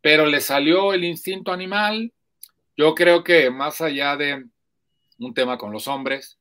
Pero 0.00 0.26
le 0.26 0.40
salió 0.40 0.92
el 0.92 1.04
instinto 1.04 1.52
animal, 1.52 2.12
yo 2.76 2.94
creo 2.94 3.24
que 3.24 3.50
más 3.50 3.80
allá 3.80 4.16
de 4.16 4.46
un 5.18 5.34
tema 5.34 5.58
con 5.58 5.72
los 5.72 5.88
hombres, 5.88 6.38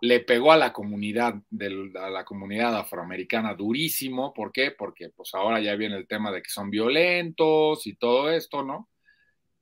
le 0.00 0.20
pegó 0.20 0.52
a 0.52 0.56
la 0.56 0.72
comunidad, 0.72 1.34
de, 1.50 1.92
a 1.98 2.10
la 2.10 2.24
comunidad 2.24 2.76
afroamericana 2.76 3.54
durísimo. 3.54 4.32
¿Por 4.34 4.52
qué? 4.52 4.70
Porque 4.70 5.10
pues 5.10 5.34
ahora 5.34 5.60
ya 5.60 5.74
viene 5.74 5.96
el 5.96 6.06
tema 6.06 6.30
de 6.32 6.42
que 6.42 6.50
son 6.50 6.70
violentos 6.70 7.86
y 7.86 7.96
todo 7.96 8.30
esto, 8.30 8.62
¿no? 8.62 8.88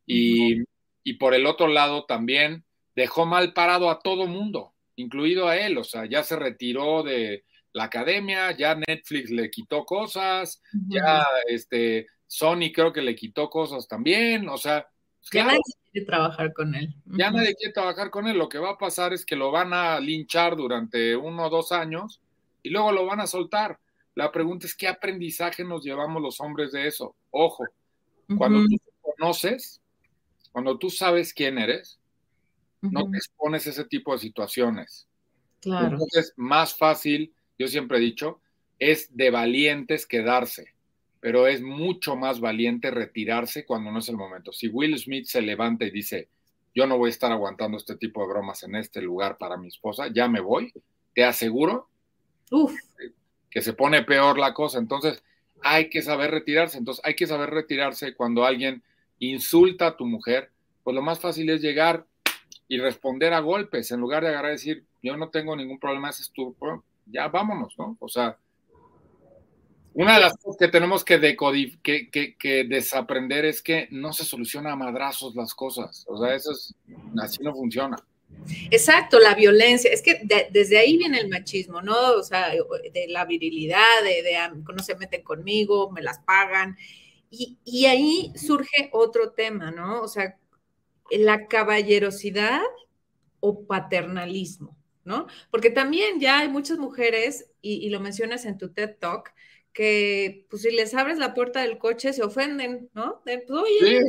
Y, 0.07 0.63
y 1.03 1.15
por 1.15 1.35
el 1.35 1.47
otro 1.47 1.69
lado 1.69 2.05
también 2.05 2.65
dejó 2.95 3.27
mal 3.27 3.53
parado 3.53 3.91
a 3.91 4.01
todo 4.01 4.27
mundo, 4.27 4.75
incluido 4.97 5.49
a 5.49 5.57
él. 5.57 5.79
O 5.79 5.85
sea, 5.85 6.07
ya 6.07 6.23
se 6.23 6.37
retiró 6.37 7.03
de 7.03 7.45
la 7.73 7.85
academia, 7.85 8.57
ya 8.57 8.75
Netflix 8.75 9.31
le 9.31 9.51
quitó 9.51 9.85
cosas, 9.85 10.63
ya 10.89 11.27
este 11.49 12.07
Sony 12.27 12.73
creo 12.73 12.93
que 12.93 13.03
le 13.03 13.15
quitó 13.15 13.49
cosas 13.49 13.89
también. 13.89 14.49
O 14.49 14.59
sea, 14.59 14.87
Claro, 15.31 15.59
trabajar 16.03 16.53
con 16.53 16.75
él. 16.75 16.95
Ya 17.07 17.31
nadie 17.31 17.55
quiere 17.55 17.73
trabajar 17.73 18.11
con 18.11 18.27
él. 18.27 18.37
Lo 18.37 18.49
que 18.49 18.59
va 18.59 18.71
a 18.71 18.79
pasar 18.79 19.13
es 19.13 19.25
que 19.25 19.37
lo 19.37 19.51
van 19.51 19.73
a 19.73 20.01
linchar 20.01 20.57
durante 20.57 21.17
uno 21.17 21.47
o 21.47 21.51
dos 21.51 21.73
años 21.73 22.21
y 22.63 22.71
luego 22.71 22.93
lo 22.93 23.07
van 23.07 23.21
a 23.21 23.27
soltar. 23.27 23.79
La 24.15 24.33
pregunta 24.33 24.67
es 24.67 24.75
qué 24.75 24.89
aprendizaje 24.89 25.65
nos 25.65 25.85
llevamos 25.85 26.23
los 26.23 26.41
hombres 26.41 26.73
de 26.73 26.87
eso. 26.87 27.15
Ojo, 27.31 27.65
cuando 28.37 28.65
tú 28.65 28.77
te 28.77 28.93
conoces, 29.01 29.81
cuando 30.53 30.79
tú 30.79 30.91
sabes 30.91 31.33
quién 31.33 31.59
eres, 31.59 31.99
no 32.81 33.09
te 33.11 33.17
expones 33.17 33.67
a 33.67 33.71
ese 33.71 33.85
tipo 33.85 34.13
de 34.13 34.19
situaciones. 34.19 35.09
Claro. 35.61 35.93
Entonces, 35.93 36.33
más 36.37 36.75
fácil, 36.77 37.33
yo 37.59 37.67
siempre 37.67 37.99
he 37.99 38.01
dicho, 38.01 38.41
es 38.79 39.17
de 39.17 39.31
valientes 39.31 40.07
quedarse 40.07 40.74
pero 41.25 41.47
es 41.47 41.63
mucho 41.63 42.17
más 42.17 42.39
valiente 42.39 42.91
retirarse 42.91 43.65
cuando 43.65 43.91
no 43.91 44.01
es 44.01 44.11
el 44.11 44.17
momento. 44.19 44.53
Si 44.53 44.69
Will 44.69 44.99
Smith 44.99 45.25
se 45.25 45.41
levanta 45.41 45.87
y 45.87 45.91
dice, 45.91 46.29
yo 46.75 46.87
no 46.87 46.99
voy 46.99 47.09
a 47.09 47.13
estar 47.13 47.33
aguantando 47.33 47.79
este 47.79 47.97
tipo 47.97 48.21
de 48.21 48.29
bromas 48.29 48.63
en 48.63 48.75
este 48.75 49.01
lugar 49.01 49.39
para 49.39 49.57
mi 49.57 49.69
esposa, 49.69 50.09
ya 50.09 50.29
me 50.29 50.41
voy, 50.41 50.71
te 51.15 51.25
aseguro 51.25 51.89
que 53.51 53.63
se 53.63 53.73
pone 53.73 54.03
peor 54.03 54.39
la 54.39 54.53
cosa. 54.53 54.79
Entonces, 54.79 55.25
hay 55.63 55.89
que 55.89 56.03
saber 56.03 56.31
retirarse. 56.31 56.77
Entonces, 56.77 57.03
hay 57.07 57.17
que 57.17 57.27
saber 57.27 57.49
retirarse 57.49 58.15
cuando 58.15 58.45
alguien 58.45 58.83
insulta 59.19 59.87
a 59.87 59.97
tu 59.97 60.05
mujer, 60.05 60.51
pues 60.83 60.95
lo 60.95 61.01
más 61.01 61.21
fácil 61.21 61.49
es 61.49 61.63
llegar 61.63 62.05
y 62.69 62.77
responder 62.77 63.33
a 63.33 63.41
golpes 63.41 63.91
en 63.93 64.01
lugar 64.01 64.25
de 64.25 64.29
agarrar 64.29 64.51
y 64.51 64.57
decir, 64.57 64.85
yo 65.03 65.17
no 65.17 65.31
tengo 65.31 65.57
ningún 65.57 65.79
problema, 65.79 66.11
ese 66.11 66.21
es 66.21 66.33
tu, 66.33 66.55
ya 67.07 67.29
vámonos, 67.29 67.79
¿no? 67.79 67.97
O 67.99 68.09
sea, 68.11 68.37
una 69.95 70.15
de 70.15 70.21
las 70.21 70.37
cosas 70.37 70.59
que 70.59 70.69
tenemos 70.69 71.05
que, 71.05 71.19
que, 71.81 72.65
desaprender 72.69 73.45
es 73.45 73.63
que 73.63 73.89
no 73.91 74.13
se 74.13 74.25
soluciona 74.25 74.73
a 74.73 74.77
madrazos 74.77 75.35
las 75.35 75.55
cosas. 75.55 76.05
O 76.09 76.19
sea, 76.19 76.35
eso 76.35 76.53
es, 76.53 76.75
así 77.23 77.43
no 77.43 77.55
funciona. 77.55 77.97
Exacto, 78.71 79.19
la 79.19 79.35
violencia. 79.35 79.91
Es 79.91 80.03
que 80.03 80.21
desde 80.51 80.79
ahí 80.79 80.97
viene 80.97 81.19
el 81.21 81.29
machismo, 81.29 81.81
¿no? 81.81 82.13
O 82.13 82.23
sea, 82.23 82.51
de 82.51 83.07
la 83.09 83.25
virilidad, 83.25 84.03
de, 84.03 84.23
de, 84.23 84.37
no 84.75 84.83
se 84.83 84.97
meten 84.97 85.23
conmigo, 85.23 85.91
me 85.91 86.03
las 86.03 86.19
pagan. 86.19 86.77
Y, 87.31 87.87
ahí 87.87 88.33
surge 88.37 88.91
otro 88.93 89.33
tema, 89.33 89.71
¿no? 89.71 90.03
O 90.03 90.09
sea, 90.09 90.39
la 91.11 91.47
caballerosidad 91.49 92.63
o 93.41 93.67
paternalismo, 93.67 94.77
¿no? 95.05 95.27
Porque 95.51 95.71
también 95.71 96.21
ya 96.21 96.41
hay 96.41 96.49
muchas 96.49 96.79
mujeres, 96.79 97.51
y, 97.61 97.89
lo 97.91 98.01
mencionas 98.01 98.45
en 98.45 98.59
tu 98.59 98.73
TED 98.73 98.97
Talk, 98.99 99.35
que 99.75 100.47
pues 100.49 100.63
si 100.63 100.71
les 100.71 100.95
abres 100.95 101.19
la 101.19 101.35
puerta 101.35 101.61
del 101.61 101.79
coche 101.79 102.15
se 102.15 102.23
ofenden, 102.23 102.89
¿no? 102.95 103.21
De, 103.27 103.41
pues, 103.41 103.61
oye, 103.61 104.01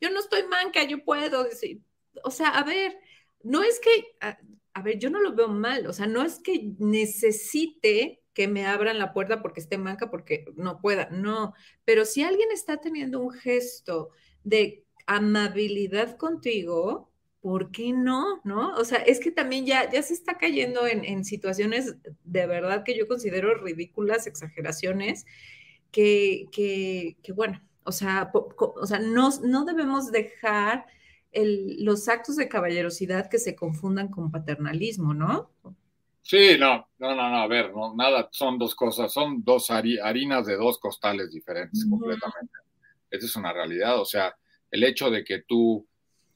yo 0.00 0.10
no 0.10 0.20
estoy 0.20 0.44
manca, 0.44 0.84
yo 0.84 1.04
puedo 1.04 1.42
decir. 1.42 1.80
O 2.22 2.30
sea, 2.30 2.50
a 2.50 2.62
ver, 2.62 2.96
no 3.42 3.62
es 3.62 3.80
que, 3.80 3.90
a, 4.20 4.38
a, 4.74 4.82
ver, 4.82 4.98
yo 4.98 5.10
no 5.10 5.20
lo 5.20 5.34
veo 5.34 5.48
mal, 5.48 5.86
o 5.86 5.92
sea, 5.92 6.06
no 6.06 6.22
es 6.22 6.38
que 6.38 6.74
necesite 6.78 8.22
que 8.34 8.46
me 8.46 8.66
abran 8.66 8.98
la 8.98 9.12
puerta 9.12 9.42
porque 9.42 9.60
esté 9.60 9.78
manca, 9.78 10.10
porque 10.10 10.44
no 10.54 10.80
pueda, 10.80 11.08
no, 11.10 11.54
pero 11.84 12.04
si 12.04 12.22
alguien 12.22 12.50
está 12.52 12.76
teniendo 12.76 13.20
un 13.20 13.32
gesto 13.32 14.10
de 14.44 14.84
amabilidad 15.06 16.16
contigo, 16.16 17.09
¿por 17.40 17.70
qué 17.70 17.92
no? 17.92 18.40
¿No? 18.44 18.74
O 18.74 18.84
sea, 18.84 18.98
es 18.98 19.20
que 19.20 19.30
también 19.30 19.66
ya, 19.66 19.90
ya 19.90 20.02
se 20.02 20.14
está 20.14 20.38
cayendo 20.38 20.86
en, 20.86 21.24
situaciones 21.24 21.96
de 22.24 22.46
verdad 22.46 22.84
que 22.84 22.96
yo 22.96 23.08
considero 23.08 23.54
ridículas, 23.54 24.26
exageraciones, 24.26 25.26
que, 25.90 26.46
que, 26.52 27.16
que 27.22 27.32
bueno, 27.32 27.60
o 27.84 27.92
sea, 27.92 28.30
o 28.32 28.86
sea 28.86 28.98
no, 28.98 29.30
no 29.42 29.64
debemos 29.64 30.12
dejar 30.12 30.86
el, 31.32 31.84
los 31.84 32.08
actos 32.08 32.36
de 32.36 32.48
caballerosidad 32.48 33.28
que 33.28 33.38
se 33.38 33.54
confundan 33.54 34.08
con 34.08 34.30
paternalismo, 34.30 35.14
¿no? 35.14 35.50
Sí, 36.22 36.56
no, 36.58 36.88
no, 36.98 37.14
no, 37.14 37.30
no, 37.30 37.36
a 37.38 37.46
ver, 37.46 37.72
no, 37.72 37.94
nada, 37.94 38.28
son 38.30 38.58
dos 38.58 38.74
cosas, 38.74 39.12
son 39.12 39.42
dos 39.42 39.70
harinas 39.70 40.46
de 40.46 40.56
dos 40.56 40.78
costales 40.78 41.32
diferentes 41.32 41.86
completamente. 41.88 42.52
Esa 43.10 43.26
es 43.26 43.36
una 43.36 43.52
realidad, 43.52 44.00
o 44.00 44.04
sea, 44.04 44.36
el 44.70 44.84
hecho 44.84 45.10
de 45.10 45.24
que 45.24 45.42
tú, 45.42 45.86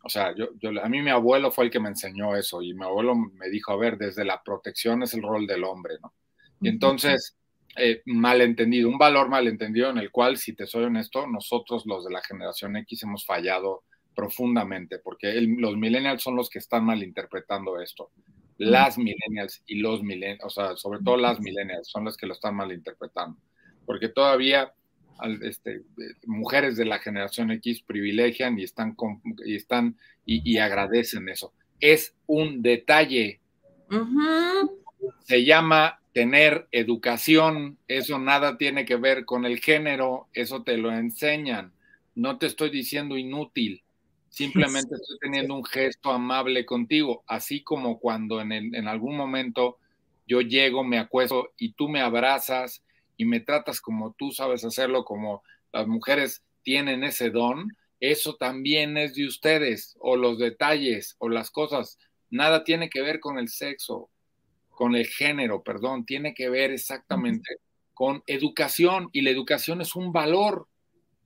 o 0.04 0.08
sea, 0.08 0.34
yo, 0.34 0.48
yo, 0.60 0.70
a 0.82 0.88
mí 0.88 1.02
mi 1.02 1.10
abuelo 1.10 1.50
fue 1.50 1.64
el 1.64 1.70
que 1.70 1.80
me 1.80 1.88
enseñó 1.88 2.36
eso 2.36 2.62
y 2.62 2.74
mi 2.74 2.84
abuelo 2.84 3.14
me 3.14 3.48
dijo, 3.48 3.72
a 3.72 3.76
ver, 3.76 3.96
desde 3.96 4.24
la 4.24 4.42
protección 4.42 5.02
es 5.02 5.14
el 5.14 5.22
rol 5.22 5.46
del 5.46 5.64
hombre, 5.64 5.94
¿no? 6.02 6.14
Y 6.60 6.68
entonces, 6.68 7.36
eh, 7.76 8.02
malentendido, 8.06 8.88
un 8.88 8.98
valor 8.98 9.28
malentendido 9.28 9.90
en 9.90 9.98
el 9.98 10.10
cual, 10.10 10.36
si 10.36 10.54
te 10.54 10.66
soy 10.66 10.84
honesto, 10.84 11.26
nosotros 11.26 11.84
los 11.86 12.04
de 12.04 12.12
la 12.12 12.22
generación 12.22 12.76
X 12.76 13.02
hemos 13.02 13.26
fallado 13.26 13.82
profundamente, 14.14 14.98
porque 14.98 15.32
los 15.40 15.76
millennials 15.76 16.22
son 16.22 16.36
los 16.36 16.48
que 16.48 16.60
están 16.60 16.84
malinterpretando 16.84 17.80
esto 17.80 18.10
las 18.58 18.98
millennials 18.98 19.62
y 19.66 19.76
los 19.76 20.02
millennials, 20.02 20.44
o 20.44 20.50
sea, 20.50 20.76
sobre 20.76 21.00
todo 21.02 21.16
las 21.16 21.40
millennials, 21.40 21.88
son 21.88 22.04
las 22.04 22.16
que 22.16 22.26
lo 22.26 22.34
están 22.34 22.54
malinterpretando. 22.54 23.38
Porque 23.84 24.08
todavía 24.08 24.72
este, 25.42 25.82
mujeres 26.26 26.76
de 26.76 26.84
la 26.84 26.98
generación 26.98 27.50
X 27.52 27.82
privilegian 27.82 28.58
y 28.58 28.64
están, 28.64 28.96
y, 29.44 29.56
están 29.56 29.96
y, 30.24 30.58
agradecen 30.58 31.28
eso. 31.28 31.52
Es 31.80 32.14
un 32.26 32.62
detalle. 32.62 33.40
Se 35.24 35.44
llama 35.44 36.00
tener 36.12 36.68
educación. 36.72 37.78
Eso 37.88 38.18
nada 38.18 38.56
tiene 38.56 38.84
que 38.84 38.96
ver 38.96 39.24
con 39.24 39.44
el 39.44 39.60
género. 39.60 40.28
Eso 40.32 40.62
te 40.62 40.76
lo 40.76 40.92
enseñan. 40.92 41.72
No 42.14 42.38
te 42.38 42.46
estoy 42.46 42.70
diciendo 42.70 43.16
inútil. 43.16 43.82
Simplemente 44.28 44.94
estoy 45.00 45.18
teniendo 45.20 45.54
un 45.54 45.64
gesto 45.64 46.10
amable 46.10 46.64
contigo, 46.66 47.22
así 47.26 47.62
como 47.62 47.98
cuando 47.98 48.40
en, 48.40 48.52
en 48.52 48.88
algún 48.88 49.16
momento 49.16 49.78
yo 50.26 50.40
llego, 50.40 50.84
me 50.84 50.98
acuesto 50.98 51.52
y 51.58 51.72
tú 51.72 51.88
me 51.88 52.00
abrazas 52.00 52.83
y 53.16 53.24
me 53.24 53.40
tratas 53.40 53.80
como 53.80 54.12
tú 54.12 54.32
sabes 54.32 54.64
hacerlo, 54.64 55.04
como 55.04 55.42
las 55.72 55.86
mujeres 55.86 56.42
tienen 56.62 57.04
ese 57.04 57.30
don, 57.30 57.68
eso 58.00 58.36
también 58.36 58.96
es 58.96 59.14
de 59.14 59.26
ustedes, 59.26 59.96
o 60.00 60.16
los 60.16 60.38
detalles, 60.38 61.16
o 61.18 61.28
las 61.28 61.50
cosas. 61.50 61.98
Nada 62.30 62.64
tiene 62.64 62.90
que 62.90 63.02
ver 63.02 63.20
con 63.20 63.38
el 63.38 63.48
sexo, 63.48 64.10
con 64.70 64.94
el 64.94 65.06
género, 65.06 65.62
perdón, 65.62 66.04
tiene 66.04 66.34
que 66.34 66.50
ver 66.50 66.70
exactamente 66.70 67.56
con 67.94 68.22
educación, 68.26 69.08
y 69.12 69.20
la 69.22 69.30
educación 69.30 69.80
es 69.80 69.94
un 69.94 70.12
valor, 70.12 70.66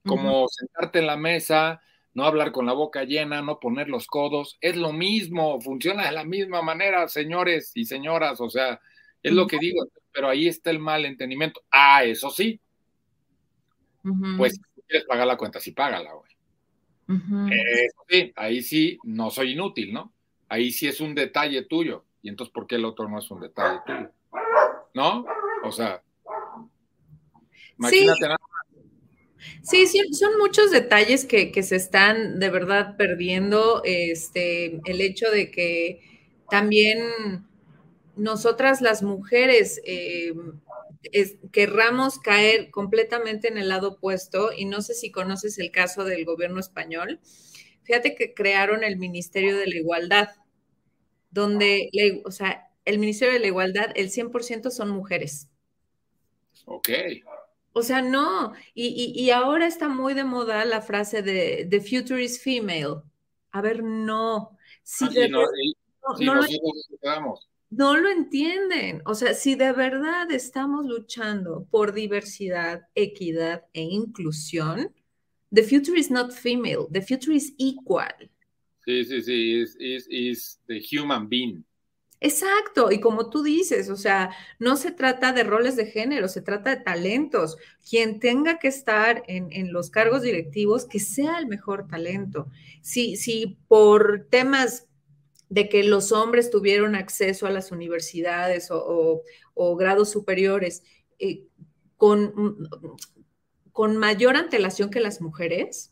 como 0.05 0.47
sentarte 0.47 0.99
en 0.99 1.07
la 1.07 1.17
mesa, 1.17 1.81
no 2.13 2.25
hablar 2.25 2.51
con 2.51 2.65
la 2.65 2.73
boca 2.73 3.03
llena, 3.03 3.41
no 3.41 3.59
poner 3.59 3.89
los 3.89 4.07
codos, 4.07 4.57
es 4.61 4.75
lo 4.75 4.93
mismo, 4.93 5.59
funciona 5.61 6.05
de 6.05 6.11
la 6.11 6.23
misma 6.23 6.61
manera, 6.61 7.07
señores 7.07 7.71
y 7.75 7.85
señoras, 7.85 8.39
o 8.39 8.49
sea, 8.49 8.79
es 9.23 9.33
lo 9.33 9.47
que 9.47 9.57
digo, 9.59 9.85
pero 10.11 10.29
ahí 10.29 10.47
está 10.47 10.71
el 10.71 10.79
mal 10.79 11.05
entendimiento. 11.05 11.61
Ah, 11.71 12.03
eso 12.03 12.29
sí, 12.29 12.59
pues 14.37 14.53
si 14.53 14.81
quieres 14.87 15.07
pagar 15.07 15.27
la 15.27 15.37
cuenta, 15.37 15.59
sí 15.59 15.71
págala, 15.71 16.13
güey. 16.13 16.29
Eso 17.51 18.05
sí, 18.07 18.31
ahí 18.35 18.61
sí, 18.61 18.99
no 19.03 19.31
soy 19.31 19.53
inútil, 19.53 19.93
¿no? 19.93 20.13
Ahí 20.47 20.71
sí 20.71 20.87
es 20.87 21.01
un 21.01 21.15
detalle 21.15 21.63
tuyo, 21.63 22.05
y 22.21 22.29
entonces, 22.29 22.53
¿por 22.53 22.67
qué 22.67 22.75
el 22.75 22.85
otro 22.85 23.07
no 23.07 23.19
es 23.19 23.29
un 23.31 23.41
detalle 23.41 23.79
tuyo? 23.85 24.11
¿No? 24.93 25.25
O 25.63 25.71
sea, 25.71 26.01
imagínate 27.77 28.21
nada 28.21 28.37
Sí, 29.61 29.87
sí, 29.87 30.01
son 30.13 30.37
muchos 30.37 30.71
detalles 30.71 31.25
que, 31.25 31.51
se 31.63 31.75
están 31.75 32.39
de 32.39 32.49
verdad 32.49 32.97
perdiendo. 32.97 33.81
Este, 33.85 34.79
el 34.85 35.01
hecho 35.01 35.29
de 35.31 35.51
que 35.51 36.01
también 36.49 36.99
nosotras 38.19 38.81
las 38.81 39.01
mujeres 39.01 39.81
eh, 39.85 40.33
querramos 41.51 42.19
caer 42.19 42.69
completamente 42.69 43.47
en 43.47 43.57
el 43.57 43.69
lado 43.69 43.89
opuesto, 43.93 44.51
y 44.55 44.65
no 44.65 44.81
sé 44.81 44.93
si 44.93 45.11
conoces 45.11 45.57
el 45.59 45.71
caso 45.71 46.03
del 46.03 46.25
gobierno 46.25 46.59
español. 46.59 47.19
Fíjate 47.83 48.15
que 48.15 48.33
crearon 48.33 48.83
el 48.83 48.97
Ministerio 48.97 49.57
de 49.57 49.67
la 49.67 49.77
Igualdad, 49.77 50.29
donde, 51.31 51.89
o 52.25 52.31
sea, 52.31 52.69
el 52.85 52.99
Ministerio 52.99 53.33
de 53.33 53.39
la 53.39 53.47
Igualdad, 53.47 53.91
el 53.95 54.11
100% 54.11 54.69
son 54.69 54.89
mujeres. 54.89 55.49
Ok. 56.65 56.89
O 57.71 57.81
sea, 57.81 58.01
no. 58.01 58.53
Y, 58.73 59.29
ahora 59.29 59.65
está 59.65 59.87
muy 59.87 60.13
de 60.13 60.23
moda 60.23 60.65
la 60.65 60.81
frase 60.81 61.21
de 61.21 61.67
The 61.69 61.81
future 61.81 62.21
is 62.21 62.41
female. 62.41 63.01
A 63.51 63.61
ver, 63.61 63.83
no. 63.83 64.57
Si 64.83 65.05
no, 65.29 65.43
no, 66.19 66.45
lo, 67.69 68.09
entienden. 68.09 69.01
O 69.05 69.15
sea, 69.15 69.33
si 69.33 69.55
de 69.55 69.71
verdad 69.71 70.31
estamos 70.31 70.85
luchando 70.85 71.67
por 71.69 71.93
diversidad, 71.93 72.87
equidad 72.95 73.65
e 73.73 73.81
inclusión, 73.81 74.93
the 75.53 75.63
future 75.63 75.99
is 75.99 76.11
not 76.11 76.31
female, 76.31 76.87
the 76.91 77.01
future 77.01 77.35
is 77.35 77.53
equal. 77.57 78.29
Sí, 78.85 79.03
sí, 79.05 79.21
sí, 79.21 79.65
is 80.09 80.59
the 80.67 80.79
human 80.79 81.29
being. 81.29 81.63
Exacto, 82.21 82.91
y 82.91 82.99
como 82.99 83.29
tú 83.29 83.43
dices, 83.43 83.89
o 83.89 83.95
sea, 83.95 84.31
no 84.59 84.75
se 84.75 84.91
trata 84.91 85.31
de 85.31 85.43
roles 85.43 85.77
de 85.77 85.85
género, 85.85 86.27
se 86.27 86.41
trata 86.41 86.75
de 86.75 86.83
talentos. 86.83 87.55
Quien 87.89 88.19
tenga 88.19 88.59
que 88.59 88.67
estar 88.67 89.23
en, 89.27 89.71
los 89.71 89.89
cargos 89.89 90.21
directivos, 90.21 90.85
que 90.85 90.99
sea 90.99 91.37
el 91.39 91.47
mejor 91.47 91.87
talento. 91.87 92.49
Si, 92.81 93.15
si 93.15 93.57
por 93.69 94.27
temas 94.29 94.88
de 95.49 95.67
que 95.67 95.83
los 95.83 96.11
hombres 96.11 96.49
tuvieron 96.49 96.95
acceso 96.95 97.47
a 97.47 97.51
las 97.51 97.71
universidades 97.71 98.69
o, 98.71 99.23
grados 99.77 100.09
superiores 100.09 100.83
eh, 101.19 101.47
con, 101.97 102.69
con 103.71 103.97
mayor 103.97 104.37
antelación 104.37 104.89
que 104.89 104.99
las 104.99 105.21
mujeres, 105.21 105.91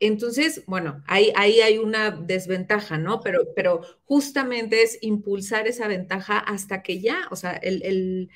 entonces, 0.00 0.64
bueno, 0.66 1.02
ahí, 1.06 1.32
ahí 1.36 1.60
hay 1.60 1.78
una 1.78 2.10
desventaja, 2.10 2.98
¿no? 2.98 3.20
Pero, 3.20 3.54
pero 3.54 3.80
justamente 4.04 4.82
es 4.82 4.98
impulsar 5.02 5.66
esa 5.68 5.88
ventaja 5.88 6.38
hasta 6.38 6.82
que 6.82 7.00
ya, 7.00 7.28
o 7.30 7.36
sea, 7.36 7.52
el, 7.52 8.28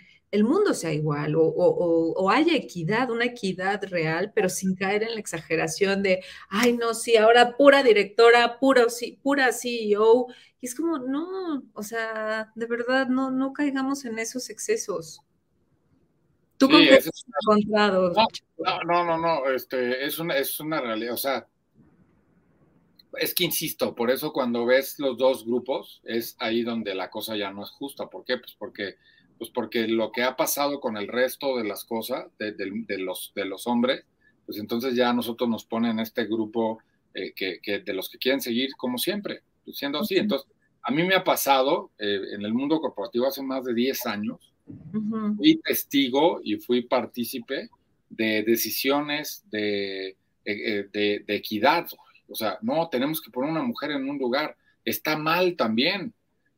mundo 0.45 0.75
sea 0.75 0.93
igual 0.93 1.35
o, 1.37 2.31
haya 2.31 2.55
equidad, 2.55 3.11
una 3.11 3.25
equidad 3.27 3.83
real, 3.85 4.33
pero 4.35 4.49
sin 4.49 4.75
caer 4.75 5.03
en 5.03 5.15
la 5.15 5.21
exageración 5.21 6.03
de, 6.03 6.23
ay, 6.51 6.75
no, 6.75 6.95
sí, 6.95 7.17
ahora 7.17 7.57
pura 7.57 7.83
directora, 7.83 8.59
pura, 8.59 8.87
pura 9.23 9.53
CEO. 9.53 10.27
Y 10.61 10.67
es 10.67 10.75
como, 10.75 10.99
no, 10.99 11.63
o 11.73 11.83
sea, 11.83 12.53
de 12.55 12.67
verdad, 12.67 13.09
no, 13.09 13.31
no 13.31 13.53
caigamos 13.53 14.05
en 14.05 14.19
esos 14.19 14.51
excesos. 14.51 15.21
¿Tú 16.59 16.67
sí, 16.67 16.89
es 16.89 17.09
encontrado? 17.43 18.13
No, 18.59 18.81
no, 18.85 19.05
no, 19.05 19.19
no, 19.19 19.51
este, 19.51 20.05
es 20.05 20.19
una, 20.19 20.37
es 20.37 20.59
una 20.59 20.81
realidad, 20.81 21.15
o 21.15 21.17
sea, 21.17 21.47
es 23.21 23.35
que 23.35 23.45
insisto, 23.45 23.95
por 23.95 24.11
eso 24.11 24.33
cuando 24.33 24.67
ves 24.67 24.99
los 24.99 25.17
dos 25.17 25.45
grupos, 25.45 26.01
es 26.05 26.37
ahí 26.39 26.63
donde 26.63 26.95
la 26.95 27.11
cosa 27.11 27.37
ya 27.37 27.51
no 27.51 27.63
es 27.63 27.71
justa. 27.71 28.09
¿Por 28.09 28.25
qué? 28.25 28.39
Pues 28.39 28.55
porque, 28.59 28.97
pues 29.39 29.51
porque 29.51 29.87
lo 29.87 30.13
que 30.13 30.23
ha 30.23 30.37
pasado 30.37 30.81
con 30.81 30.97
el 30.97 31.09
resto 31.09 31.57
de 31.57 31.65
las 31.65 31.85
cosas, 31.85 32.27
de, 32.39 32.99
los, 32.99 33.33
de 33.35 33.45
los 33.45 33.67
hombres, 33.67 34.05
pues 34.47 34.59
entonces 34.59 34.95
ya 34.95 35.13
nosotros 35.13 35.49
nos 35.49 35.65
ponen 35.65 36.01
este 36.01 36.25
grupo 36.25 36.81
eh, 37.15 37.33
que, 37.35 37.61
de 37.79 37.95
los 37.95 38.09
que 38.09 38.19
quieren 38.19 38.41
seguir 38.41 38.71
como 38.77 38.99
siempre, 38.99 39.43
pues 39.65 39.79
siendo 39.79 40.01
así. 40.01 40.17
Entonces, 40.17 40.49
a 40.83 40.91
mí 40.91 41.03
me 41.05 41.15
ha 41.15 41.25
pasado 41.25 41.91
eh, 41.99 42.21
en 42.33 42.45
el 42.45 42.53
mundo 42.53 42.81
corporativo 42.81 43.27
hace 43.27 43.43
más 43.43 43.65
de 43.65 43.75
10 43.75 44.07
años, 44.07 44.53
Fui 45.37 45.61
testigo 45.65 46.41
y 46.43 46.57
fui 46.57 46.83
partícipe 46.83 47.71
de 48.11 48.43
decisiones 48.43 49.45
de, 49.51 50.17
de, 50.45 51.25
equidad. 51.29 51.87
O 52.29 52.35
sea, 52.35 52.59
no, 52.63 52.89
tenemos 52.89 53.21
que 53.21 53.31
poner 53.31 53.51
una 53.51 53.63
mujer 53.63 53.93
en 53.93 54.09
un 54.09 54.19
lugar. 54.19 54.57
Está 54.85 55.17
mal 55.17 55.57
también. 55.57 56.13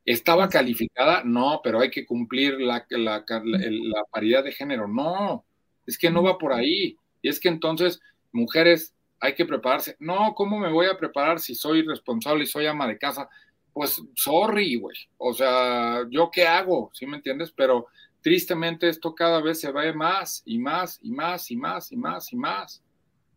¿Estaba 0.05 0.49
calificada? 0.49 1.23
No, 1.23 1.61
pero 1.63 1.79
hay 1.79 1.91
que 1.91 2.05
cumplir 2.05 2.59
la, 2.59 2.85
la, 2.89 3.23
la, 3.43 4.03
paridad 4.11 4.43
de 4.43 4.51
género. 4.51 4.87
No, 4.87 5.45
es 5.85 5.97
que 5.97 6.09
no 6.09 6.23
va 6.23 6.37
por 6.37 6.53
ahí. 6.53 6.97
Y 7.21 7.29
es 7.29 7.39
que 7.39 7.49
entonces, 7.49 7.99
mujeres, 8.31 8.95
hay 9.19 9.35
que 9.35 9.45
prepararse. 9.45 9.95
No, 9.99 10.33
¿cómo 10.33 10.57
me 10.57 10.71
voy 10.71 10.87
a 10.87 10.97
preparar 10.97 11.39
si 11.39 11.53
soy 11.53 11.83
responsable 11.83 12.43
y 12.43 12.47
soy 12.47 12.65
ama 12.65 12.87
de 12.87 12.97
casa? 12.97 13.29
Pues, 13.73 14.01
sorry, 14.15 14.75
güey. 14.77 14.97
O 15.17 15.33
sea, 15.33 16.03
¿yo 16.09 16.31
qué 16.31 16.47
hago? 16.47 16.89
¿Sí 16.93 17.05
me 17.05 17.17
entiendes? 17.17 17.51
Pero 17.51 17.85
tristemente 18.21 18.89
esto 18.89 19.13
cada 19.13 19.39
vez 19.39 19.59
se 19.59 19.71
ve 19.71 19.93
más 19.93 20.41
y 20.45 20.57
más 20.57 20.99
y 21.03 21.11
más 21.11 21.51
y 21.51 21.55
más 21.55 21.91
y 21.91 21.97
más 21.97 22.33
y 22.33 22.35
más. 22.35 22.83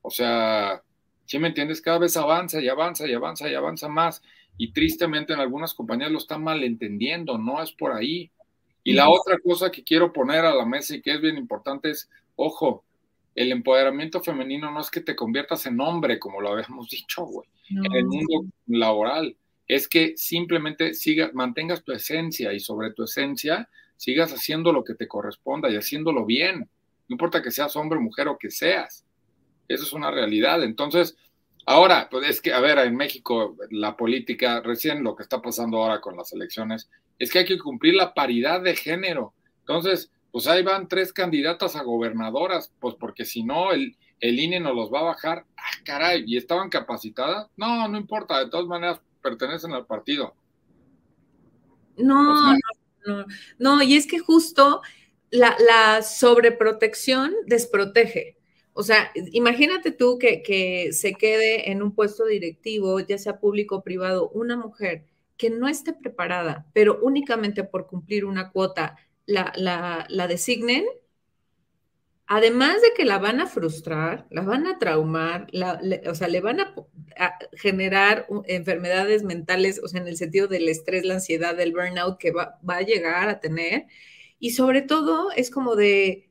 O 0.00 0.10
sea, 0.10 0.82
¿sí 1.26 1.38
me 1.38 1.48
entiendes? 1.48 1.82
Cada 1.82 1.98
vez 1.98 2.16
avanza 2.16 2.60
y 2.60 2.68
avanza 2.68 3.06
y 3.06 3.12
avanza 3.12 3.48
y 3.48 3.54
avanza 3.54 3.88
más 3.88 4.22
y 4.56 4.72
tristemente 4.72 5.32
en 5.32 5.40
algunas 5.40 5.74
compañías 5.74 6.10
lo 6.10 6.18
están 6.18 6.42
malentendiendo, 6.42 7.38
no 7.38 7.62
es 7.62 7.72
por 7.72 7.92
ahí. 7.92 8.30
Y 8.82 8.92
la 8.92 9.08
otra 9.08 9.38
cosa 9.38 9.70
que 9.70 9.82
quiero 9.82 10.12
poner 10.12 10.44
a 10.44 10.54
la 10.54 10.66
mesa 10.66 10.94
y 10.94 11.02
que 11.02 11.12
es 11.12 11.20
bien 11.20 11.38
importante 11.38 11.90
es, 11.90 12.10
ojo, 12.36 12.84
el 13.34 13.50
empoderamiento 13.50 14.20
femenino 14.20 14.70
no 14.70 14.80
es 14.80 14.90
que 14.90 15.00
te 15.00 15.16
conviertas 15.16 15.66
en 15.66 15.80
hombre, 15.80 16.18
como 16.18 16.40
lo 16.40 16.50
habíamos 16.50 16.88
dicho, 16.90 17.24
güey, 17.24 17.48
en 17.70 17.94
el 17.94 18.04
mundo 18.06 18.44
laboral. 18.66 19.36
Es 19.66 19.88
que 19.88 20.16
simplemente 20.16 20.94
sigas, 20.94 21.32
mantengas 21.32 21.82
tu 21.82 21.92
esencia 21.92 22.52
y 22.52 22.60
sobre 22.60 22.92
tu 22.92 23.04
esencia 23.04 23.68
sigas 23.96 24.32
haciendo 24.32 24.72
lo 24.72 24.84
que 24.84 24.94
te 24.94 25.08
corresponda 25.08 25.70
y 25.70 25.76
haciéndolo 25.76 26.26
bien. 26.26 26.68
No 27.08 27.14
importa 27.14 27.42
que 27.42 27.50
seas 27.50 27.74
hombre, 27.76 27.98
mujer 27.98 28.28
o 28.28 28.38
que 28.38 28.50
seas. 28.50 29.06
Eso 29.66 29.84
es 29.84 29.92
una 29.94 30.10
realidad. 30.10 30.62
Entonces, 30.62 31.16
Ahora, 31.66 32.08
pues 32.10 32.28
es 32.28 32.40
que, 32.40 32.52
a 32.52 32.60
ver, 32.60 32.78
en 32.78 32.96
México 32.96 33.56
la 33.70 33.96
política, 33.96 34.60
recién 34.60 35.02
lo 35.02 35.16
que 35.16 35.22
está 35.22 35.40
pasando 35.40 35.78
ahora 35.78 36.00
con 36.00 36.16
las 36.16 36.32
elecciones, 36.32 36.90
es 37.18 37.30
que 37.30 37.40
hay 37.40 37.44
que 37.46 37.58
cumplir 37.58 37.94
la 37.94 38.12
paridad 38.12 38.60
de 38.60 38.76
género. 38.76 39.32
Entonces, 39.60 40.10
pues 40.30 40.46
ahí 40.46 40.62
van 40.62 40.88
tres 40.88 41.12
candidatas 41.12 41.76
a 41.76 41.82
gobernadoras, 41.82 42.72
pues 42.80 42.96
porque 42.96 43.24
si 43.24 43.44
no, 43.44 43.72
el, 43.72 43.96
el 44.20 44.38
INE 44.38 44.60
nos 44.60 44.74
los 44.74 44.92
va 44.92 45.00
a 45.00 45.04
bajar. 45.04 45.46
Ah, 45.56 45.78
caray, 45.84 46.24
¿y 46.26 46.36
estaban 46.36 46.68
capacitadas? 46.68 47.48
No, 47.56 47.88
no 47.88 47.96
importa, 47.96 48.40
de 48.40 48.50
todas 48.50 48.66
maneras 48.66 49.00
pertenecen 49.22 49.72
al 49.72 49.86
partido. 49.86 50.34
No, 51.96 52.52
no, 53.06 53.26
no, 53.58 53.82
y 53.82 53.96
es 53.96 54.06
que 54.06 54.18
justo 54.18 54.82
la, 55.30 55.56
la 55.66 56.02
sobreprotección 56.02 57.32
desprotege. 57.46 58.36
O 58.76 58.82
sea, 58.82 59.12
imagínate 59.30 59.92
tú 59.92 60.18
que, 60.18 60.90
se 60.92 61.14
quede 61.14 61.70
en 61.70 61.80
un 61.80 61.94
puesto 61.94 62.26
directivo, 62.26 62.98
ya 62.98 63.18
sea 63.18 63.38
público 63.38 63.76
o 63.76 63.82
privado, 63.84 64.30
una 64.30 64.56
mujer 64.56 65.04
que 65.36 65.48
no 65.48 65.68
esté 65.68 65.92
preparada, 65.92 66.66
pero 66.74 66.98
únicamente 67.00 67.62
por 67.62 67.86
cumplir 67.86 68.24
una 68.24 68.50
cuota 68.50 68.96
la, 69.26 69.52
la, 70.08 70.26
designen, 70.26 70.84
además 72.26 72.82
de 72.82 72.92
que 72.96 73.04
la 73.04 73.18
van 73.18 73.40
a 73.40 73.46
frustrar, 73.46 74.26
la 74.30 74.42
van 74.42 74.66
a 74.66 74.78
traumar, 74.80 75.46
o 76.08 76.14
sea, 76.16 76.26
le 76.26 76.40
van 76.40 76.58
a, 76.60 76.74
generar 77.52 78.26
enfermedades 78.46 79.22
mentales, 79.22 79.80
o 79.84 79.88
sea, 79.88 80.00
en 80.00 80.08
el 80.08 80.16
sentido 80.16 80.48
del 80.48 80.68
estrés, 80.68 81.04
la 81.04 81.14
ansiedad, 81.14 81.56
del 81.56 81.72
burnout 81.72 82.18
que 82.18 82.32
va, 82.32 82.58
va, 82.68 82.78
a 82.78 82.82
llegar 82.82 83.28
a 83.28 83.38
tener. 83.38 83.86
Y 84.40 84.50
sobre 84.50 84.82
todo 84.82 85.30
es 85.30 85.50
como 85.50 85.76
de, 85.76 86.28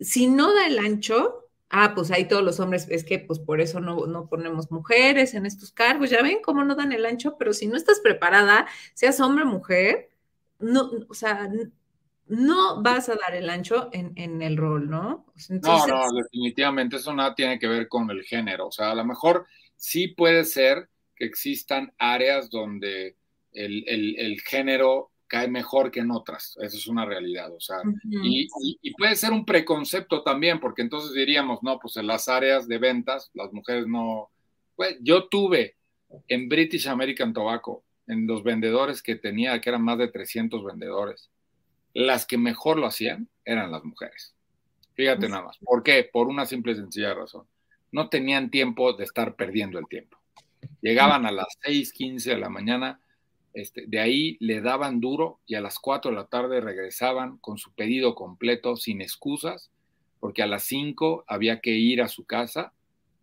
si 0.00 0.26
no 0.26 0.52
da 0.52 0.66
el 0.66 0.78
ancho, 0.80 1.45
ah, 1.70 1.92
pues 1.94 2.10
ahí 2.10 2.28
todos 2.28 2.42
los 2.42 2.60
hombres, 2.60 2.86
es 2.90 3.04
que 3.04 3.18
pues 3.18 3.38
por 3.38 3.60
eso 3.60 3.80
no, 3.80 4.06
no 4.06 4.28
ponemos 4.28 4.70
mujeres 4.70 5.34
en 5.34 5.46
estos 5.46 5.72
cargos, 5.72 6.10
ya 6.10 6.22
ven 6.22 6.38
cómo 6.42 6.64
no 6.64 6.74
dan 6.74 6.92
el 6.92 7.06
ancho, 7.06 7.36
pero 7.38 7.52
si 7.52 7.66
no 7.66 7.76
estás 7.76 8.00
preparada, 8.00 8.66
seas 8.94 9.20
hombre 9.20 9.44
o 9.44 9.48
mujer, 9.48 10.10
no, 10.58 10.90
o 11.08 11.14
sea, 11.14 11.50
no 12.26 12.82
vas 12.82 13.08
a 13.08 13.16
dar 13.16 13.34
el 13.34 13.50
ancho 13.50 13.88
en, 13.92 14.42
el 14.42 14.56
rol, 14.56 14.88
¿no? 14.88 15.26
No, 15.48 15.86
no, 15.86 16.12
definitivamente 16.12 16.96
eso 16.96 17.12
nada 17.14 17.34
tiene 17.34 17.58
que 17.58 17.68
ver 17.68 17.88
con 17.88 18.10
el 18.10 18.22
género, 18.22 18.68
o 18.68 18.72
sea, 18.72 18.90
a 18.90 18.94
lo 18.94 19.04
mejor 19.04 19.46
sí 19.76 20.08
puede 20.08 20.44
ser 20.44 20.88
que 21.14 21.24
existan 21.24 21.92
áreas 21.98 22.50
donde 22.50 23.16
el, 23.52 23.84
el 23.86 24.40
género 24.42 25.12
cae 25.26 25.48
mejor 25.48 25.90
que 25.90 26.00
en 26.00 26.10
otras. 26.10 26.56
Eso 26.60 26.76
es 26.76 26.86
una 26.86 27.04
realidad. 27.04 27.52
O 27.52 27.60
sea, 27.60 27.78
y, 28.04 28.48
puede 28.96 29.16
ser 29.16 29.32
un 29.32 29.44
preconcepto 29.44 30.22
también, 30.22 30.60
porque 30.60 30.82
entonces 30.82 31.12
diríamos, 31.12 31.62
no, 31.62 31.78
pues 31.78 31.96
en 31.96 32.06
las 32.06 32.28
áreas 32.28 32.68
de 32.68 32.78
ventas, 32.78 33.30
las 33.34 33.52
mujeres 33.52 33.86
no. 33.86 34.30
Pues, 34.74 34.96
yo 35.00 35.28
tuve 35.28 35.76
en 36.28 36.48
British 36.48 36.88
American 36.88 37.32
Tobacco, 37.32 37.84
en 38.06 38.26
los 38.26 38.42
vendedores 38.42 39.02
que 39.02 39.16
tenía, 39.16 39.60
que 39.60 39.70
eran 39.70 39.82
más 39.82 39.98
de 39.98 40.08
300 40.08 40.64
vendedores, 40.64 41.30
las 41.92 42.26
que 42.26 42.38
mejor 42.38 42.78
lo 42.78 42.86
hacían 42.86 43.28
eran 43.44 43.70
las 43.70 43.84
mujeres. 43.84 44.34
Fíjate 44.94 45.28
nada 45.28 45.44
más. 45.44 45.58
¿Por 45.58 45.82
qué? 45.82 46.08
Por 46.10 46.28
una 46.28 46.46
simple 46.46 46.72
y 46.72 46.76
sencilla 46.76 47.14
razón. 47.14 47.46
No 47.92 48.08
tenían 48.08 48.50
tiempo 48.50 48.92
de 48.94 49.04
estar 49.04 49.36
perdiendo 49.36 49.78
el 49.78 49.86
tiempo. 49.88 50.18
Llegaban 50.80 51.26
a 51.26 51.32
las 51.32 51.46
6, 51.62 51.92
15 51.92 52.30
de 52.30 52.38
la 52.38 52.48
mañana, 52.48 53.00
este, 53.56 53.86
de 53.86 54.00
ahí 54.00 54.36
le 54.38 54.60
daban 54.60 55.00
duro 55.00 55.40
y 55.46 55.54
a 55.54 55.62
las 55.62 55.78
4 55.78 56.10
de 56.10 56.16
la 56.18 56.26
tarde 56.26 56.60
regresaban 56.60 57.38
con 57.38 57.56
su 57.56 57.72
pedido 57.72 58.14
completo, 58.14 58.76
sin 58.76 59.00
excusas, 59.00 59.70
porque 60.20 60.42
a 60.42 60.46
las 60.46 60.64
5 60.64 61.24
había 61.26 61.60
que 61.60 61.70
ir 61.70 62.02
a 62.02 62.08
su 62.08 62.26
casa 62.26 62.74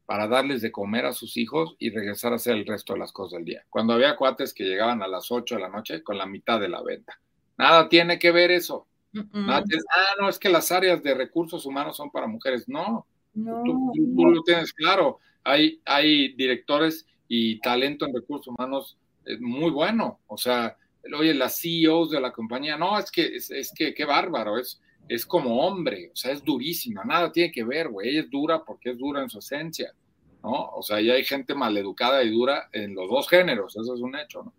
para 0.07 0.27
darles 0.27 0.63
de 0.63 0.71
comer 0.71 1.05
a 1.05 1.13
sus 1.13 1.37
hijos 1.37 1.75
y 1.77 1.91
regresar 1.91 2.33
a 2.33 2.37
hacer 2.37 2.55
el 2.55 2.65
resto 2.65 2.93
de 2.93 2.99
las 2.99 3.11
cosas 3.11 3.37
del 3.37 3.45
día. 3.45 3.63
Cuando 3.69 3.93
había 3.93 4.15
cuates 4.15 4.55
que 4.55 4.63
llegaban 4.63 5.03
a 5.03 5.07
las 5.07 5.31
8 5.31 5.55
de 5.55 5.61
la 5.61 5.69
noche 5.69 6.01
con 6.01 6.17
la 6.17 6.25
mitad 6.25 6.59
de 6.59 6.69
la 6.69 6.81
venta. 6.81 7.21
Nada 7.55 7.87
tiene 7.87 8.17
que 8.17 8.31
ver 8.31 8.49
eso. 8.49 8.87
ah, 9.15 9.63
no, 10.19 10.29
es 10.29 10.39
que 10.39 10.49
las 10.49 10.71
áreas 10.71 11.03
de 11.03 11.13
recursos 11.13 11.63
humanos 11.67 11.95
son 11.95 12.09
para 12.09 12.25
mujeres. 12.25 12.67
No, 12.67 13.05
tú, 13.35 13.91
lo 14.33 14.41
tienes 14.41 14.73
claro. 14.73 15.19
Hay, 15.43 15.79
hay 15.85 16.33
directores 16.33 17.05
y 17.27 17.59
talento 17.59 18.07
en 18.07 18.15
recursos 18.15 18.47
humanos 18.47 18.97
es 19.25 19.39
muy 19.39 19.71
bueno. 19.71 20.21
O 20.27 20.37
sea, 20.37 20.77
oye, 21.17 21.33
las 21.33 21.59
CEOs 21.59 22.11
de 22.11 22.21
la 22.21 22.31
compañía, 22.31 22.77
no, 22.77 22.97
es 22.97 23.11
que, 23.11 23.35
es, 23.35 23.73
que, 23.75 23.93
qué 23.93 24.05
bárbaro, 24.05 24.57
es, 24.57 24.81
es 25.07 25.25
como 25.25 25.65
hombre, 25.65 26.11
o 26.13 26.15
sea, 26.15 26.31
es 26.31 26.43
durísima, 26.43 27.03
nada 27.03 27.31
tiene 27.31 27.51
que 27.51 27.63
ver, 27.63 27.89
güey, 27.89 28.09
ella 28.09 28.21
es 28.21 28.29
dura 28.29 28.63
porque 28.63 28.91
es 28.91 28.97
dura 28.97 29.21
en 29.21 29.29
su 29.29 29.39
esencia, 29.39 29.93
¿no? 30.41 30.69
O 30.75 30.81
sea, 30.81 31.01
ya 31.01 31.13
hay 31.13 31.23
gente 31.23 31.55
maleducada 31.55 32.23
y 32.23 32.31
dura 32.31 32.69
en 32.71 32.95
los 32.95 33.09
dos 33.09 33.27
géneros, 33.27 33.75
eso 33.75 33.93
es 33.93 34.01
un 34.01 34.15
hecho, 34.15 34.43
¿no? 34.43 34.53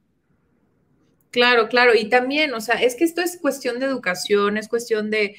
Claro, 1.34 1.68
claro. 1.68 1.96
Y 1.96 2.08
también, 2.08 2.54
o 2.54 2.60
sea, 2.60 2.76
es 2.76 2.94
que 2.94 3.02
esto 3.02 3.20
es 3.20 3.38
cuestión 3.40 3.80
de 3.80 3.86
educación, 3.86 4.56
es 4.56 4.68
cuestión 4.68 5.10
de, 5.10 5.34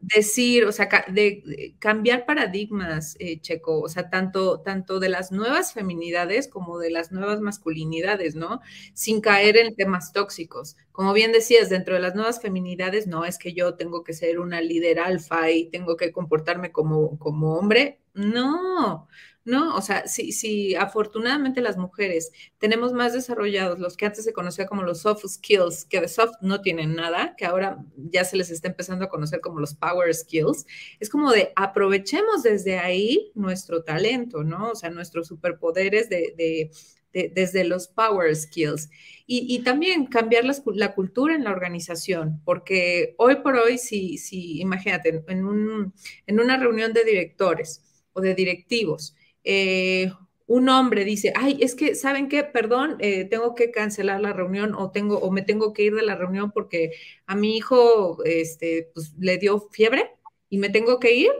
decir, 0.00 0.64
o 0.64 0.72
sea, 0.72 0.88
de, 1.06 1.76
cambiar 1.78 2.26
paradigmas, 2.26 3.14
eh, 3.20 3.40
Checo, 3.40 3.80
o 3.80 3.88
sea, 3.88 4.10
tanto, 4.10 4.60
tanto 4.60 4.98
de 4.98 5.08
las 5.08 5.30
nuevas 5.30 5.72
feminidades 5.72 6.48
como 6.48 6.80
de 6.80 6.90
las 6.90 7.12
nuevas 7.12 7.40
masculinidades, 7.40 8.34
¿no? 8.34 8.60
Sin 8.92 9.20
caer 9.20 9.56
en 9.56 9.76
temas 9.76 10.12
tóxicos. 10.12 10.76
Como 10.90 11.12
bien 11.12 11.30
decías, 11.30 11.70
dentro 11.70 11.94
de 11.94 12.00
las 12.00 12.16
nuevas 12.16 12.40
feminidades, 12.42 13.06
no 13.06 13.24
es 13.24 13.38
que 13.38 13.52
yo 13.52 13.76
tengo 13.76 14.02
que 14.02 14.14
ser 14.14 14.40
una 14.40 14.60
líder 14.60 14.98
alfa 14.98 15.48
y 15.52 15.66
tengo 15.70 15.96
que 15.96 16.10
comportarme 16.10 16.72
como, 16.72 17.16
como 17.20 17.54
hombre. 17.54 18.00
No, 18.14 19.06
¿no? 19.44 19.74
O 19.74 19.80
sea, 19.80 20.06
si, 20.06 20.32
si 20.32 20.74
afortunadamente 20.74 21.60
las 21.60 21.76
mujeres 21.76 22.30
tenemos 22.58 22.92
más 22.92 23.12
desarrollados 23.12 23.78
los 23.78 23.96
que 23.96 24.06
antes 24.06 24.24
se 24.24 24.32
conocía 24.32 24.66
como 24.66 24.82
los 24.82 25.00
soft 25.00 25.26
skills, 25.26 25.84
que 25.84 26.00
de 26.00 26.08
soft 26.08 26.34
no 26.42 26.60
tienen 26.60 26.94
nada, 26.94 27.34
que 27.36 27.46
ahora 27.46 27.78
ya 27.96 28.24
se 28.24 28.36
les 28.36 28.50
está 28.50 28.68
empezando 28.68 29.04
a 29.04 29.08
conocer 29.08 29.40
como 29.40 29.60
los 29.60 29.74
power 29.74 30.14
skills, 30.14 30.66
es 31.00 31.08
como 31.08 31.32
de 31.32 31.52
aprovechemos 31.56 32.42
desde 32.42 32.78
ahí 32.78 33.32
nuestro 33.34 33.82
talento, 33.82 34.44
¿no? 34.44 34.70
O 34.70 34.74
sea, 34.74 34.90
nuestros 34.90 35.28
superpoderes 35.28 36.08
de, 36.08 36.70
desde 37.12 37.64
los 37.64 37.88
power 37.88 38.34
skills. 38.36 38.88
Y, 39.26 39.60
también 39.60 40.06
cambiar 40.06 40.44
la, 40.44 40.92
cultura 40.92 41.36
en 41.36 41.44
la 41.44 41.52
organización, 41.52 42.40
porque 42.44 43.14
hoy 43.16 43.36
por 43.36 43.56
hoy, 43.56 43.78
si, 43.78 44.18
si 44.18 44.60
imagínate, 44.60 45.22
en, 45.28 45.44
un, 45.44 45.94
en 46.26 46.40
una 46.40 46.56
reunión 46.56 46.92
de 46.92 47.04
directores 47.04 47.82
o 48.12 48.20
de 48.20 48.34
directivos, 48.34 49.14
eh, 49.44 50.12
un 50.46 50.68
hombre 50.68 51.04
dice, 51.04 51.32
ay, 51.36 51.58
es 51.60 51.76
que, 51.76 51.94
¿saben 51.94 52.28
qué? 52.28 52.42
Perdón, 52.42 52.96
eh, 52.98 53.24
tengo 53.24 53.54
que 53.54 53.70
cancelar 53.70 54.20
la 54.20 54.32
reunión 54.32 54.74
o, 54.74 54.90
tengo, 54.90 55.18
o 55.18 55.30
me 55.30 55.42
tengo 55.42 55.72
que 55.72 55.84
ir 55.84 55.94
de 55.94 56.02
la 56.02 56.16
reunión 56.16 56.50
porque 56.50 56.90
a 57.26 57.36
mi 57.36 57.56
hijo 57.56 58.24
este, 58.24 58.90
pues, 58.92 59.14
le 59.16 59.38
dio 59.38 59.60
fiebre 59.70 60.10
y 60.48 60.58
me 60.58 60.68
tengo 60.68 60.98
que 60.98 61.14
ir. 61.14 61.30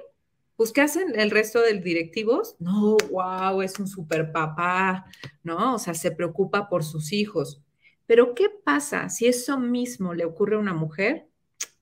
Pues, 0.54 0.72
¿qué 0.72 0.82
hacen 0.82 1.18
el 1.18 1.32
resto 1.32 1.60
de 1.60 1.74
directivos? 1.80 2.54
No, 2.60 2.96
wow, 3.10 3.62
es 3.62 3.80
un 3.80 3.88
super 3.88 4.30
papá, 4.30 5.06
¿no? 5.42 5.74
O 5.74 5.78
sea, 5.80 5.94
se 5.94 6.12
preocupa 6.12 6.68
por 6.68 6.84
sus 6.84 7.12
hijos. 7.12 7.60
Pero, 8.06 8.34
¿qué 8.34 8.48
pasa 8.48 9.08
si 9.08 9.26
eso 9.26 9.58
mismo 9.58 10.14
le 10.14 10.24
ocurre 10.24 10.54
a 10.54 10.60
una 10.60 10.74
mujer? 10.74 11.26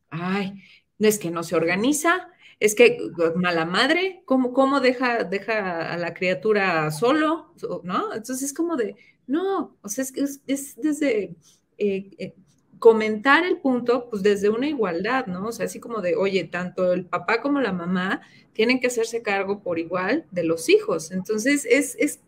Ay, 0.09 0.55
no 0.99 1.09
es 1.09 1.19
que 1.19 1.31
no 1.31 1.43
se 1.43 1.57
organiza, 1.57 2.29
es 2.61 2.74
que 2.74 2.98
mala 3.36 3.64
madre, 3.64 4.22
¿cómo, 4.24 4.52
cómo 4.52 4.80
deja, 4.80 5.24
deja 5.24 5.92
a 5.92 5.96
la 5.96 6.14
criatura 6.14 6.90
solo? 6.90 7.54
¿No? 7.84 8.14
Entonces 8.14 8.42
es 8.42 8.52
como 8.52 8.76
de, 8.76 8.96
no, 9.26 9.76
o 9.80 9.88
sea, 9.88 10.02
es, 10.02 10.40
es, 10.46 10.76
desde 10.76 11.36
eh, 11.78 12.11
eh, 12.18 12.34
comentar 12.78 13.44
el 13.44 13.59
punto, 13.59 14.09
pues 14.11 14.22
desde 14.22 14.48
una 14.48 14.68
igualdad, 14.68 15.26
¿no? 15.26 15.46
O 15.48 15.52
sea, 15.52 15.66
así 15.66 15.78
como 15.78 16.00
de, 16.00 16.16
oye, 16.16 16.44
tanto 16.44 16.92
el 16.92 17.04
papá 17.04 17.40
como 17.40 17.61
la 17.61 17.72
mamá 17.72 18.22
tienen 18.52 18.80
que 18.80 18.88
hacerse 18.88 19.22
cargo 19.22 19.62
por 19.62 19.78
igual 19.78 20.26
de 20.32 20.44
los 20.44 20.68
hijos. 20.68 21.12
Entonces 21.12 21.64
es, 21.68 21.94
es 21.98 22.20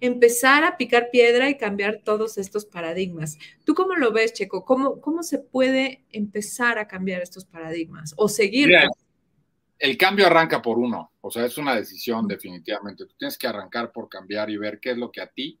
empezar 0.00 0.64
a 0.64 0.76
picar 0.76 1.10
piedra 1.10 1.50
y 1.50 1.56
cambiar 1.56 2.00
todos 2.04 2.38
estos 2.38 2.64
paradigmas. 2.64 3.38
¿Tú 3.64 3.74
cómo 3.74 3.94
lo 3.94 4.12
ves, 4.12 4.32
Checo? 4.32 4.64
¿Cómo, 4.64 5.00
cómo 5.00 5.22
se 5.22 5.38
puede 5.38 6.04
empezar 6.10 6.78
a 6.78 6.88
cambiar 6.88 7.22
estos 7.22 7.44
paradigmas 7.44 8.14
o 8.16 8.28
seguir? 8.28 8.70
El 9.78 9.96
cambio 9.96 10.26
arranca 10.26 10.60
por 10.60 10.78
uno, 10.78 11.12
o 11.20 11.30
sea, 11.30 11.44
es 11.44 11.56
una 11.58 11.74
decisión 11.74 12.26
definitivamente. 12.26 13.06
Tú 13.06 13.14
tienes 13.16 13.38
que 13.38 13.46
arrancar 13.46 13.92
por 13.92 14.08
cambiar 14.08 14.50
y 14.50 14.56
ver 14.56 14.80
qué 14.80 14.90
es 14.90 14.98
lo 14.98 15.12
que 15.12 15.20
a 15.20 15.28
ti 15.28 15.58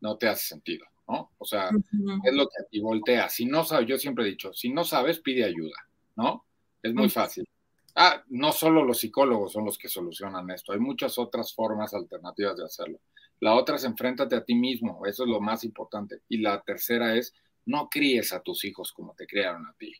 no 0.00 0.16
te 0.16 0.28
hace 0.28 0.46
sentido, 0.46 0.86
¿no? 1.08 1.32
O 1.38 1.44
sea, 1.44 1.70
qué 1.70 2.30
es 2.30 2.34
lo 2.34 2.46
que 2.46 2.62
a 2.62 2.68
ti 2.68 2.80
voltea. 2.80 3.28
Si 3.28 3.46
no 3.46 3.64
sabes, 3.64 3.88
yo 3.88 3.98
siempre 3.98 4.24
he 4.24 4.30
dicho, 4.30 4.52
si 4.52 4.70
no 4.70 4.84
sabes, 4.84 5.18
pide 5.20 5.44
ayuda, 5.44 5.76
¿no? 6.16 6.44
Es 6.82 6.94
muy 6.94 7.08
fácil. 7.08 7.46
Ah, 7.94 8.22
no 8.28 8.52
solo 8.52 8.84
los 8.84 8.98
psicólogos 8.98 9.52
son 9.52 9.64
los 9.66 9.76
que 9.76 9.88
solucionan 9.88 10.50
esto, 10.50 10.72
hay 10.72 10.78
muchas 10.78 11.18
otras 11.18 11.54
formas 11.54 11.92
alternativas 11.94 12.56
de 12.56 12.64
hacerlo. 12.64 13.00
La 13.40 13.54
otra 13.54 13.76
es 13.76 13.84
enfréntate 13.84 14.36
a 14.36 14.44
ti 14.44 14.54
mismo, 14.54 15.04
eso 15.04 15.24
es 15.24 15.28
lo 15.28 15.40
más 15.40 15.64
importante. 15.64 16.20
Y 16.28 16.38
la 16.38 16.62
tercera 16.62 17.16
es 17.16 17.34
no 17.66 17.88
críes 17.88 18.32
a 18.32 18.40
tus 18.40 18.64
hijos 18.64 18.92
como 18.92 19.14
te 19.14 19.26
criaron 19.26 19.66
a 19.66 19.74
ti. 19.74 19.92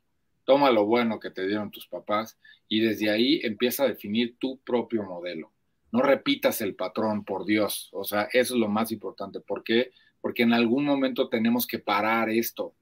Toma 0.44 0.70
lo 0.70 0.86
bueno 0.86 1.20
que 1.20 1.30
te 1.30 1.46
dieron 1.46 1.70
tus 1.70 1.86
papás 1.86 2.38
y 2.68 2.80
desde 2.80 3.10
ahí 3.10 3.40
empieza 3.42 3.84
a 3.84 3.88
definir 3.88 4.36
tu 4.38 4.58
propio 4.58 5.02
modelo. 5.04 5.52
No 5.92 6.00
repitas 6.00 6.60
el 6.62 6.74
patrón, 6.74 7.24
por 7.24 7.44
Dios. 7.44 7.90
O 7.92 8.04
sea, 8.04 8.28
eso 8.32 8.54
es 8.54 8.60
lo 8.60 8.68
más 8.68 8.92
importante. 8.92 9.40
¿Por 9.40 9.62
qué? 9.62 9.90
Porque 10.20 10.42
en 10.42 10.52
algún 10.52 10.84
momento 10.84 11.28
tenemos 11.28 11.66
que 11.66 11.78
parar 11.78 12.30
esto. 12.30 12.74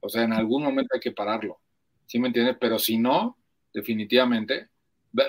O 0.00 0.08
sea, 0.08 0.24
en 0.24 0.32
algún 0.32 0.62
momento 0.62 0.94
hay 0.94 1.00
que 1.00 1.12
pararlo. 1.12 1.58
¿Sí 2.06 2.18
me 2.18 2.28
entiendes? 2.28 2.56
Pero 2.60 2.78
si 2.78 2.98
no, 2.98 3.36
definitivamente 3.72 4.68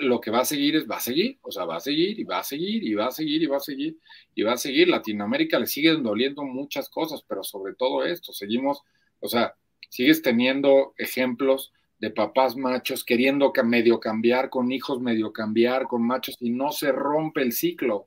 lo 0.00 0.20
que 0.20 0.30
va 0.30 0.40
a 0.40 0.44
seguir 0.44 0.76
es, 0.76 0.88
va 0.88 0.96
a 0.96 1.00
seguir, 1.00 1.38
o 1.42 1.50
sea, 1.50 1.64
va 1.64 1.76
a 1.76 1.80
seguir 1.80 2.18
y 2.18 2.24
va 2.24 2.40
a 2.40 2.44
seguir 2.44 2.84
y 2.84 2.94
va 2.94 3.06
a 3.06 3.10
seguir 3.10 3.42
y 3.42 3.46
va 3.46 3.56
a 3.56 3.60
seguir 3.60 3.96
y 4.34 4.42
va 4.42 4.52
a 4.52 4.56
seguir. 4.56 4.88
Latinoamérica 4.88 5.58
le 5.58 5.66
siguen 5.66 6.02
doliendo 6.02 6.42
muchas 6.44 6.88
cosas, 6.90 7.24
pero 7.26 7.42
sobre 7.42 7.74
todo 7.74 8.04
esto, 8.04 8.32
seguimos, 8.32 8.82
o 9.20 9.28
sea, 9.28 9.54
sigues 9.88 10.20
teniendo 10.20 10.94
ejemplos 10.98 11.72
de 11.98 12.10
papás 12.10 12.56
machos 12.56 13.04
queriendo 13.04 13.52
medio 13.64 13.98
cambiar, 13.98 14.50
con 14.50 14.70
hijos 14.70 15.00
medio 15.00 15.32
cambiar, 15.32 15.84
con 15.84 16.06
machos 16.06 16.36
y 16.40 16.50
no 16.50 16.70
se 16.72 16.92
rompe 16.92 17.42
el 17.42 17.52
ciclo. 17.52 18.06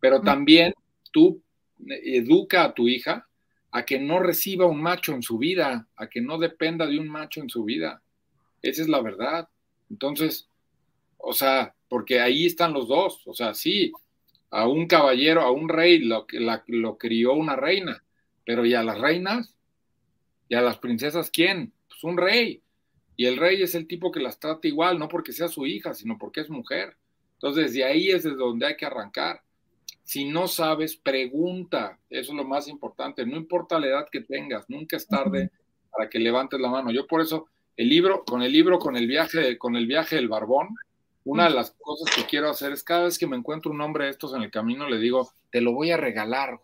Pero 0.00 0.20
también 0.20 0.74
tú 1.12 1.40
educa 1.78 2.64
a 2.64 2.74
tu 2.74 2.88
hija 2.88 3.26
a 3.72 3.84
que 3.84 3.98
no 3.98 4.18
reciba 4.18 4.66
un 4.66 4.82
macho 4.82 5.12
en 5.12 5.22
su 5.22 5.38
vida, 5.38 5.86
a 5.96 6.08
que 6.08 6.20
no 6.20 6.38
dependa 6.38 6.86
de 6.86 6.98
un 6.98 7.08
macho 7.08 7.40
en 7.40 7.48
su 7.48 7.64
vida. 7.64 8.02
Esa 8.62 8.82
es 8.82 8.88
la 8.88 9.00
verdad. 9.00 9.48
Entonces, 9.88 10.48
o 11.18 11.32
sea, 11.32 11.74
porque 11.88 12.20
ahí 12.20 12.46
están 12.46 12.72
los 12.72 12.88
dos. 12.88 13.22
O 13.26 13.34
sea, 13.34 13.54
sí, 13.54 13.92
a 14.50 14.66
un 14.66 14.86
caballero, 14.86 15.42
a 15.42 15.52
un 15.52 15.68
rey 15.68 16.00
lo, 16.00 16.26
lo 16.66 16.98
crió 16.98 17.34
una 17.34 17.54
reina, 17.54 18.02
pero 18.44 18.66
¿y 18.66 18.74
a 18.74 18.82
las 18.82 18.98
reinas? 18.98 19.54
¿Y 20.48 20.56
a 20.56 20.62
las 20.62 20.78
princesas 20.78 21.30
quién? 21.30 21.72
Pues 21.88 22.02
un 22.02 22.16
rey. 22.16 22.60
Y 23.20 23.26
el 23.26 23.36
rey 23.36 23.60
es 23.60 23.74
el 23.74 23.86
tipo 23.86 24.10
que 24.10 24.18
las 24.18 24.40
trata 24.40 24.66
igual, 24.66 24.98
no 24.98 25.06
porque 25.06 25.32
sea 25.32 25.48
su 25.48 25.66
hija, 25.66 25.92
sino 25.92 26.16
porque 26.16 26.40
es 26.40 26.48
mujer. 26.48 26.96
Entonces, 27.34 27.74
de 27.74 27.84
ahí 27.84 28.08
es 28.08 28.22
de 28.22 28.30
donde 28.30 28.64
hay 28.64 28.76
que 28.76 28.86
arrancar. 28.86 29.42
Si 30.02 30.24
no 30.24 30.48
sabes, 30.48 30.96
pregunta. 30.96 31.98
Eso 32.08 32.32
es 32.32 32.36
lo 32.38 32.44
más 32.44 32.66
importante. 32.66 33.26
No 33.26 33.36
importa 33.36 33.78
la 33.78 33.88
edad 33.88 34.06
que 34.10 34.22
tengas, 34.22 34.70
nunca 34.70 34.96
es 34.96 35.06
tarde 35.06 35.50
para 35.90 36.08
que 36.08 36.18
levantes 36.18 36.58
la 36.58 36.70
mano. 36.70 36.90
Yo 36.92 37.06
por 37.06 37.20
eso, 37.20 37.48
el 37.76 37.90
libro, 37.90 38.24
con 38.24 38.40
el 38.40 38.52
libro, 38.52 38.78
con 38.78 38.96
el 38.96 39.06
viaje, 39.06 39.58
con 39.58 39.76
el 39.76 39.86
viaje 39.86 40.16
del 40.16 40.28
barbón, 40.28 40.68
una 41.24 41.44
de 41.44 41.50
las 41.50 41.72
cosas 41.72 42.16
que 42.16 42.24
quiero 42.24 42.48
hacer 42.48 42.72
es 42.72 42.82
cada 42.82 43.04
vez 43.04 43.18
que 43.18 43.26
me 43.26 43.36
encuentro 43.36 43.70
un 43.70 43.82
hombre 43.82 44.06
de 44.06 44.12
estos 44.12 44.32
en 44.32 44.40
el 44.40 44.50
camino, 44.50 44.88
le 44.88 44.98
digo, 44.98 45.30
te 45.50 45.60
lo 45.60 45.74
voy 45.74 45.90
a 45.90 45.98
regalar, 45.98 46.58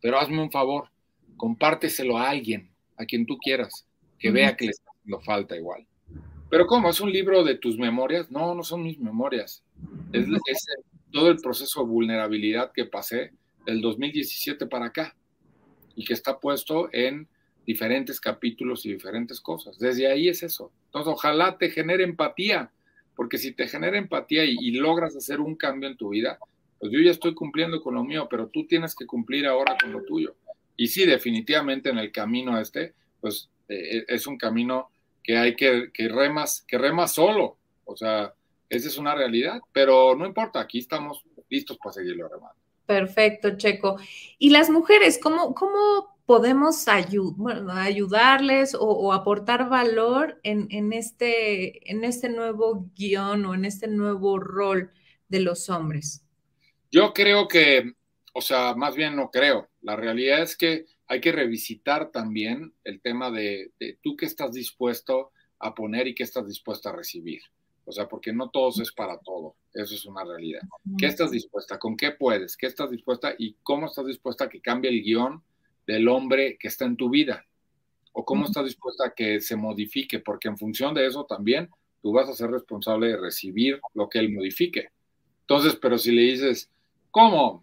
pero 0.00 0.18
hazme 0.18 0.42
un 0.42 0.50
favor, 0.50 0.88
compárteselo 1.36 2.18
a 2.18 2.30
alguien, 2.30 2.68
a 2.96 3.04
quien 3.04 3.26
tú 3.26 3.38
quieras, 3.38 3.86
que 4.22 4.30
vea 4.30 4.56
que 4.56 4.66
le 4.66 4.70
está 4.70 4.90
haciendo 4.92 5.20
falta 5.20 5.56
igual. 5.56 5.84
Pero 6.48 6.66
¿cómo? 6.66 6.88
¿Es 6.88 7.00
un 7.00 7.10
libro 7.10 7.42
de 7.42 7.56
tus 7.56 7.76
memorias? 7.76 8.30
No, 8.30 8.54
no 8.54 8.62
son 8.62 8.84
mis 8.84 8.98
memorias. 8.98 9.64
Es, 10.12 10.26
es 10.46 10.66
todo 11.10 11.28
el 11.28 11.38
proceso 11.38 11.82
de 11.82 11.90
vulnerabilidad 11.90 12.70
que 12.72 12.84
pasé 12.84 13.32
del 13.66 13.80
2017 13.80 14.66
para 14.66 14.86
acá 14.86 15.16
y 15.96 16.04
que 16.04 16.12
está 16.12 16.38
puesto 16.38 16.88
en 16.92 17.26
diferentes 17.66 18.20
capítulos 18.20 18.86
y 18.86 18.92
diferentes 18.92 19.40
cosas. 19.40 19.78
Desde 19.78 20.06
ahí 20.06 20.28
es 20.28 20.42
eso. 20.42 20.70
Entonces, 20.86 21.12
ojalá 21.12 21.58
te 21.58 21.70
genere 21.70 22.04
empatía, 22.04 22.70
porque 23.16 23.38
si 23.38 23.52
te 23.52 23.66
genera 23.66 23.98
empatía 23.98 24.44
y, 24.44 24.70
logras 24.72 25.16
hacer 25.16 25.40
un 25.40 25.56
cambio 25.56 25.88
en 25.88 25.96
tu 25.96 26.10
vida, 26.10 26.38
pues 26.78 26.92
yo 26.92 27.00
ya 27.00 27.10
estoy 27.10 27.34
cumpliendo 27.34 27.80
con 27.80 27.94
lo 27.94 28.04
mío, 28.04 28.26
pero 28.30 28.48
tú 28.48 28.66
tienes 28.66 28.94
que 28.94 29.06
cumplir 29.06 29.46
ahora 29.46 29.76
con 29.80 29.92
lo 29.92 30.02
tuyo. 30.02 30.34
Y 30.76 30.88
sí, 30.88 31.06
definitivamente 31.06 31.90
en 31.90 31.98
el 31.98 32.10
camino 32.10 32.58
este, 32.58 32.94
pues 33.20 33.48
eh, 33.72 33.96
eh, 33.98 34.04
es 34.08 34.26
un 34.26 34.36
camino 34.36 34.90
que 35.22 35.36
hay 35.36 35.56
que, 35.56 35.90
que 35.92 36.08
remas, 36.08 36.64
que 36.66 36.78
remas 36.78 37.12
solo. 37.14 37.58
O 37.84 37.96
sea, 37.96 38.34
esa 38.68 38.88
es 38.88 38.98
una 38.98 39.14
realidad, 39.14 39.60
pero 39.72 40.14
no 40.14 40.26
importa, 40.26 40.60
aquí 40.60 40.78
estamos 40.78 41.24
listos 41.48 41.78
para 41.78 41.92
seguirlo 41.92 42.28
remando. 42.28 42.56
Perfecto, 42.86 43.56
Checo. 43.56 43.96
¿Y 44.38 44.50
las 44.50 44.70
mujeres, 44.70 45.18
cómo, 45.22 45.54
cómo 45.54 46.12
podemos 46.26 46.86
ayudarles 46.88 48.76
o, 48.78 49.12
aportar 49.12 49.68
valor 49.68 50.40
en, 50.42 50.92
este, 50.92 51.90
en 51.90 52.04
este 52.04 52.28
nuevo 52.28 52.90
guion 52.94 53.44
o 53.44 53.54
en 53.54 53.64
este 53.64 53.88
nuevo 53.88 54.38
rol 54.38 54.90
de 55.28 55.40
los 55.40 55.68
hombres? 55.68 56.24
Yo 56.90 57.12
creo 57.12 57.48
que, 57.48 57.92
o 58.32 58.40
sea, 58.40 58.74
más 58.74 58.94
bien 58.94 59.16
no 59.16 59.30
creo. 59.30 59.68
La 59.80 59.96
realidad 59.96 60.42
es 60.42 60.56
que 60.56 60.86
hay 61.08 61.20
que 61.20 61.32
revisitar 61.32 62.10
también 62.10 62.74
el 62.84 63.00
tema 63.00 63.30
de, 63.30 63.72
de 63.78 63.98
tú 64.02 64.16
qué 64.16 64.26
estás 64.26 64.52
dispuesto 64.52 65.32
a 65.58 65.74
poner 65.74 66.08
y 66.08 66.14
qué 66.14 66.22
estás 66.22 66.46
dispuesto 66.46 66.88
a 66.88 66.96
recibir. 66.96 67.42
O 67.84 67.92
sea, 67.92 68.08
porque 68.08 68.32
no 68.32 68.50
todos 68.50 68.80
es 68.80 68.92
para 68.92 69.18
todo. 69.18 69.56
Eso 69.72 69.94
es 69.94 70.04
una 70.04 70.24
realidad. 70.24 70.60
¿Qué 70.98 71.06
estás 71.06 71.30
dispuesta? 71.30 71.78
¿Con 71.78 71.96
qué 71.96 72.12
puedes? 72.12 72.56
¿Qué 72.56 72.66
estás 72.66 72.90
dispuesta? 72.90 73.34
¿Y 73.38 73.56
cómo 73.62 73.86
estás 73.86 74.06
dispuesta 74.06 74.44
a 74.44 74.48
que 74.48 74.60
cambie 74.60 74.90
el 74.90 75.02
guion 75.02 75.42
del 75.86 76.08
hombre 76.08 76.56
que 76.58 76.68
está 76.68 76.84
en 76.84 76.96
tu 76.96 77.10
vida? 77.10 77.44
¿O 78.12 78.24
cómo 78.24 78.44
estás 78.44 78.64
dispuesta 78.66 79.06
a 79.06 79.14
que 79.14 79.40
se 79.40 79.56
modifique? 79.56 80.20
Porque 80.20 80.48
en 80.48 80.58
función 80.58 80.94
de 80.94 81.06
eso 81.06 81.24
también 81.24 81.70
tú 82.02 82.12
vas 82.12 82.28
a 82.28 82.34
ser 82.34 82.50
responsable 82.50 83.08
de 83.08 83.16
recibir 83.16 83.80
lo 83.94 84.08
que 84.08 84.18
él 84.18 84.32
modifique. 84.32 84.90
Entonces, 85.40 85.76
pero 85.80 85.98
si 85.98 86.12
le 86.12 86.22
dices, 86.22 86.70
¿cómo? 87.10 87.62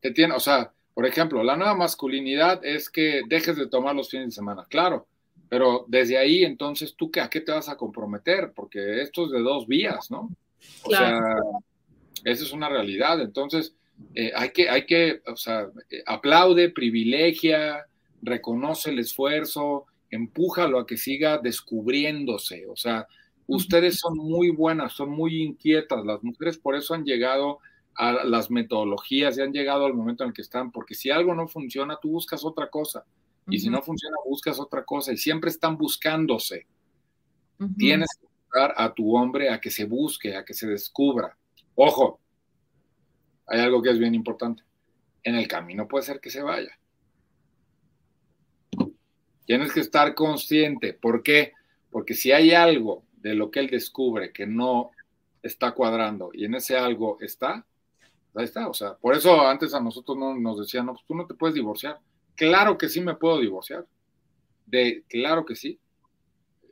Te 0.00 0.12
tiene, 0.12 0.34
o 0.34 0.40
sea, 0.40 0.72
por 0.98 1.06
ejemplo, 1.06 1.44
la 1.44 1.56
nueva 1.56 1.76
masculinidad 1.76 2.66
es 2.66 2.90
que 2.90 3.22
dejes 3.28 3.54
de 3.54 3.68
tomar 3.68 3.94
los 3.94 4.10
fines 4.10 4.26
de 4.26 4.32
semana. 4.32 4.66
Claro, 4.68 5.06
pero 5.48 5.84
desde 5.86 6.18
ahí, 6.18 6.42
entonces, 6.42 6.96
¿tú 6.96 7.08
a 7.22 7.30
qué 7.30 7.40
te 7.40 7.52
vas 7.52 7.68
a 7.68 7.76
comprometer? 7.76 8.50
Porque 8.52 9.00
esto 9.00 9.26
es 9.26 9.30
de 9.30 9.38
dos 9.38 9.68
vías, 9.68 10.10
¿no? 10.10 10.28
O 10.82 10.90
sea, 10.90 11.20
esa 12.24 12.42
es 12.42 12.52
una 12.52 12.68
realidad. 12.68 13.20
Entonces, 13.20 13.76
eh, 14.12 14.32
hay 14.34 14.50
que, 14.50 14.68
hay 14.68 14.86
que, 14.86 15.22
o 15.28 15.36
sea, 15.36 15.68
aplaude, 16.04 16.68
privilegia, 16.68 17.86
reconoce 18.20 18.90
el 18.90 18.98
esfuerzo, 18.98 19.86
empújalo 20.10 20.80
a 20.80 20.86
que 20.88 20.96
siga 20.96 21.38
descubriéndose. 21.38 22.66
O 22.66 22.74
sea, 22.74 23.06
ustedes 23.46 24.00
son 24.00 24.16
muy 24.16 24.50
buenas, 24.50 24.94
son 24.94 25.10
muy 25.10 25.42
inquietas. 25.42 26.04
Las 26.04 26.24
mujeres 26.24 26.58
por 26.58 26.74
eso 26.74 26.92
han 26.92 27.04
llegado 27.04 27.60
a 27.60 27.60
las 27.98 28.50
metodologías 28.50 29.36
y 29.36 29.42
han 29.42 29.52
llegado 29.52 29.84
al 29.84 29.94
momento 29.94 30.22
en 30.22 30.28
el 30.28 30.34
que 30.34 30.42
están, 30.42 30.70
porque 30.70 30.94
si 30.94 31.10
algo 31.10 31.34
no 31.34 31.48
funciona, 31.48 31.98
tú 32.00 32.10
buscas 32.10 32.44
otra 32.44 32.70
cosa. 32.70 33.04
Y 33.50 33.58
si 33.58 33.70
no 33.70 33.80
funciona, 33.82 34.16
buscas 34.26 34.60
otra 34.60 34.84
cosa. 34.84 35.12
Y 35.12 35.16
siempre 35.16 35.50
están 35.50 35.76
buscándose. 35.76 36.66
Tienes 37.76 38.08
que 38.20 38.26
buscar 38.26 38.74
a 38.76 38.92
tu 38.92 39.16
hombre 39.16 39.50
a 39.50 39.60
que 39.60 39.70
se 39.70 39.84
busque, 39.84 40.36
a 40.36 40.44
que 40.44 40.54
se 40.54 40.66
descubra. 40.66 41.36
Ojo, 41.74 42.20
hay 43.46 43.60
algo 43.60 43.82
que 43.82 43.90
es 43.90 43.98
bien 43.98 44.14
importante. 44.14 44.62
En 45.22 45.34
el 45.34 45.48
camino 45.48 45.88
puede 45.88 46.04
ser 46.04 46.20
que 46.20 46.30
se 46.30 46.42
vaya. 46.42 46.78
Tienes 49.46 49.72
que 49.72 49.80
estar 49.80 50.14
consciente. 50.14 50.92
¿Por 50.92 51.22
qué? 51.22 51.52
Porque 51.90 52.14
si 52.14 52.32
hay 52.32 52.52
algo 52.52 53.04
de 53.16 53.34
lo 53.34 53.50
que 53.50 53.60
él 53.60 53.68
descubre 53.68 54.32
que 54.32 54.46
no 54.46 54.90
está 55.42 55.72
cuadrando 55.72 56.30
y 56.32 56.44
en 56.44 56.54
ese 56.54 56.76
algo 56.76 57.18
está, 57.20 57.66
ahí 58.38 58.44
está. 58.44 58.68
O 58.68 58.74
sea, 58.74 58.94
por 58.94 59.14
eso 59.14 59.40
antes 59.46 59.74
a 59.74 59.80
nosotros 59.80 60.16
no, 60.16 60.34
nos 60.34 60.58
decían, 60.60 60.86
no, 60.86 60.94
pues 60.94 61.04
tú 61.06 61.14
no 61.14 61.26
te 61.26 61.34
puedes 61.34 61.54
divorciar. 61.54 61.98
Claro 62.34 62.78
que 62.78 62.88
sí 62.88 63.00
me 63.00 63.16
puedo 63.16 63.40
divorciar. 63.40 63.86
De, 64.66 65.04
claro 65.08 65.44
que 65.44 65.56
sí. 65.56 65.78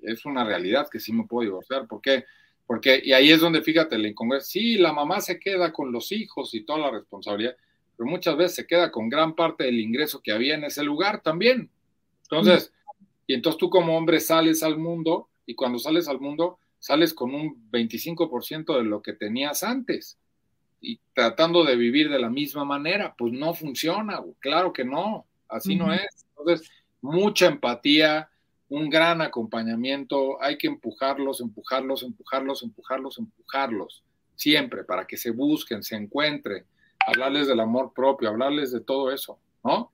Es 0.02 0.24
una 0.24 0.44
realidad 0.44 0.88
que 0.90 1.00
sí 1.00 1.12
me 1.12 1.24
puedo 1.24 1.44
divorciar. 1.44 1.86
¿Por 1.86 2.00
qué? 2.00 2.24
Porque, 2.66 3.00
y 3.04 3.12
ahí 3.12 3.30
es 3.30 3.40
donde 3.40 3.62
fíjate 3.62 3.98
la 3.98 4.08
incongruencia. 4.08 4.48
Sí, 4.48 4.76
la 4.76 4.92
mamá 4.92 5.20
se 5.20 5.38
queda 5.38 5.72
con 5.72 5.92
los 5.92 6.12
hijos 6.12 6.54
y 6.54 6.64
toda 6.64 6.78
la 6.78 6.90
responsabilidad, 6.90 7.56
pero 7.96 8.08
muchas 8.08 8.36
veces 8.36 8.56
se 8.56 8.66
queda 8.66 8.90
con 8.90 9.08
gran 9.08 9.34
parte 9.34 9.64
del 9.64 9.80
ingreso 9.80 10.20
que 10.22 10.32
había 10.32 10.54
en 10.54 10.64
ese 10.64 10.82
lugar 10.82 11.22
también. 11.22 11.70
Entonces, 12.22 12.72
y 13.26 13.34
entonces 13.34 13.58
tú 13.58 13.70
como 13.70 13.96
hombre 13.96 14.20
sales 14.20 14.62
al 14.62 14.78
mundo 14.78 15.28
y 15.46 15.54
cuando 15.54 15.78
sales 15.78 16.08
al 16.08 16.20
mundo 16.20 16.58
sales 16.78 17.14
con 17.14 17.34
un 17.34 17.70
25% 17.70 18.76
de 18.76 18.84
lo 18.84 19.00
que 19.00 19.12
tenías 19.12 19.62
antes 19.62 20.18
y 20.80 21.00
tratando 21.12 21.64
de 21.64 21.76
vivir 21.76 22.10
de 22.10 22.18
la 22.18 22.30
misma 22.30 22.64
manera, 22.64 23.14
pues 23.16 23.32
no 23.32 23.54
funciona, 23.54 24.20
claro 24.40 24.72
que 24.72 24.84
no, 24.84 25.26
así 25.48 25.76
no 25.76 25.92
es. 25.92 26.26
Entonces, 26.36 26.70
mucha 27.00 27.46
empatía, 27.46 28.28
un 28.68 28.90
gran 28.90 29.22
acompañamiento, 29.22 30.42
hay 30.42 30.58
que 30.58 30.66
empujarlos, 30.66 31.40
empujarlos, 31.40 32.02
empujarlos, 32.02 32.62
empujarlos, 32.62 33.18
empujarlos, 33.18 34.04
siempre 34.34 34.84
para 34.84 35.06
que 35.06 35.16
se 35.16 35.30
busquen, 35.30 35.82
se 35.82 35.96
encuentren, 35.96 36.64
hablarles 37.06 37.46
del 37.46 37.60
amor 37.60 37.92
propio, 37.94 38.28
hablarles 38.28 38.72
de 38.72 38.80
todo 38.80 39.12
eso, 39.12 39.38
¿no? 39.62 39.92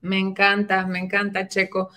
Me 0.00 0.18
encanta, 0.18 0.86
me 0.86 0.98
encanta, 0.98 1.48
Checo. 1.48 1.90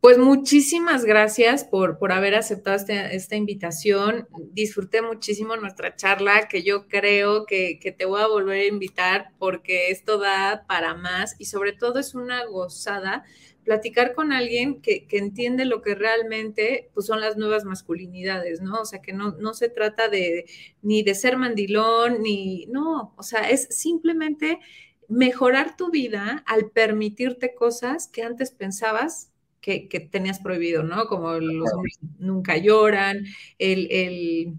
Pues 0.00 0.16
muchísimas 0.16 1.04
gracias 1.04 1.64
por, 1.64 1.98
por 1.98 2.10
haber 2.12 2.34
aceptado 2.34 2.74
este, 2.74 3.14
esta 3.14 3.36
invitación. 3.36 4.26
Disfruté 4.52 5.02
muchísimo 5.02 5.56
nuestra 5.56 5.94
charla, 5.94 6.48
que 6.48 6.62
yo 6.62 6.88
creo 6.88 7.44
que, 7.44 7.78
que, 7.78 7.92
te 7.92 8.06
voy 8.06 8.22
a 8.22 8.26
volver 8.26 8.60
a 8.60 8.66
invitar 8.66 9.32
porque 9.38 9.90
esto 9.90 10.16
da 10.16 10.64
para 10.66 10.94
más 10.94 11.36
y 11.38 11.44
sobre 11.44 11.74
todo 11.74 11.98
es 11.98 12.14
una 12.14 12.46
gozada 12.46 13.24
platicar 13.62 14.14
con 14.14 14.32
alguien 14.32 14.80
que, 14.80 15.06
que 15.06 15.18
entiende 15.18 15.66
lo 15.66 15.82
que 15.82 15.94
realmente 15.94 16.90
pues, 16.94 17.04
son 17.04 17.20
las 17.20 17.36
nuevas 17.36 17.66
masculinidades, 17.66 18.62
¿no? 18.62 18.80
O 18.80 18.86
sea, 18.86 19.02
que 19.02 19.12
no, 19.12 19.32
no 19.32 19.52
se 19.52 19.68
trata 19.68 20.08
de 20.08 20.46
ni 20.80 21.02
de 21.02 21.14
ser 21.14 21.36
mandilón, 21.36 22.22
ni, 22.22 22.64
no, 22.70 23.12
o 23.18 23.22
sea, 23.22 23.50
es 23.50 23.68
simplemente 23.68 24.60
mejorar 25.08 25.76
tu 25.76 25.90
vida 25.90 26.42
al 26.46 26.70
permitirte 26.70 27.54
cosas 27.54 28.08
que 28.08 28.22
antes 28.22 28.50
pensabas 28.50 29.30
que, 29.60 30.08
tenías 30.10 30.40
prohibido, 30.40 30.82
¿no? 30.82 31.06
Como 31.06 31.32
los 31.34 31.72
hombres 31.72 31.98
nunca 32.18 32.56
lloran, 32.56 33.24
el, 33.58 34.58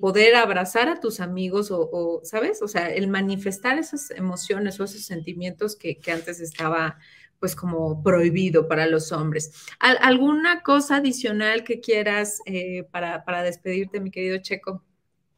poder 0.00 0.34
abrazar 0.34 0.88
a 0.88 1.00
tus 1.00 1.20
amigos 1.20 1.68
o, 1.70 2.20
¿sabes? 2.24 2.62
O 2.62 2.68
sea, 2.68 2.90
el 2.90 3.08
manifestar 3.08 3.78
esas 3.78 4.10
emociones 4.10 4.80
o 4.80 4.84
esos 4.84 5.02
sentimientos 5.02 5.76
que, 5.76 5.98
antes 6.12 6.40
estaba 6.40 6.98
pues 7.38 7.56
como 7.56 8.04
prohibido 8.04 8.68
para 8.68 8.86
los 8.86 9.10
hombres. 9.10 9.66
¿Alguna 9.80 10.62
cosa 10.62 10.96
adicional 10.96 11.64
que 11.64 11.80
quieras 11.80 12.40
eh, 12.46 12.84
para, 12.92 13.24
para 13.24 13.42
despedirte, 13.42 13.98
mi 13.98 14.12
querido 14.12 14.38
Checo? 14.38 14.84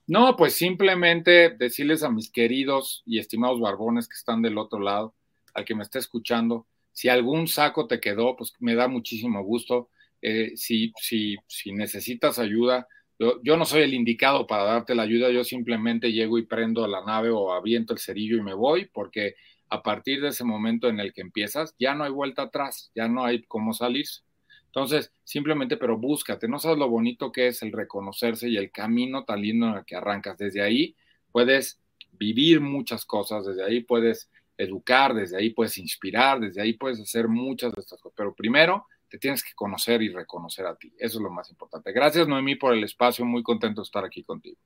No, 0.07 0.36
pues 0.36 0.53
simplemente 0.53 1.51
decirles 1.51 2.03
a 2.03 2.11
mis 2.11 2.30
queridos 2.30 3.03
y 3.07 3.18
estimados 3.18 3.59
barbones 3.59 4.07
que 4.07 4.16
están 4.16 4.42
del 4.42 4.59
otro 4.59 4.80
lado, 4.80 5.14
al 5.55 5.64
que 5.64 5.74
me 5.74 5.82
está 5.82 5.99
escuchando, 5.99 6.66
si 6.95 7.11
algún 7.11 7.49
saco 7.49 7.86
te 7.86 8.01
quedó, 8.01 8.36
pues 8.36 8.55
me 8.61 8.74
da 8.74 8.88
muchísimo 8.88 9.42
gusto. 9.42 9.90
Eh, 10.22 10.53
si, 10.57 10.92
si, 10.97 11.36
si 11.47 11.72
necesitas 11.72 12.38
ayuda, 12.38 12.88
yo, 13.18 13.57
no 13.57 13.64
soy 13.64 13.82
el 13.82 13.95
indicado 13.95 14.47
para 14.47 14.64
darte 14.64 14.95
la 14.95 15.03
ayuda, 15.03 15.30
yo 15.30 15.45
simplemente 15.45 16.12
llego 16.12 16.38
y 16.38 16.47
prendo 16.47 16.86
la 16.86 17.05
nave 17.05 17.30
o 17.30 17.53
aviento 17.53 17.92
el 17.92 17.99
cerillo 17.99 18.36
y 18.36 18.42
me 18.42 18.55
voy, 18.55 18.86
porque 18.86 19.34
a 19.68 19.82
partir 19.82 20.20
de 20.20 20.28
ese 20.28 20.45
momento 20.45 20.88
en 20.88 21.01
el 21.01 21.12
que 21.12 21.20
empiezas, 21.20 21.74
ya 21.78 21.95
no 21.95 22.05
hay 22.05 22.11
vuelta 22.11 22.42
atrás, 22.42 22.90
ya 22.95 23.09
no 23.09 23.24
hay 23.24 23.42
cómo 23.45 23.72
salirse. 23.72 24.22
Entonces, 24.66 25.12
simplemente, 25.22 25.76
pero 25.76 25.99
búscate, 25.99 26.49
no 26.49 26.59
sabes 26.59 26.78
lo 26.78 26.88
bonito 26.88 27.30
que 27.30 27.49
es 27.49 27.62
el 27.62 27.72
reconocerse 27.72 28.49
y 28.49 28.57
el 28.57 28.72
camino 28.72 29.24
tan 29.24 29.42
lindo 29.42 29.68
en 29.68 29.74
el 29.74 29.84
que 29.84 29.97
arrancas. 29.97 30.36
Desde 30.36 30.62
ahí 30.62 30.97
puedes 31.30 31.80
vivir 32.12 32.61
muchas 32.61 33.05
cosas, 33.05 33.47
desde 33.47 33.64
ahí 33.64 33.80
puedes 33.80 34.30
educar, 34.57 35.14
desde 35.14 35.36
ahí 35.36 35.50
puedes 35.50 35.78
inspirar, 35.78 36.40
desde 36.40 36.62
ahí 36.62 36.74
puedes 36.74 37.00
hacer 37.00 37.28
muchas 37.28 37.72
de 37.72 37.80
estas 37.80 38.00
cosas. 38.00 38.14
Pero 38.16 38.34
primero 38.34 38.86
te 39.09 39.18
tienes 39.18 39.42
que 39.42 39.55
conocer 39.55 40.02
y 40.02 40.09
reconocer 40.09 40.66
a 40.66 40.76
ti. 40.76 40.92
Eso 40.98 41.18
es 41.18 41.22
lo 41.22 41.30
más 41.30 41.50
importante. 41.50 41.92
Gracias, 41.92 42.26
Noemí, 42.26 42.57
por 42.57 42.74
el 42.74 42.82
espacio. 42.84 43.24
Muy 43.24 43.42
contento 43.42 43.80
de 43.80 43.84
estar 43.84 44.05
aquí 44.05 44.22
contigo. 44.24 44.59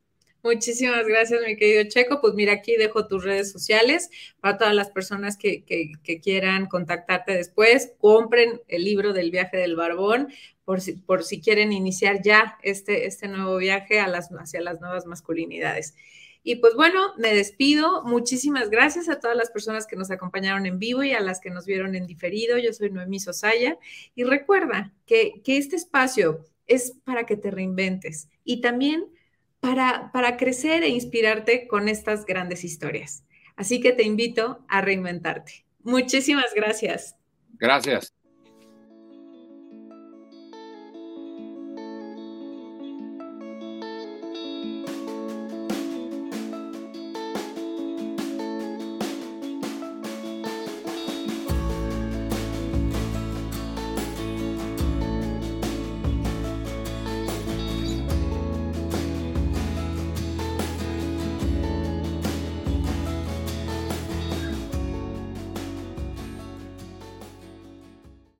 Muchísimas 0.42 1.04
gracias, 1.06 1.42
mi 1.44 1.56
querido 1.56 1.82
Checo. 1.88 2.20
Pues 2.20 2.34
mira, 2.34 2.52
aquí 2.52 2.76
dejo 2.76 3.08
tus 3.08 3.24
redes 3.24 3.50
sociales 3.50 4.08
para 4.40 4.56
todas 4.56 4.74
las 4.74 4.88
personas 4.90 5.36
que, 5.36 5.64
quieran 6.22 6.66
contactarte 6.66 7.34
después. 7.34 7.92
Compren 7.98 8.60
el 8.68 8.84
libro 8.84 9.12
del 9.12 9.32
viaje 9.32 9.56
del 9.56 9.74
barbón 9.74 10.28
por 10.64 10.80
si, 10.80 10.92
por 10.92 11.24
si 11.24 11.40
quieren 11.40 11.72
iniciar 11.72 12.22
ya 12.22 12.56
este, 12.62 13.06
este 13.06 13.26
nuevo 13.26 13.56
viaje 13.56 13.98
a 13.98 14.06
las, 14.06 14.30
hacia 14.30 14.60
las 14.60 14.80
nuevas 14.80 15.06
masculinidades. 15.06 15.96
Y 16.48 16.56
pues 16.56 16.74
bueno, 16.74 17.12
me 17.18 17.34
despido. 17.34 18.02
Muchísimas 18.04 18.70
gracias 18.70 19.10
a 19.10 19.20
todas 19.20 19.36
las 19.36 19.50
personas 19.50 19.86
que 19.86 19.96
nos 19.96 20.10
acompañaron 20.10 20.64
en 20.64 20.78
vivo 20.78 21.02
y 21.02 21.12
a 21.12 21.20
las 21.20 21.40
que 21.40 21.50
nos 21.50 21.66
vieron 21.66 21.94
en 21.94 22.06
diferido. 22.06 22.56
Yo 22.56 22.72
soy 22.72 22.88
Noemí 22.88 23.20
Sosaya 23.20 23.76
y 24.14 24.24
recuerda 24.24 24.94
que, 25.04 25.42
este 25.44 25.76
espacio 25.76 26.46
es 26.66 26.94
para 27.04 27.26
que 27.26 27.36
te 27.36 27.50
reinventes 27.50 28.30
y 28.44 28.62
también 28.62 29.04
para, 29.60 30.10
para 30.10 30.38
crecer 30.38 30.84
e 30.84 30.88
inspirarte 30.88 31.68
con 31.68 31.86
estas 31.86 32.24
grandes 32.24 32.64
historias. 32.64 33.24
Así 33.54 33.78
que 33.82 33.92
te 33.92 34.04
invito 34.04 34.64
a 34.68 34.80
reinventarte. 34.80 35.66
Muchísimas 35.82 36.54
gracias. 36.54 37.14
Gracias. 37.58 38.14